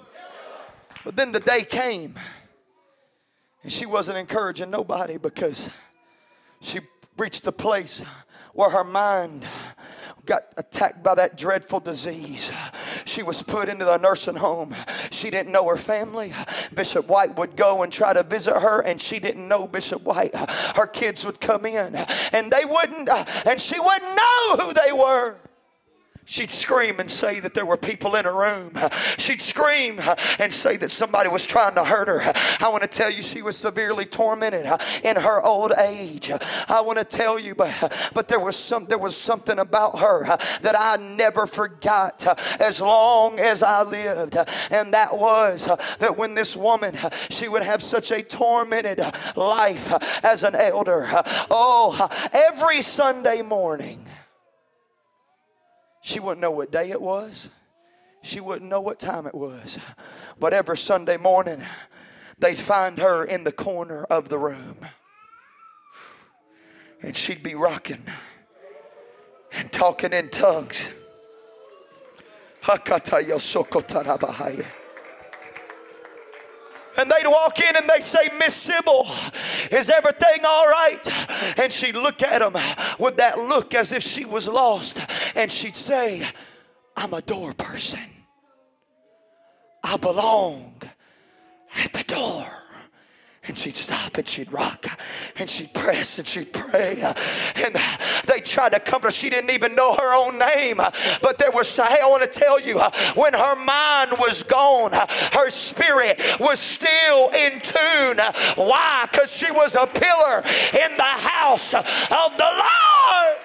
But 1.07 1.17
then 1.17 1.33
the 1.33 1.41
day 1.41 1.65
came 1.65 2.19
and 3.63 3.73
she 3.73 3.87
wasn't 3.87 4.19
encouraging 4.19 4.69
nobody 4.69 5.17
because 5.17 5.71
she 6.61 6.81
reached 7.17 7.45
the 7.45 7.53
place 7.53 8.05
where 8.53 8.69
her 8.69 8.85
mind 8.85 9.47
got 10.31 10.45
attacked 10.57 11.03
by 11.03 11.13
that 11.13 11.37
dreadful 11.37 11.81
disease. 11.81 12.53
She 13.05 13.21
was 13.21 13.43
put 13.43 13.69
into 13.69 13.85
the 13.85 13.97
nursing 13.97 14.37
home. 14.37 14.77
She 15.11 15.29
didn't 15.29 15.51
know 15.51 15.67
her 15.67 15.77
family. 15.77 16.33
Bishop 16.73 17.09
White 17.09 17.37
would 17.37 17.57
go 17.57 17.83
and 17.83 17.93
try 17.93 18.13
to 18.13 18.23
visit 18.23 18.55
her, 18.55 18.81
and 18.81 19.01
she 19.01 19.19
didn't 19.19 19.49
know 19.49 19.67
Bishop 19.67 20.03
White. 20.03 20.33
Her 20.77 20.87
kids 20.87 21.27
would 21.27 21.41
come 21.41 21.67
in, 21.67 21.97
and 22.33 22.49
they 22.49 22.65
wouldn't, 22.65 23.09
and 23.45 23.61
she 23.61 23.81
wouldn't 23.81 24.17
know 24.17 24.57
who 24.61 24.73
they 24.73 24.93
were. 24.93 25.37
She'd 26.31 26.53
scream 26.53 27.01
and 27.01 27.11
say 27.11 27.41
that 27.41 27.55
there 27.55 27.67
were 27.67 27.77
people 27.77 28.15
in 28.15 28.25
her 28.25 28.33
room. 28.33 28.79
She'd 29.19 29.43
scream 29.43 30.01
and 30.39 30.55
say 30.55 30.77
that 30.77 30.93
somebody 30.93 31.29
was 31.29 31.45
trying 31.45 31.75
to 31.75 31.83
hurt 31.83 32.07
her. 32.07 32.21
I 32.61 32.69
want 32.69 32.85
to 32.85 32.89
tell 32.89 33.11
you, 33.11 33.21
she 33.21 33.43
was 33.43 33.57
severely 33.57 34.05
tormented 34.05 34.65
in 35.03 35.17
her 35.17 35.43
old 35.43 35.73
age. 35.77 36.31
I 36.69 36.83
want 36.83 36.99
to 36.99 37.05
tell 37.05 37.37
you, 37.37 37.57
but, 37.57 38.11
but 38.15 38.29
there 38.29 38.39
was 38.39 38.55
some 38.55 38.87
there 38.87 38.97
was 38.97 39.17
something 39.17 39.59
about 39.59 39.99
her 39.99 40.25
that 40.63 40.77
I 40.79 40.99
never 41.17 41.49
forgot 41.49 42.25
as 42.61 42.81
long 42.81 43.41
as 43.41 43.65
I 43.65 43.83
lived, 43.83 44.37
and 44.71 44.95
that 44.95 45.19
was 45.19 45.67
that 45.99 46.17
when 46.17 46.37
this 46.37 46.57
woman 46.57 46.97
she 47.29 47.49
would 47.49 47.65
have 47.65 47.83
such 47.83 48.13
a 48.13 48.23
tormented 48.23 49.01
life 49.35 49.93
as 50.25 50.45
an 50.45 50.55
elder. 50.55 51.09
Oh, 51.51 52.09
every 52.33 52.83
Sunday 52.83 53.43
morning 53.43 54.07
she 56.01 56.21
wouldn't 56.21 56.41
know 56.41 56.51
what 56.51 56.71
day 56.71 56.91
it 56.91 57.01
was. 57.01 57.51
She 58.23 58.41
wouldn't 58.41 58.71
know 58.71 58.81
what 58.81 58.99
time 58.99 59.27
it 59.27 59.35
was. 59.35 59.79
But 60.39 60.53
every 60.53 60.77
Sunday 60.77 61.17
morning, 61.17 61.63
they'd 62.39 62.59
find 62.59 62.99
her 62.99 63.25
in 63.25 63.45
the 63.45 63.53
corner 63.53 64.05
of 64.05 64.29
the 64.29 64.39
room. 64.39 64.87
And 67.03 67.17
she'd 67.17 67.43
be 67.43 67.55
rocking 67.55 68.05
and 69.53 69.73
talking 69.73 70.13
in 70.13 70.29
tongues. 70.29 70.91
And 76.97 77.11
they'd 77.11 77.27
walk 77.27 77.61
in 77.61 77.77
and 77.77 77.89
they'd 77.89 78.03
say, 78.03 78.29
Miss 78.39 78.55
Sybil, 78.55 79.07
is 79.71 79.91
everything 79.91 80.45
all 80.45 80.67
right? 80.67 81.59
And 81.59 81.73
she'd 81.73 81.95
look 81.95 82.23
at 82.23 82.41
them 82.41 82.57
with 82.99 83.17
that 83.17 83.39
look 83.39 83.75
as 83.75 83.93
if 83.93 84.03
she 84.03 84.25
was 84.25 84.49
lost. 84.49 85.01
And 85.35 85.51
she'd 85.51 85.77
say, 85.77 86.27
I'm 86.97 87.15
a 87.15 87.23
door 87.23 87.53
person. 87.53 88.01
I 89.83 89.97
belong 89.97 90.75
at 91.75 91.93
the 91.93 92.05
door. 92.05 92.60
And 93.51 93.59
she'd 93.59 93.75
stop 93.75 94.17
and 94.17 94.29
she'd 94.29 94.53
rock 94.53 94.87
and 95.35 95.51
she'd 95.51 95.75
press 95.75 96.21
and 96.21 96.29
she'd 96.29 96.53
pray. 96.53 97.03
And 97.57 97.77
they 98.29 98.39
tried 98.39 98.75
to 98.75 98.79
comfort 98.79 99.09
her. 99.09 99.11
She 99.11 99.29
didn't 99.29 99.51
even 99.51 99.75
know 99.75 99.93
her 99.93 100.15
own 100.15 100.39
name. 100.39 100.77
But 100.77 101.37
there 101.37 101.51
was, 101.51 101.77
hey, 101.77 101.99
I 102.01 102.07
want 102.07 102.23
to 102.23 102.29
tell 102.29 102.61
you, 102.61 102.79
when 103.17 103.35
her 103.35 103.57
mind 103.57 104.13
was 104.21 104.45
gone, 104.45 104.93
her 104.93 105.51
spirit 105.51 106.21
was 106.39 106.61
still 106.61 107.31
in 107.31 107.61
tune. 107.61 108.21
Why? 108.55 109.09
Because 109.11 109.37
she 109.37 109.51
was 109.51 109.75
a 109.75 109.85
pillar 109.85 110.45
in 110.85 110.97
the 110.97 111.03
house 111.03 111.75
of 111.75 111.83
the 112.39 112.45
Lord. 112.45 113.37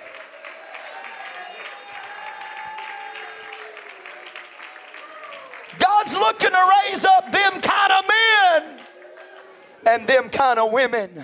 God's 5.80 6.14
looking 6.14 6.51
to 6.51 6.72
raise 6.86 7.06
up 7.06 7.32
them 7.32 7.60
kind 7.60 7.91
of 7.91 8.08
men 8.08 8.84
and 9.86 10.07
them 10.07 10.29
kind 10.29 10.59
of 10.59 10.71
women 10.71 11.23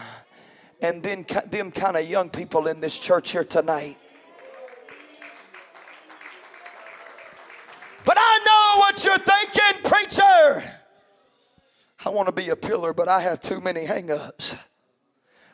and 0.82 1.03
then 1.03 1.26
them 1.49 1.72
kind 1.72 1.97
of 1.97 2.09
young 2.09 2.30
people 2.30 2.68
in 2.68 2.80
this 2.80 2.99
church 2.99 3.32
here 3.32 3.43
tonight. 3.43 3.97
But 8.03 8.18
I 8.20 8.39
know 8.45 8.80
what 8.80 9.05
you're 9.05 9.18
thinking, 9.18 9.84
preacher. 9.84 10.64
I 12.03 12.09
want 12.09 12.28
to 12.28 12.32
be 12.32 12.49
a 12.49 12.55
pillar, 12.55 12.93
but 12.93 13.07
I 13.07 13.22
have 13.22 13.39
too 13.39 13.62
many 13.62 13.86
hangups. 13.86 14.57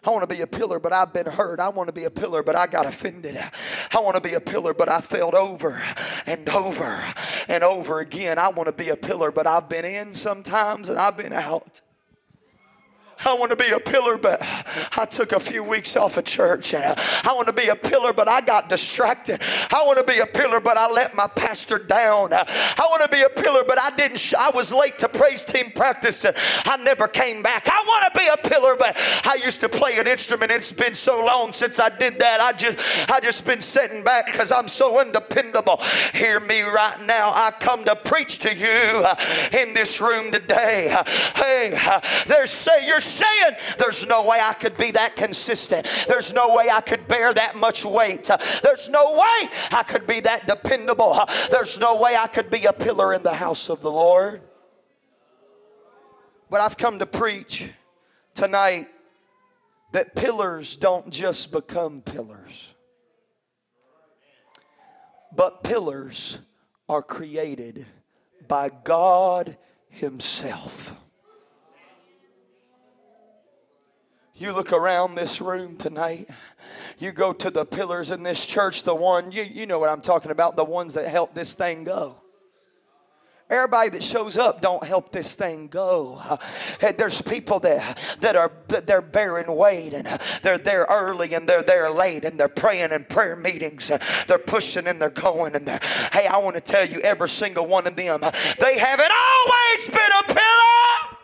I 0.06 0.12
want 0.12 0.30
to 0.30 0.34
be 0.34 0.42
a 0.42 0.48
pillar, 0.48 0.80
but 0.80 0.94
I've 0.94 1.12
been 1.12 1.26
hurt. 1.26 1.60
I 1.60 1.68
want 1.68 1.88
to 1.88 1.94
be 1.94 2.06
a 2.06 2.10
pillar, 2.10 2.42
but 2.42 2.56
I 2.56 2.68
got 2.68 2.86
offended. 2.86 3.38
I 3.94 4.00
want 4.00 4.16
to 4.16 4.22
be 4.22 4.36
a 4.36 4.40
pillar, 4.40 4.74
but 4.74 4.90
I 4.90 5.02
failed 5.02 5.34
over 5.34 5.82
and 6.26 6.48
over 6.48 7.04
and 7.50 7.64
over 7.64 8.00
again. 8.00 8.40
I 8.40 8.48
want 8.48 8.68
to 8.68 8.74
be 8.74 8.88
a 8.90 8.96
pillar, 8.96 9.32
but 9.32 9.46
I've 9.46 9.68
been 9.68 9.84
in 9.84 10.14
sometimes 10.14 10.88
and 10.88 10.98
I've 10.98 11.18
been 11.18 11.34
out. 11.34 11.82
I 13.28 13.34
want 13.34 13.50
to 13.52 13.58
be 13.58 13.70
a 13.70 13.80
pillar, 13.80 14.18
but 14.18 14.42
I 14.98 15.06
took 15.06 15.34
a 15.34 15.40
few 15.40 15.64
weeks 15.64 15.96
off 15.98 16.16
of 16.16 16.24
church. 16.24 16.74
I 16.74 17.34
want 17.36 17.48
to 17.48 17.54
be 17.54 17.68
a 17.68 17.76
pillar, 17.76 18.14
but 18.14 18.30
I 18.30 18.40
got 18.40 18.70
distracted. 18.70 19.42
I 19.72 19.84
want 19.86 19.98
to 20.00 20.04
be 20.04 20.20
a 20.20 20.26
pillar, 20.26 20.62
but 20.62 20.78
I 20.78 20.90
let 20.90 21.14
my 21.14 21.28
pastor 21.28 21.78
down. 21.78 22.34
I 22.34 22.88
want 22.90 23.04
to 23.04 23.10
be 23.10 23.22
a 23.22 23.30
pillar, 23.30 23.64
but 23.68 23.82
I 23.82 23.90
didn't. 23.96 24.20
Sh- 24.20 24.34
I 24.34 24.50
was 24.52 24.72
late 24.72 25.00
to 25.00 25.10
praise 25.10 25.44
team 25.44 25.72
practice. 25.72 26.24
And 26.24 26.36
I 26.66 26.78
never 26.78 27.08
came 27.08 27.44
back. 27.44 27.68
I 27.68 27.84
want 27.86 28.14
to 28.14 28.20
be 28.20 28.28
a 28.28 28.50
pillar, 28.50 28.76
but 28.78 28.96
I 29.26 29.40
used 29.44 29.60
to 29.62 29.70
play 29.70 29.98
an 29.98 30.08
instrument. 30.08 30.52
It's 30.52 30.72
been 30.72 30.94
so 30.94 31.24
long 31.26 31.52
since 31.52 31.80
I 31.80 31.90
did 31.90 32.20
that. 32.20 32.40
I 32.40 32.54
just, 32.54 32.78
I 33.12 33.20
just 33.20 33.46
been 33.46 33.62
sitting 33.62 34.04
back 34.04 34.28
because 34.28 34.52
I'm 34.52 34.70
so 34.70 35.00
undependable. 35.00 35.82
Hear 36.14 36.40
me 36.40 36.62
right 36.62 37.02
now. 37.06 37.32
I 37.34 37.52
come 37.60 37.84
to 37.86 37.96
preach 37.96 38.40
to 38.40 38.56
you 38.56 39.04
uh, 39.04 39.16
in 39.52 39.74
this 39.74 40.00
room 40.00 40.32
today. 40.32 40.96
Hey, 41.36 41.78
uh, 41.78 42.00
there's 42.28 42.52
say 42.52 42.88
you're 42.88 43.02
saying 43.18 43.56
there's 43.78 44.06
no 44.06 44.24
way 44.24 44.40
I 44.42 44.54
could 44.54 44.78
be 44.78 44.92
that 44.92 45.16
consistent. 45.16 45.88
There's 46.08 46.34
no 46.34 46.56
way 46.56 46.70
I 46.70 46.82
could 46.82 47.08
bear 47.08 47.34
that 47.34 47.56
much 47.56 47.86
weight. 47.86 48.30
There's 48.64 48.90
no 48.90 49.14
way 49.14 49.50
I 49.72 49.84
could 49.88 50.08
be 50.08 50.20
that 50.22 50.48
dependable. 50.48 51.20
There's 51.52 51.80
no 51.80 52.00
way 52.00 52.16
I 52.18 52.28
could 52.28 52.50
be 52.50 52.66
a 52.66 52.74
pillar 52.74 53.14
in 53.14 53.24
the 53.24 53.34
house 53.34 53.70
of 53.70 53.82
the 53.82 53.92
Lord. 53.92 54.42
But 56.50 56.62
I've 56.62 56.78
come 56.78 57.00
to 57.00 57.06
preach 57.06 57.70
tonight 58.34 58.88
that 59.92 60.16
pillars 60.16 60.78
don't 60.78 61.10
just 61.10 61.52
become 61.52 62.02
pillars, 62.02 62.76
but 65.36 65.64
pillars 65.64 66.40
are 66.88 67.02
created 67.02 67.86
by 68.48 68.70
God 68.84 69.58
Himself. 69.90 70.94
You 74.38 74.54
look 74.54 74.72
around 74.72 75.16
this 75.16 75.42
room 75.42 75.78
tonight. 75.78 76.30
You 77.00 77.12
go 77.12 77.34
to 77.34 77.50
the 77.50 77.66
pillars 77.66 78.12
in 78.12 78.22
this 78.22 78.46
church, 78.46 78.84
the 78.84 78.94
one, 78.94 79.32
you, 79.32 79.44
you 79.44 79.66
know 79.66 79.80
what 79.80 79.90
I'm 79.90 80.02
talking 80.02 80.32
about, 80.32 80.56
the 80.56 80.64
ones 80.64 80.94
that 80.94 81.08
help 81.08 81.34
this 81.34 81.56
thing 81.56 81.84
go. 81.84 82.22
Everybody 83.50 83.90
that 83.92 84.04
shows 84.04 84.38
up 84.38 84.60
don't 84.60 84.84
help 84.84 85.14
this 85.14 85.34
thing 85.34 85.70
go. 85.70 86.22
There's 86.98 87.22
people 87.22 87.60
that 87.62 87.98
that 88.20 88.36
are 88.36 88.52
that 88.68 88.86
they're 88.86 89.02
bearing 89.02 89.50
weight 89.56 89.94
and 89.94 90.20
they're 90.42 90.58
there 90.58 90.86
early 90.90 91.34
and 91.34 91.48
they're 91.48 91.64
there 91.64 91.90
late 91.90 92.26
and 92.26 92.38
they're 92.38 92.50
praying 92.50 92.92
in 92.92 93.06
prayer 93.06 93.38
meetings. 93.38 93.90
They're 94.28 94.38
pushing 94.38 94.86
and 94.86 95.02
they're 95.02 95.10
going 95.10 95.56
and 95.56 95.66
they're. 95.66 95.80
Hey, 96.12 96.28
I 96.28 96.40
want 96.40 96.56
to 96.56 96.62
tell 96.62 96.86
you, 96.86 97.00
every 97.00 97.30
single 97.30 97.66
one 97.66 97.88
of 97.88 97.96
them, 97.96 98.20
they 98.60 98.78
haven't 98.78 99.12
always 99.12 99.88
been 99.88 100.12
a 100.20 100.24
pillar. 100.28 101.17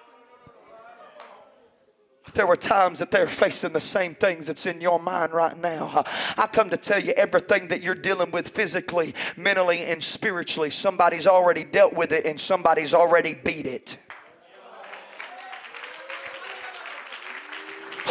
There 2.34 2.48
were 2.48 2.56
times 2.56 3.00
that 3.00 3.12
they're 3.12 3.28
facing 3.28 3.74
the 3.74 3.80
same 3.80 4.16
things 4.16 4.48
that's 4.48 4.66
in 4.66 4.82
your 4.82 5.00
mind 5.00 5.34
right 5.34 5.58
now. 5.58 6.04
I 6.38 6.48
come 6.48 6.70
to 6.72 6.78
tell 6.78 7.00
you 7.00 7.14
everything 7.14 7.68
that 7.68 7.84
you're 7.84 7.96
dealing 7.96 8.32
with 8.32 8.50
physically, 8.50 9.14
mentally, 9.38 9.86
and 9.86 10.04
spiritually, 10.04 10.70
somebody's 10.70 11.28
already 11.28 11.64
dealt 11.64 11.94
with 11.94 12.12
it 12.12 12.26
and 12.26 12.40
somebody's 12.40 12.94
already 12.94 13.34
beat 13.36 13.68
it. 13.68 13.98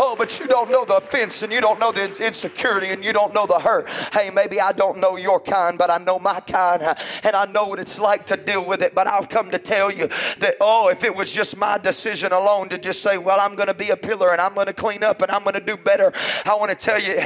Oh, 0.05 0.17
but 0.17 0.41
you 0.41 0.49
don't 0.49 0.69
know 0.69 0.85
the 0.85 0.97
offense 0.97 1.45
and 1.45 1.53
you 1.53 1.61
don't 1.61 1.79
know 1.79 1.93
the 1.93 2.27
insecurity 2.27 2.89
and 2.89 3.05
you 3.05 3.13
don't 3.13 3.33
know 3.33 3.47
the 3.47 3.61
hurt. 3.61 3.89
Hey, 4.13 4.31
maybe 4.31 4.61
I 4.61 4.73
don't 4.73 4.99
know 4.99 5.17
your 5.17 5.39
kind, 5.39 5.79
but 5.79 5.91
I 5.91 5.99
know 5.99 6.19
my 6.19 6.41
kind 6.41 6.83
and 7.23 7.37
I 7.37 7.45
know 7.45 7.67
what 7.67 7.79
it's 7.79 8.01
like 8.01 8.27
to 8.27 8.37
deal 8.37 8.65
with 8.65 8.83
it. 8.83 8.97
But 8.97 9.07
I've 9.07 9.29
come 9.29 9.53
to 9.53 9.61
tell 9.61 9.93
you 9.93 10.09
that, 10.41 10.57
oh, 10.61 10.89
if 10.89 11.05
it 11.05 11.15
was 11.15 11.33
just 11.33 11.57
my 11.57 11.79
decision 11.79 12.33
alone 12.33 12.69
to 12.71 12.79
just 12.79 13.01
say, 13.01 13.17
well, 13.17 13.39
I'm 13.41 13.55
going 13.55 13.69
to 13.69 13.75
be 13.75 13.91
a 13.91 13.97
pillar 13.97 14.33
and 14.33 14.41
I'm 14.41 14.55
going 14.55 14.67
to 14.67 14.73
clean 14.73 15.05
up 15.05 15.23
and 15.23 15.31
I'm 15.31 15.45
going 15.45 15.55
to 15.55 15.61
do 15.61 15.77
better, 15.77 16.13
I 16.47 16.57
want 16.57 16.73
to 16.73 16.77
tell 16.77 17.01
you, 17.01 17.15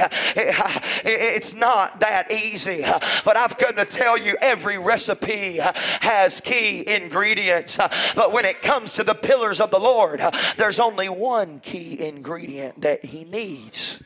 it's 1.03 1.55
not 1.55 1.99
that 2.01 2.31
easy. 2.31 2.85
But 3.25 3.37
I've 3.37 3.57
come 3.57 3.75
to 3.77 3.85
tell 3.85 4.19
you, 4.19 4.37
every 4.39 4.77
recipe 4.77 5.57
has 6.01 6.41
key 6.41 6.87
ingredients. 6.87 7.79
But 8.15 8.31
when 8.31 8.45
it 8.45 8.61
comes 8.61 8.93
to 8.93 9.03
the 9.03 9.15
pillars 9.15 9.59
of 9.59 9.71
the 9.71 9.79
Lord, 9.79 10.21
there's 10.57 10.79
only 10.79 11.09
one 11.09 11.59
key 11.61 11.99
ingredient 12.05 12.66
that 12.77 13.05
He 13.05 13.23
needs. 13.23 14.01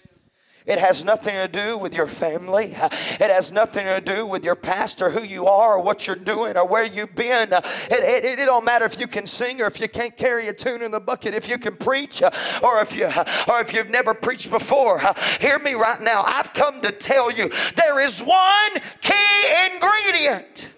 It 0.66 0.78
has 0.78 1.04
nothing 1.04 1.34
to 1.34 1.48
do 1.48 1.78
with 1.78 1.96
your 1.96 2.06
family. 2.06 2.76
It 2.76 3.32
has 3.32 3.52
nothing 3.52 3.86
to 3.86 4.00
do 4.00 4.28
with 4.28 4.46
your 4.46 4.56
pastor, 4.56 5.10
who 5.10 5.24
you 5.24 5.48
are, 5.48 5.78
or 5.78 5.82
what 5.82 6.06
you're 6.06 6.16
doing, 6.16 6.56
or 6.56 6.68
where 6.68 6.86
you've 6.86 7.16
been. 7.16 7.52
It, 7.52 7.64
it, 7.92 8.40
it, 8.40 8.46
don't 8.46 8.64
matter 8.64 8.86
if 8.86 9.00
you 9.00 9.08
can 9.08 9.26
sing 9.26 9.62
or 9.62 9.66
if 9.66 9.80
you 9.80 9.90
can't 9.90 10.16
carry 10.16 10.48
a 10.50 10.54
tune 10.54 10.84
in 10.84 10.92
the 10.92 11.00
bucket, 11.00 11.34
if 11.34 11.50
you 11.50 11.58
can 11.58 11.76
preach, 11.76 12.22
or 12.22 12.82
if 12.82 12.96
you 12.96 13.06
or 13.48 13.60
if 13.62 13.74
you've 13.74 13.90
never 13.90 14.14
preached 14.14 14.52
before. 14.52 15.02
Hear 15.40 15.58
me 15.60 15.74
right 15.74 16.02
now. 16.02 16.24
I've 16.26 16.54
come 16.54 16.80
to 16.82 16.92
tell 16.92 17.32
you 17.32 17.50
there 17.76 18.00
is 18.00 18.22
one 18.22 18.72
key 19.02 19.74
ingredient 19.74 20.70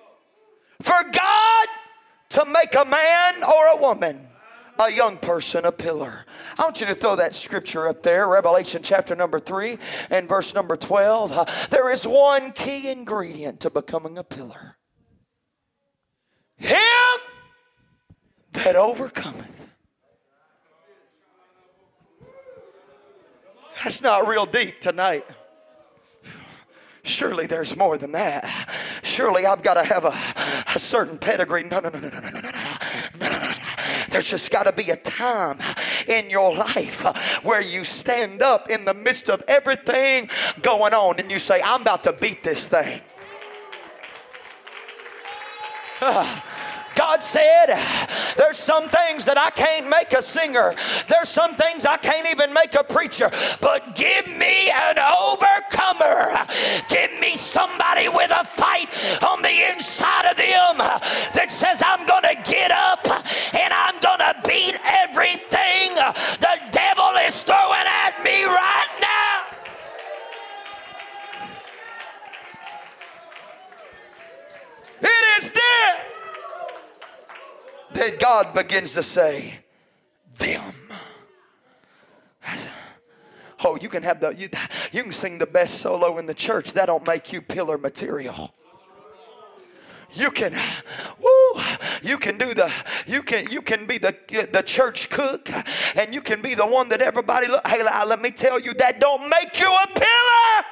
for 0.81 1.03
God 1.11 1.67
to 2.29 2.45
make 2.45 2.73
a 2.73 2.85
man 2.85 3.43
or 3.43 3.67
a 3.67 3.77
woman 3.77 4.27
a 4.79 4.91
young 4.91 5.17
person 5.17 5.65
a 5.65 5.71
pillar. 5.71 6.25
I 6.57 6.63
want 6.63 6.81
you 6.81 6.87
to 6.87 6.95
throw 6.95 7.15
that 7.15 7.35
scripture 7.35 7.87
up 7.87 8.03
there, 8.03 8.27
Revelation 8.27 8.81
chapter 8.83 9.15
number 9.15 9.39
3 9.39 9.77
and 10.09 10.27
verse 10.27 10.53
number 10.53 10.75
12. 10.75 11.31
Uh, 11.31 11.45
there 11.69 11.91
is 11.91 12.07
one 12.07 12.51
key 12.51 12.89
ingredient 12.89 13.59
to 13.61 13.69
becoming 13.69 14.17
a 14.17 14.23
pillar 14.23 14.77
Him 16.57 16.77
that 18.53 18.75
overcometh. 18.75 19.47
That's 23.83 24.01
not 24.01 24.27
real 24.27 24.45
deep 24.45 24.79
tonight. 24.79 25.25
Surely 27.03 27.47
there's 27.47 27.75
more 27.75 27.97
than 27.97 28.13
that. 28.13 28.49
Surely 29.03 29.45
I've 29.45 29.61
got 29.61 29.73
to 29.73 29.83
have 29.83 30.05
a, 30.05 30.13
a 30.73 30.79
certain 30.79 31.17
pedigree. 31.17 31.63
No, 31.63 31.81
no, 31.81 31.89
no, 31.89 31.99
no, 31.99 32.09
no, 32.09 32.19
no, 32.19 32.29
no, 32.29 32.39
no. 32.39 32.51
There's 34.13 34.29
just 34.29 34.51
got 34.51 34.63
to 34.65 34.71
be 34.71 34.91
a 34.91 34.95
time 34.95 35.57
in 36.07 36.29
your 36.29 36.55
life 36.55 37.03
where 37.43 37.61
you 37.61 37.83
stand 37.83 38.43
up 38.43 38.69
in 38.69 38.85
the 38.85 38.93
midst 38.93 39.27
of 39.27 39.43
everything 39.47 40.29
going 40.61 40.93
on 40.93 41.19
and 41.19 41.31
you 41.31 41.39
say, 41.39 41.59
I'm 41.65 41.81
about 41.81 42.03
to 42.03 42.13
beat 42.13 42.43
this 42.43 42.67
thing. 42.67 43.01
God 46.95 47.23
said, 47.23 47.73
There's 48.37 48.57
some 48.57 48.87
things 48.89 49.25
that 49.25 49.37
I 49.37 49.49
can't 49.49 49.89
make 49.89 50.13
a 50.13 50.21
singer, 50.21 50.75
there's 51.07 51.29
some 51.29 51.55
things 51.55 51.85
I 51.85 51.97
can't 51.97 52.29
even 52.29 52.53
make 52.53 52.75
a 52.75 52.83
preacher, 52.83 53.31
but 53.61 53.95
give 53.95 54.27
me 54.27 54.69
an 54.69 54.99
overcomer. 54.99 56.31
Give 56.89 57.11
me 57.19 57.35
somebody 57.35 58.09
with 58.09 58.31
a 58.31 58.43
fight 58.43 58.89
on 59.23 59.41
the 59.41 59.73
inside 59.73 60.31
of 60.31 60.37
them 60.37 60.77
that 61.33 61.47
says, 61.49 61.81
I'm 61.85 62.05
going 62.05 62.23
to 62.23 62.51
get 62.51 62.71
up 62.71 63.05
and 63.55 63.72
that 77.95 78.19
God 78.19 78.53
begins 78.53 78.93
to 78.93 79.03
say, 79.03 79.59
them. 80.37 80.73
Oh, 83.63 83.77
you 83.81 83.87
can 83.87 84.03
have 84.03 84.19
the 84.19 84.31
you, 84.31 84.49
you 84.91 85.03
can 85.03 85.11
sing 85.11 85.37
the 85.37 85.45
best 85.45 85.79
solo 85.79 86.17
in 86.17 86.25
the 86.25 86.33
church. 86.33 86.73
That 86.73 86.87
don't 86.87 87.05
make 87.07 87.31
you 87.31 87.41
pillar 87.41 87.77
material. 87.77 88.53
You 90.15 90.29
can, 90.29 90.53
woo, 91.19 91.61
you 92.03 92.17
can 92.17 92.37
do 92.37 92.53
the, 92.53 92.71
you 93.07 93.23
can, 93.23 93.49
you 93.49 93.61
can 93.61 93.87
be 93.87 93.97
the 93.97 94.15
the 94.51 94.61
church 94.61 95.09
cook, 95.09 95.49
and 95.95 96.13
you 96.13 96.21
can 96.21 96.41
be 96.41 96.53
the 96.53 96.65
one 96.65 96.89
that 96.89 97.01
everybody 97.01 97.47
look. 97.47 97.65
Hey, 97.65 97.83
let 97.83 98.21
me 98.21 98.29
tell 98.29 98.59
you, 98.59 98.73
that 98.75 98.99
don't 98.99 99.27
make 99.29 99.59
you 99.59 99.67
a 99.67 99.87
pillar. 99.87 100.65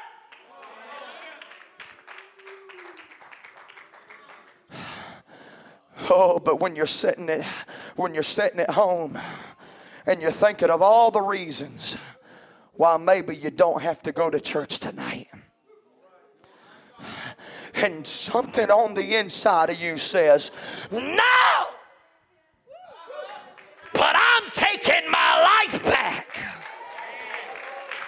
Oh, 6.09 6.39
but 6.39 6.59
when 6.59 6.75
you're 6.75 6.87
sitting 6.87 7.29
at 7.29 7.45
when 7.95 8.13
you're 8.13 8.23
sitting 8.23 8.59
at 8.59 8.71
home 8.71 9.19
and 10.05 10.21
you're 10.21 10.31
thinking 10.31 10.69
of 10.69 10.81
all 10.81 11.11
the 11.11 11.21
reasons 11.21 11.97
why 12.73 12.97
maybe 12.97 13.35
you 13.35 13.51
don't 13.51 13.81
have 13.81 14.01
to 14.03 14.11
go 14.11 14.29
to 14.29 14.39
church 14.39 14.79
tonight. 14.79 15.27
And 17.75 18.05
something 18.05 18.69
on 18.69 18.93
the 18.95 19.17
inside 19.17 19.69
of 19.69 19.79
you 19.79 19.97
says, 19.97 20.51
No! 20.91 21.67
But 23.93 24.15
I'm 24.15 24.49
taking 24.51 25.09
my 25.11 25.61
life 25.69 25.83
back. 25.83 26.27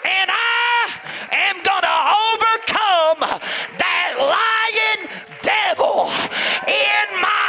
And 0.06 0.30
I 0.32 0.90
am 1.32 1.56
going 1.56 1.82
to 1.82 2.00
overcome 2.26 3.40
that 3.78 4.16
lying 4.20 5.10
devil 5.42 6.10
in 6.68 7.22
my 7.22 7.44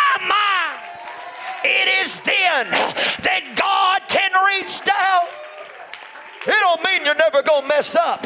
then 2.25 2.71
that 3.23 3.43
God 3.57 4.03
can 4.09 4.31
reach 4.57 4.81
down. 4.85 5.45
It 6.47 6.61
don't 6.61 6.85
mean 6.85 7.07
you're 7.07 7.15
never 7.15 7.43
going 7.43 7.63
to 7.63 7.69
mess 7.69 7.97
up. 7.97 8.23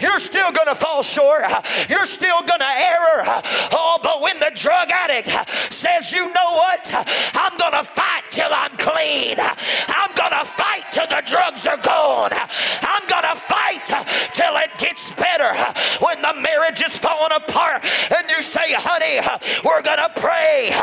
You're 0.00 0.18
still 0.18 0.50
going 0.50 0.66
to 0.66 0.74
fall 0.74 1.02
short. 1.02 1.42
You're 1.88 2.06
still 2.06 2.40
going 2.42 2.58
to 2.58 2.66
error. 2.66 3.22
Oh, 3.70 3.98
but 4.02 4.20
when 4.20 4.40
the 4.40 4.50
drug 4.54 4.90
addict 4.90 5.30
says, 5.72 6.12
you 6.12 6.26
know 6.32 6.50
what? 6.50 6.90
I'm 7.34 7.56
going 7.58 7.72
to 7.72 7.84
fight 7.84 8.24
till 8.30 8.50
I'm 8.50 8.76
clean. 8.76 9.36
I'm 9.38 10.12
going 10.16 10.34
to 10.34 10.44
fight 10.44 10.90
till 10.90 11.06
the 11.06 11.22
drugs 11.24 11.66
are 11.66 11.76
gone. 11.76 12.32
I'm 12.32 13.06
going 13.06 13.22
to 13.22 13.36
fight 13.38 13.86
till 14.34 14.56
it 14.56 14.70
gets 14.78 15.10
better. 15.12 15.54
When 16.04 16.20
the 16.22 16.34
marriage 16.40 16.82
is 16.82 16.98
falling 16.98 17.32
apart 17.36 17.84
and 17.84 18.28
you 18.30 18.42
say, 18.42 18.72
honey, 18.74 19.20
we're 19.64 19.82
going 19.82 19.98
to 19.98 20.10
pray 20.16 20.74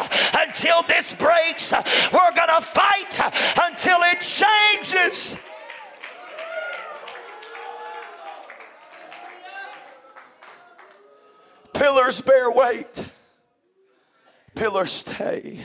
Pillars 11.78 12.22
bear 12.22 12.50
weight. 12.50 13.08
Pillars 14.56 14.92
stay. 14.92 15.64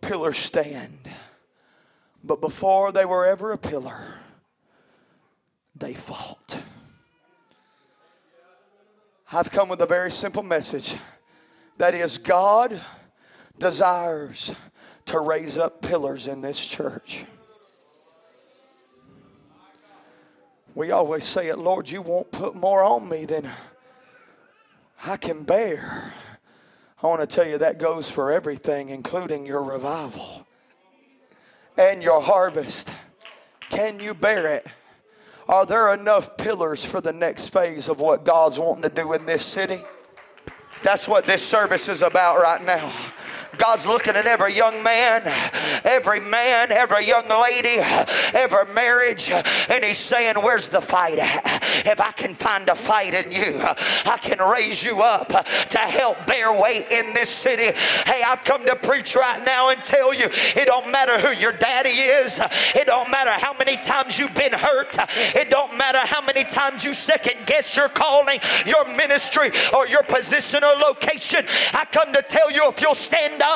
Pillars 0.00 0.38
stand. 0.38 0.98
But 2.24 2.40
before 2.40 2.90
they 2.90 3.04
were 3.04 3.26
ever 3.26 3.52
a 3.52 3.58
pillar, 3.58 4.18
they 5.76 5.92
fought. 5.92 6.62
I've 9.30 9.50
come 9.50 9.68
with 9.68 9.82
a 9.82 9.86
very 9.86 10.10
simple 10.10 10.42
message. 10.42 10.96
That 11.76 11.94
is, 11.94 12.16
God 12.16 12.80
desires 13.58 14.54
to 15.06 15.20
raise 15.20 15.58
up 15.58 15.82
pillars 15.82 16.26
in 16.26 16.40
this 16.40 16.66
church. 16.66 17.26
We 20.74 20.90
always 20.90 21.24
say 21.24 21.48
it, 21.48 21.58
Lord, 21.58 21.90
you 21.90 22.00
won't 22.00 22.32
put 22.32 22.54
more 22.54 22.82
on 22.82 23.08
me 23.08 23.26
than 23.26 23.50
I 25.04 25.16
can 25.16 25.44
bear. 25.44 26.12
I 27.02 27.06
want 27.06 27.20
to 27.20 27.26
tell 27.26 27.46
you 27.46 27.58
that 27.58 27.78
goes 27.78 28.10
for 28.10 28.30
everything, 28.30 28.90
including 28.90 29.46
your 29.46 29.62
revival 29.62 30.46
and 31.78 32.02
your 32.02 32.20
harvest. 32.20 32.92
Can 33.70 34.00
you 34.00 34.12
bear 34.12 34.54
it? 34.56 34.66
Are 35.48 35.64
there 35.64 35.94
enough 35.94 36.36
pillars 36.36 36.84
for 36.84 37.00
the 37.00 37.12
next 37.12 37.48
phase 37.48 37.88
of 37.88 38.00
what 38.00 38.24
God's 38.24 38.58
wanting 38.58 38.82
to 38.82 38.88
do 38.88 39.14
in 39.14 39.24
this 39.24 39.44
city? 39.44 39.82
That's 40.82 41.08
what 41.08 41.24
this 41.24 41.44
service 41.44 41.88
is 41.88 42.02
about 42.02 42.36
right 42.36 42.64
now. 42.64 42.92
God's 43.60 43.84
looking 43.84 44.16
at 44.16 44.26
every 44.26 44.54
young 44.54 44.82
man, 44.82 45.22
every 45.84 46.18
man, 46.18 46.72
every 46.72 47.06
young 47.06 47.28
lady, 47.28 47.76
every 48.32 48.72
marriage, 48.74 49.30
and 49.30 49.84
He's 49.84 49.98
saying, 49.98 50.36
Where's 50.36 50.70
the 50.70 50.80
fight 50.80 51.18
at? 51.18 51.60
if 51.86 52.00
I 52.00 52.12
can 52.12 52.34
find 52.34 52.68
a 52.70 52.74
fight 52.74 53.12
in 53.12 53.30
you, 53.30 53.60
I 53.60 54.18
can 54.20 54.38
raise 54.38 54.82
you 54.82 55.02
up 55.02 55.28
to 55.28 55.78
help 55.78 56.26
bear 56.26 56.58
weight 56.58 56.86
in 56.90 57.12
this 57.12 57.28
city. 57.28 57.76
Hey, 58.06 58.22
I've 58.26 58.44
come 58.44 58.64
to 58.64 58.76
preach 58.76 59.14
right 59.14 59.44
now 59.44 59.68
and 59.68 59.84
tell 59.84 60.14
you 60.14 60.28
it 60.30 60.66
don't 60.66 60.90
matter 60.90 61.18
who 61.18 61.38
your 61.38 61.52
daddy 61.52 61.90
is, 61.90 62.40
it 62.74 62.86
don't 62.86 63.10
matter 63.10 63.30
how 63.30 63.52
many 63.58 63.76
times 63.76 64.18
you've 64.18 64.34
been 64.34 64.54
hurt, 64.54 64.96
it 65.36 65.50
don't 65.50 65.76
matter 65.76 66.00
how 66.00 66.22
many 66.22 66.44
times 66.44 66.82
you 66.82 66.94
second 66.94 67.46
guess 67.46 67.76
your 67.76 67.90
calling, 67.90 68.40
your 68.66 68.86
ministry, 68.96 69.50
or 69.74 69.86
your 69.86 70.02
position 70.02 70.64
or 70.64 70.74
location. 70.76 71.44
I 71.74 71.84
come 71.92 72.12
to 72.14 72.22
tell 72.22 72.50
you 72.50 72.68
if 72.68 72.80
you'll 72.80 72.94
stand 72.94 73.42
up 73.42 73.49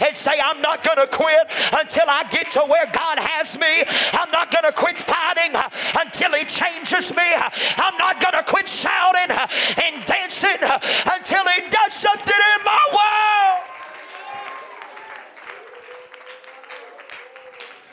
and 0.00 0.16
say, 0.16 0.32
I'm 0.42 0.60
not 0.60 0.84
going 0.84 0.96
to 0.98 1.06
quit 1.06 1.50
until 1.72 2.04
I 2.08 2.24
get 2.30 2.50
to 2.52 2.60
where 2.60 2.86
God 2.86 3.18
has 3.18 3.58
me, 3.58 3.84
I'm 4.12 4.30
not 4.30 4.50
going 4.50 4.64
to 4.64 4.72
quit 4.72 4.98
fighting 4.98 5.54
until 6.00 6.32
He 6.32 6.44
changes 6.44 7.10
me, 7.14 7.28
I'm 7.76 7.96
not 7.98 8.20
going 8.20 8.34
to 8.34 8.44
quit 8.50 8.68
shouting 8.68 9.36
and 9.82 10.04
dancing 10.06 10.60
until 10.60 11.44
He 11.48 11.70
does 11.70 11.94
something 11.94 12.40
in 12.58 12.64
my 12.64 12.84
world. 12.92 13.70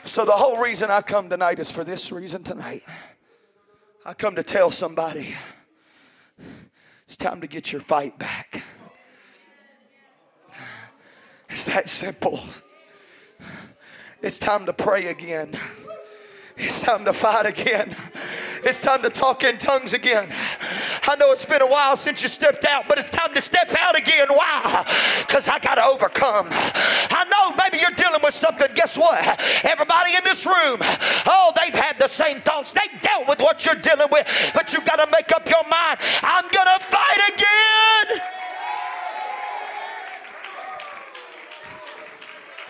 So, 0.04 0.24
the 0.24 0.32
whole 0.32 0.58
reason 0.58 0.90
I 0.90 1.00
come 1.00 1.30
tonight 1.30 1.58
is 1.60 1.70
for 1.70 1.84
this 1.84 2.10
reason 2.10 2.42
tonight. 2.42 2.82
I 4.04 4.14
come 4.14 4.34
to 4.34 4.42
tell 4.42 4.72
somebody 4.72 5.34
it's 7.06 7.16
time 7.16 7.40
to 7.40 7.46
get 7.46 7.70
your 7.70 7.80
fight 7.80 8.18
back. 8.18 8.62
It's 11.52 11.64
that 11.64 11.88
simple. 11.88 12.40
It's 14.22 14.38
time 14.38 14.64
to 14.66 14.72
pray 14.72 15.08
again. 15.08 15.54
It's 16.56 16.80
time 16.80 17.04
to 17.04 17.12
fight 17.12 17.44
again. 17.44 17.94
It's 18.64 18.80
time 18.80 19.02
to 19.02 19.10
talk 19.10 19.44
in 19.44 19.58
tongues 19.58 19.92
again. 19.92 20.28
I 21.02 21.16
know 21.16 21.30
it's 21.32 21.44
been 21.44 21.60
a 21.60 21.66
while 21.66 21.96
since 21.96 22.22
you 22.22 22.28
stepped 22.28 22.64
out, 22.64 22.84
but 22.88 22.98
it's 22.98 23.10
time 23.10 23.34
to 23.34 23.42
step 23.42 23.74
out 23.78 23.98
again. 23.98 24.28
Why? 24.28 24.84
Because 25.20 25.46
I 25.46 25.58
got 25.58 25.74
to 25.74 25.84
overcome. 25.84 26.48
I 26.50 27.26
know 27.30 27.56
maybe 27.62 27.82
you're 27.82 27.96
dealing 27.96 28.22
with 28.22 28.34
something. 28.34 28.68
Guess 28.74 28.96
what? 28.96 29.20
Everybody 29.64 30.14
in 30.16 30.24
this 30.24 30.46
room, 30.46 30.78
oh, 31.26 31.52
they've 31.60 31.74
had 31.74 31.98
the 31.98 32.08
same 32.08 32.40
thoughts. 32.40 32.72
They've 32.72 33.00
dealt 33.02 33.28
with 33.28 33.40
what 33.40 33.66
you're 33.66 33.74
dealing 33.74 34.08
with, 34.10 34.26
but 34.54 34.72
you've 34.72 34.86
got 34.86 35.04
to 35.04 35.10
make 35.10 35.32
up 35.32 35.48
your 35.50 35.64
mind. 35.64 35.98
I'm 36.22 36.48
going 36.48 36.78
to 36.78 36.84
fight 36.84 37.20
again. 37.34 38.22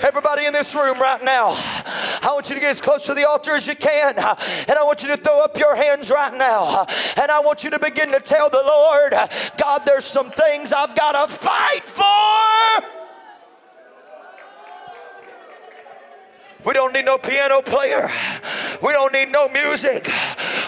Everybody 0.02 0.46
in 0.46 0.52
this 0.52 0.74
room 0.74 0.98
right 1.00 1.22
now, 1.22 1.54
I 2.22 2.30
want 2.32 2.48
you 2.48 2.56
to 2.56 2.60
get 2.60 2.70
as 2.70 2.80
close 2.80 3.06
to 3.06 3.14
the 3.14 3.28
altar 3.28 3.52
as 3.52 3.68
you 3.68 3.76
can. 3.76 4.18
And 4.18 4.72
I 4.72 4.82
want 4.82 5.02
you 5.02 5.08
to 5.10 5.16
throw 5.16 5.44
up 5.44 5.56
your 5.56 5.76
hands 5.76 6.10
right 6.10 6.36
now. 6.36 6.86
And 7.20 7.30
I 7.30 7.38
want 7.40 7.62
you 7.62 7.70
to 7.70 7.78
begin 7.78 8.10
to 8.10 8.18
tell 8.18 8.50
the 8.50 8.62
Lord, 8.64 9.12
God, 9.58 9.82
there's 9.86 10.04
some 10.04 10.30
things 10.30 10.72
I've 10.72 10.96
got 10.96 11.28
to 11.28 11.32
fight 11.32 11.88
for. 11.88 13.11
We 16.64 16.72
don't 16.74 16.92
need 16.92 17.04
no 17.04 17.18
piano 17.18 17.60
player. 17.60 18.10
We 18.82 18.92
don't 18.92 19.12
need 19.12 19.30
no 19.30 19.48
music. 19.48 20.08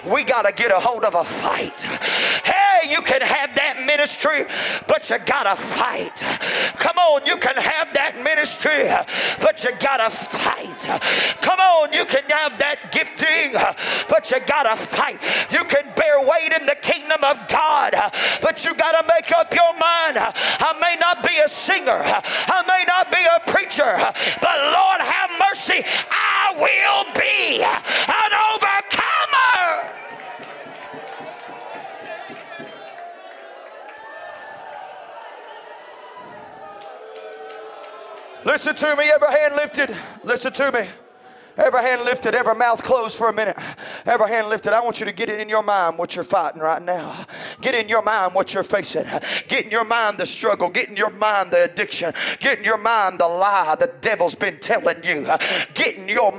We 0.04 0.24
got 0.24 0.42
to 0.42 0.52
get 0.52 0.72
a 0.72 0.80
hold 0.80 1.04
of 1.04 1.14
a 1.14 1.24
fight. 1.24 1.80
Hey, 1.82 2.90
you 2.90 3.00
can 3.02 3.22
have 3.22 3.54
that 3.54 3.84
ministry, 3.86 4.46
but 4.88 5.08
you 5.08 5.18
got 5.18 5.44
to 5.44 5.56
fight. 5.56 6.18
Come 6.78 6.98
on, 6.98 7.26
you 7.26 7.36
can 7.36 7.56
have 7.56 7.94
that 7.94 8.18
ministry, 8.22 8.90
but 9.40 9.62
you 9.62 9.70
got 9.78 9.98
to 9.98 10.10
fight. 10.10 10.82
Come 11.40 11.60
on, 11.60 11.92
you 11.92 12.04
can 12.04 12.24
have 12.28 12.58
that 12.58 12.90
gifting, 12.90 13.54
but 14.08 14.30
you 14.30 14.40
got 14.46 14.64
to 14.64 14.76
fight. 14.76 15.20
You 15.50 15.64
can 15.64 15.86
bear 15.94 16.20
weight 16.20 16.52
in 16.58 16.66
the 16.66 16.76
kingdom 16.82 17.22
of 17.22 17.38
God, 17.48 17.94
but 18.42 18.64
you 18.64 18.74
got 18.74 18.98
to 19.00 19.06
make 19.06 19.30
up 19.32 19.54
your 19.54 19.72
mind. 19.78 20.18
I 20.18 20.76
may 20.80 20.96
not 20.98 21.22
be 21.22 21.38
a 21.38 21.48
singer, 21.48 22.02
I 22.02 22.62
may 22.66 22.84
not 22.86 23.10
be 23.10 23.22
a 23.22 23.38
preacher, 23.50 23.94
but 24.42 24.56
Lord 24.74 25.00
have 25.00 25.30
mercy. 25.38 25.83
I 26.10 26.54
will 26.56 27.04
be 27.14 27.62
an 27.62 28.32
overcomer. 28.52 29.94
Listen 38.44 38.74
to 38.74 38.96
me, 38.96 39.10
every 39.14 39.28
hand 39.28 39.54
lifted. 39.56 39.96
Listen 40.24 40.52
to 40.52 40.72
me. 40.72 40.88
Every 41.56 41.80
hand 41.82 42.04
lifted, 42.04 42.34
every 42.34 42.54
mouth 42.54 42.82
closed 42.82 43.16
for 43.16 43.28
a 43.28 43.32
minute. 43.32 43.56
Every 44.06 44.28
hand 44.28 44.48
lifted. 44.48 44.72
I 44.72 44.80
want 44.80 44.98
you 44.98 45.06
to 45.06 45.12
get 45.12 45.28
it 45.28 45.38
in 45.40 45.48
your 45.48 45.62
mind 45.62 45.98
what 45.98 46.16
you're 46.16 46.24
fighting 46.24 46.60
right 46.60 46.82
now. 46.82 47.26
Get 47.60 47.74
in 47.76 47.88
your 47.88 48.02
mind 48.02 48.34
what 48.34 48.52
you're 48.52 48.64
facing. 48.64 49.06
Get 49.46 49.66
in 49.66 49.70
your 49.70 49.84
mind 49.84 50.18
the 50.18 50.26
struggle. 50.26 50.68
Get 50.68 50.88
in 50.88 50.96
your 50.96 51.10
mind 51.10 51.52
the 51.52 51.64
addiction. 51.64 52.12
Get 52.40 52.58
in 52.58 52.64
your 52.64 52.78
mind 52.78 53.20
the 53.20 53.28
lie 53.28 53.76
the 53.78 53.92
devil's 54.00 54.34
been 54.34 54.58
telling 54.58 55.02
you. 55.04 55.26
Get 55.74 55.96
in 55.96 56.08
your 56.08 56.32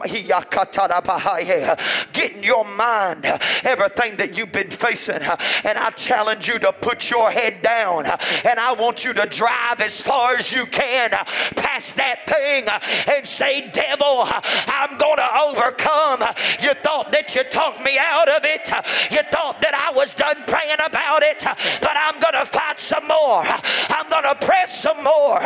get 2.13 2.31
in 2.33 2.43
your 2.43 2.65
mind 2.65 3.25
everything 3.63 4.17
that 4.17 4.37
you've 4.37 4.51
been 4.51 4.69
facing. 4.69 5.21
And 5.21 5.77
I 5.77 5.91
challenge 5.91 6.47
you 6.47 6.59
to 6.59 6.73
put 6.73 7.09
your 7.09 7.31
head 7.31 7.61
down. 7.61 8.05
And 8.05 8.59
I 8.59 8.73
want 8.73 9.05
you 9.05 9.13
to 9.13 9.25
drive 9.27 9.79
as 9.79 10.01
far 10.01 10.35
as 10.35 10.51
you 10.51 10.65
can 10.65 11.11
past 11.55 11.95
that 11.97 12.25
thing 12.27 12.67
and 13.15 13.25
say, 13.27 13.69
Devil, 13.71 14.23
I'm 14.67 14.97
going 14.97 15.04
going 15.05 15.17
to 15.17 15.29
overcome. 15.45 16.21
You 16.61 16.73
thought 16.81 17.11
that 17.11 17.35
you 17.35 17.43
talked 17.45 17.83
me 17.83 17.97
out 17.99 18.27
of 18.27 18.41
it. 18.43 18.65
You 19.13 19.21
thought 19.29 19.61
that 19.61 19.77
I 19.77 19.93
was 19.93 20.13
done 20.15 20.41
praying 20.47 20.81
about 20.81 21.21
it, 21.21 21.45
but 21.45 21.93
I'm 21.93 22.19
going 22.19 22.33
to 22.33 22.45
fight 22.45 22.79
some 22.79 23.05
more. 23.07 23.45
I'm 23.93 24.09
going 24.09 24.25
to 24.25 24.33
press 24.41 24.81
some 24.81 25.03
more. 25.03 25.39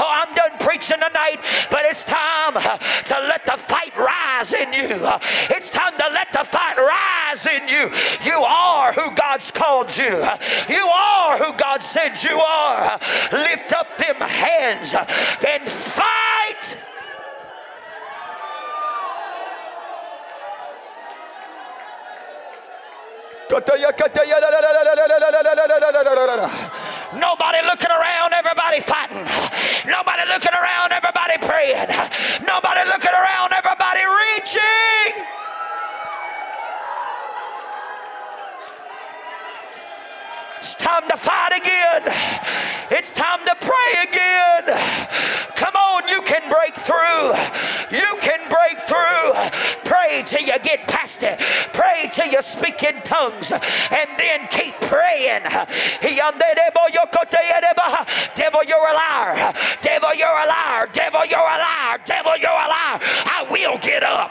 Oh, 0.00 0.08
I'm 0.08 0.32
done 0.34 0.56
preaching 0.60 1.00
tonight, 1.00 1.40
but 1.70 1.84
it's 1.84 2.04
time 2.04 2.54
to 2.54 3.16
let 3.28 3.44
the 3.44 3.58
fight 3.60 3.92
rise 3.96 4.52
in 4.52 4.72
you. 4.72 4.96
It's 5.52 5.70
time 5.70 5.92
to 5.98 6.08
let 6.12 6.32
the 6.32 6.44
fight 6.44 6.78
rise 6.78 7.46
in 7.46 7.68
you. 7.68 7.92
You 8.24 8.40
are 8.40 8.92
who 8.92 9.14
God's 9.14 9.50
called 9.50 9.94
you. 9.96 10.16
You 10.68 10.86
are 10.86 11.36
who 11.38 11.52
God 11.58 11.82
said 11.82 12.16
you 12.22 12.40
are. 12.40 12.98
Lift 13.32 13.72
up 13.72 13.98
them 13.98 14.16
hands 14.16 14.94
and 15.46 15.68
fight. 15.90 16.76
Nobody 27.18 27.58
looking 27.66 27.90
around, 27.90 28.32
everybody 28.32 28.80
fighting. 28.80 29.26
Nobody 29.90 30.22
looking 30.28 30.54
around, 30.54 30.92
everybody 30.92 31.36
praying. 31.42 31.88
Nobody 32.46 32.82
looking 32.86 33.10
around, 33.10 33.52
everybody 33.52 34.00
reaching. 34.06 35.24
It's 40.60 40.74
time 40.74 41.08
to 41.08 41.16
fight 41.16 41.56
again. 41.56 42.02
It's 42.90 43.12
time 43.14 43.40
to 43.46 43.56
pray 43.62 44.04
again. 44.04 44.64
Come 45.56 45.74
on, 45.74 46.06
you 46.06 46.20
can 46.20 46.42
break 46.52 46.74
through. 46.76 47.32
You 47.96 48.14
can 48.20 48.40
break 48.52 48.76
through. 48.84 49.32
Pray 49.88 50.22
till 50.26 50.42
you 50.42 50.58
get 50.58 50.86
past 50.86 51.22
it. 51.22 51.38
Pray 51.72 52.10
till 52.12 52.26
you 52.26 52.42
speak 52.42 52.82
in 52.82 53.00
tongues 53.00 53.52
and 53.52 54.10
then 54.18 54.46
keep 54.50 54.74
praying. 54.82 55.44
Devil, 58.34 58.60
you're 58.68 58.76
a 58.76 58.94
liar. 58.94 59.54
Devil, 59.80 60.14
you're 60.14 60.28
a 60.28 60.46
liar. 60.46 60.88
Devil, 60.92 61.24
you're 61.24 61.38
a 61.38 61.58
liar. 61.58 61.98
Devil, 62.04 62.36
you're 62.36 62.50
a 62.50 62.68
liar. 62.68 63.00
I 63.00 63.46
will 63.50 63.78
get 63.78 64.02
up. 64.02 64.29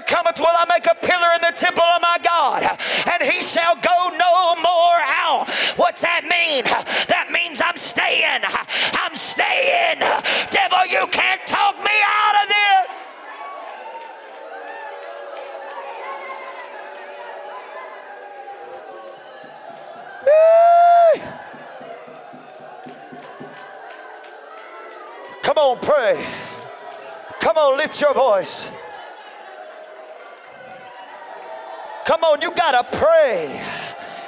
there 0.00 0.16
cometh 0.16 0.38
will 0.38 0.46
I 0.46 0.64
make 0.68 0.86
a 0.86 0.94
pillar 0.94 1.28
in 1.36 1.42
the 1.42 1.52
temple 1.54 1.82
of 1.82 2.02
my 2.02 2.18
God, 2.22 2.78
and 3.12 3.22
he 3.22 3.42
shall 3.42 3.74
go 3.76 4.08
no 4.16 4.54
more 4.56 5.00
out. 5.00 5.46
What's 5.76 6.02
that 6.02 6.24
mean? 6.24 6.64
That 7.08 7.30
means 7.30 7.60
I'm 7.60 7.76
staying. 7.76 8.42
I'm 8.94 9.16
staying. 9.16 10.00
Devil, 10.50 10.86
you 10.88 11.06
can't 11.08 11.44
talk 11.46 11.76
me 11.78 11.90
out 12.04 12.34
of 12.42 12.48
this. 12.48 13.06
Come 25.42 25.58
on, 25.58 25.78
pray. 25.80 26.24
Come 27.40 27.56
on, 27.56 27.76
lift 27.76 28.00
your 28.00 28.14
voice. 28.14 28.70
Come 32.10 32.24
on, 32.24 32.42
you 32.42 32.50
got 32.50 32.72
to 32.72 32.98
pray. 32.98 33.62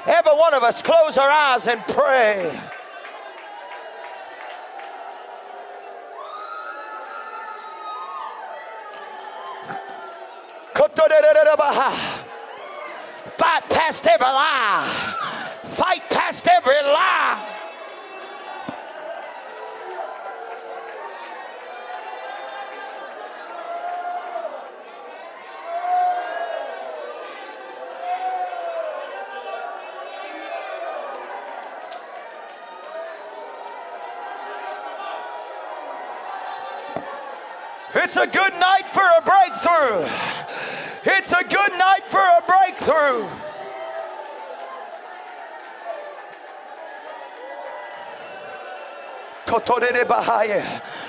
Every 0.06 0.36
one 0.36 0.54
of 0.54 0.62
us 0.62 0.82
close 0.82 1.18
our 1.18 1.28
eyes 1.28 1.66
and 1.66 1.80
pray. 1.88 2.48
Fight 13.26 13.68
past 13.68 14.06
every 14.06 14.26
lie. 14.26 14.86
Fight 15.64 16.08
past 16.08 16.46
every 16.46 16.74
lie. 16.74 17.61
It's 38.04 38.16
a 38.16 38.26
good 38.26 38.52
night 38.54 38.88
for 38.88 39.00
a 39.00 39.22
breakthrough. 39.22 40.08
It's 41.04 41.30
a 41.30 41.44
good 41.44 41.72
night 41.78 42.02
for 42.04 42.18
a 42.18 42.42
breakthrough. 42.44 43.28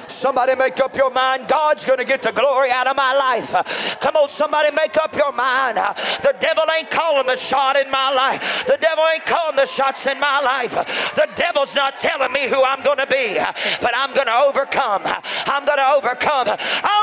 Somebody 0.08 0.56
make 0.56 0.80
up 0.80 0.96
your 0.96 1.12
mind. 1.12 1.48
God's 1.48 1.86
going 1.86 2.00
to 2.00 2.06
get 2.06 2.22
the 2.22 2.32
glory 2.32 2.72
out 2.72 2.88
of 2.88 2.96
my 2.96 3.14
life. 3.14 4.00
Come 4.00 4.16
on, 4.16 4.30
somebody 4.30 4.74
make 4.76 4.98
up 4.98 5.16
your 5.16 5.32
mind. 5.32 5.78
The 5.78 6.36
devil 6.40 6.64
ain't 6.78 6.90
calling 6.90 7.28
the 7.28 7.36
shot 7.36 7.78
in 7.78 7.90
my 7.90 8.12
life. 8.14 8.66
The 8.68 8.78
devil 8.80 9.04
ain't 9.14 9.26
calling 9.26 9.56
the 9.56 9.66
shots 9.66 10.08
in 10.08 10.20
my 10.20 10.40
life. 10.42 10.74
The 11.16 11.28
devil's 11.36 11.76
not 11.76 12.00
telling 12.00 12.32
me 12.32 12.48
who 12.48 12.64
I'm 12.64 12.84
going 12.84 13.00
to 13.00 13.08
be, 13.08 13.36
but 13.82 13.92
I'm 13.96 14.14
going 14.14 14.28
to 14.28 14.36
overcome. 14.36 15.02
I'm 15.06 15.66
going 15.66 15.78
to 15.78 15.90
overcome. 15.94 16.48
I'm 16.50 17.03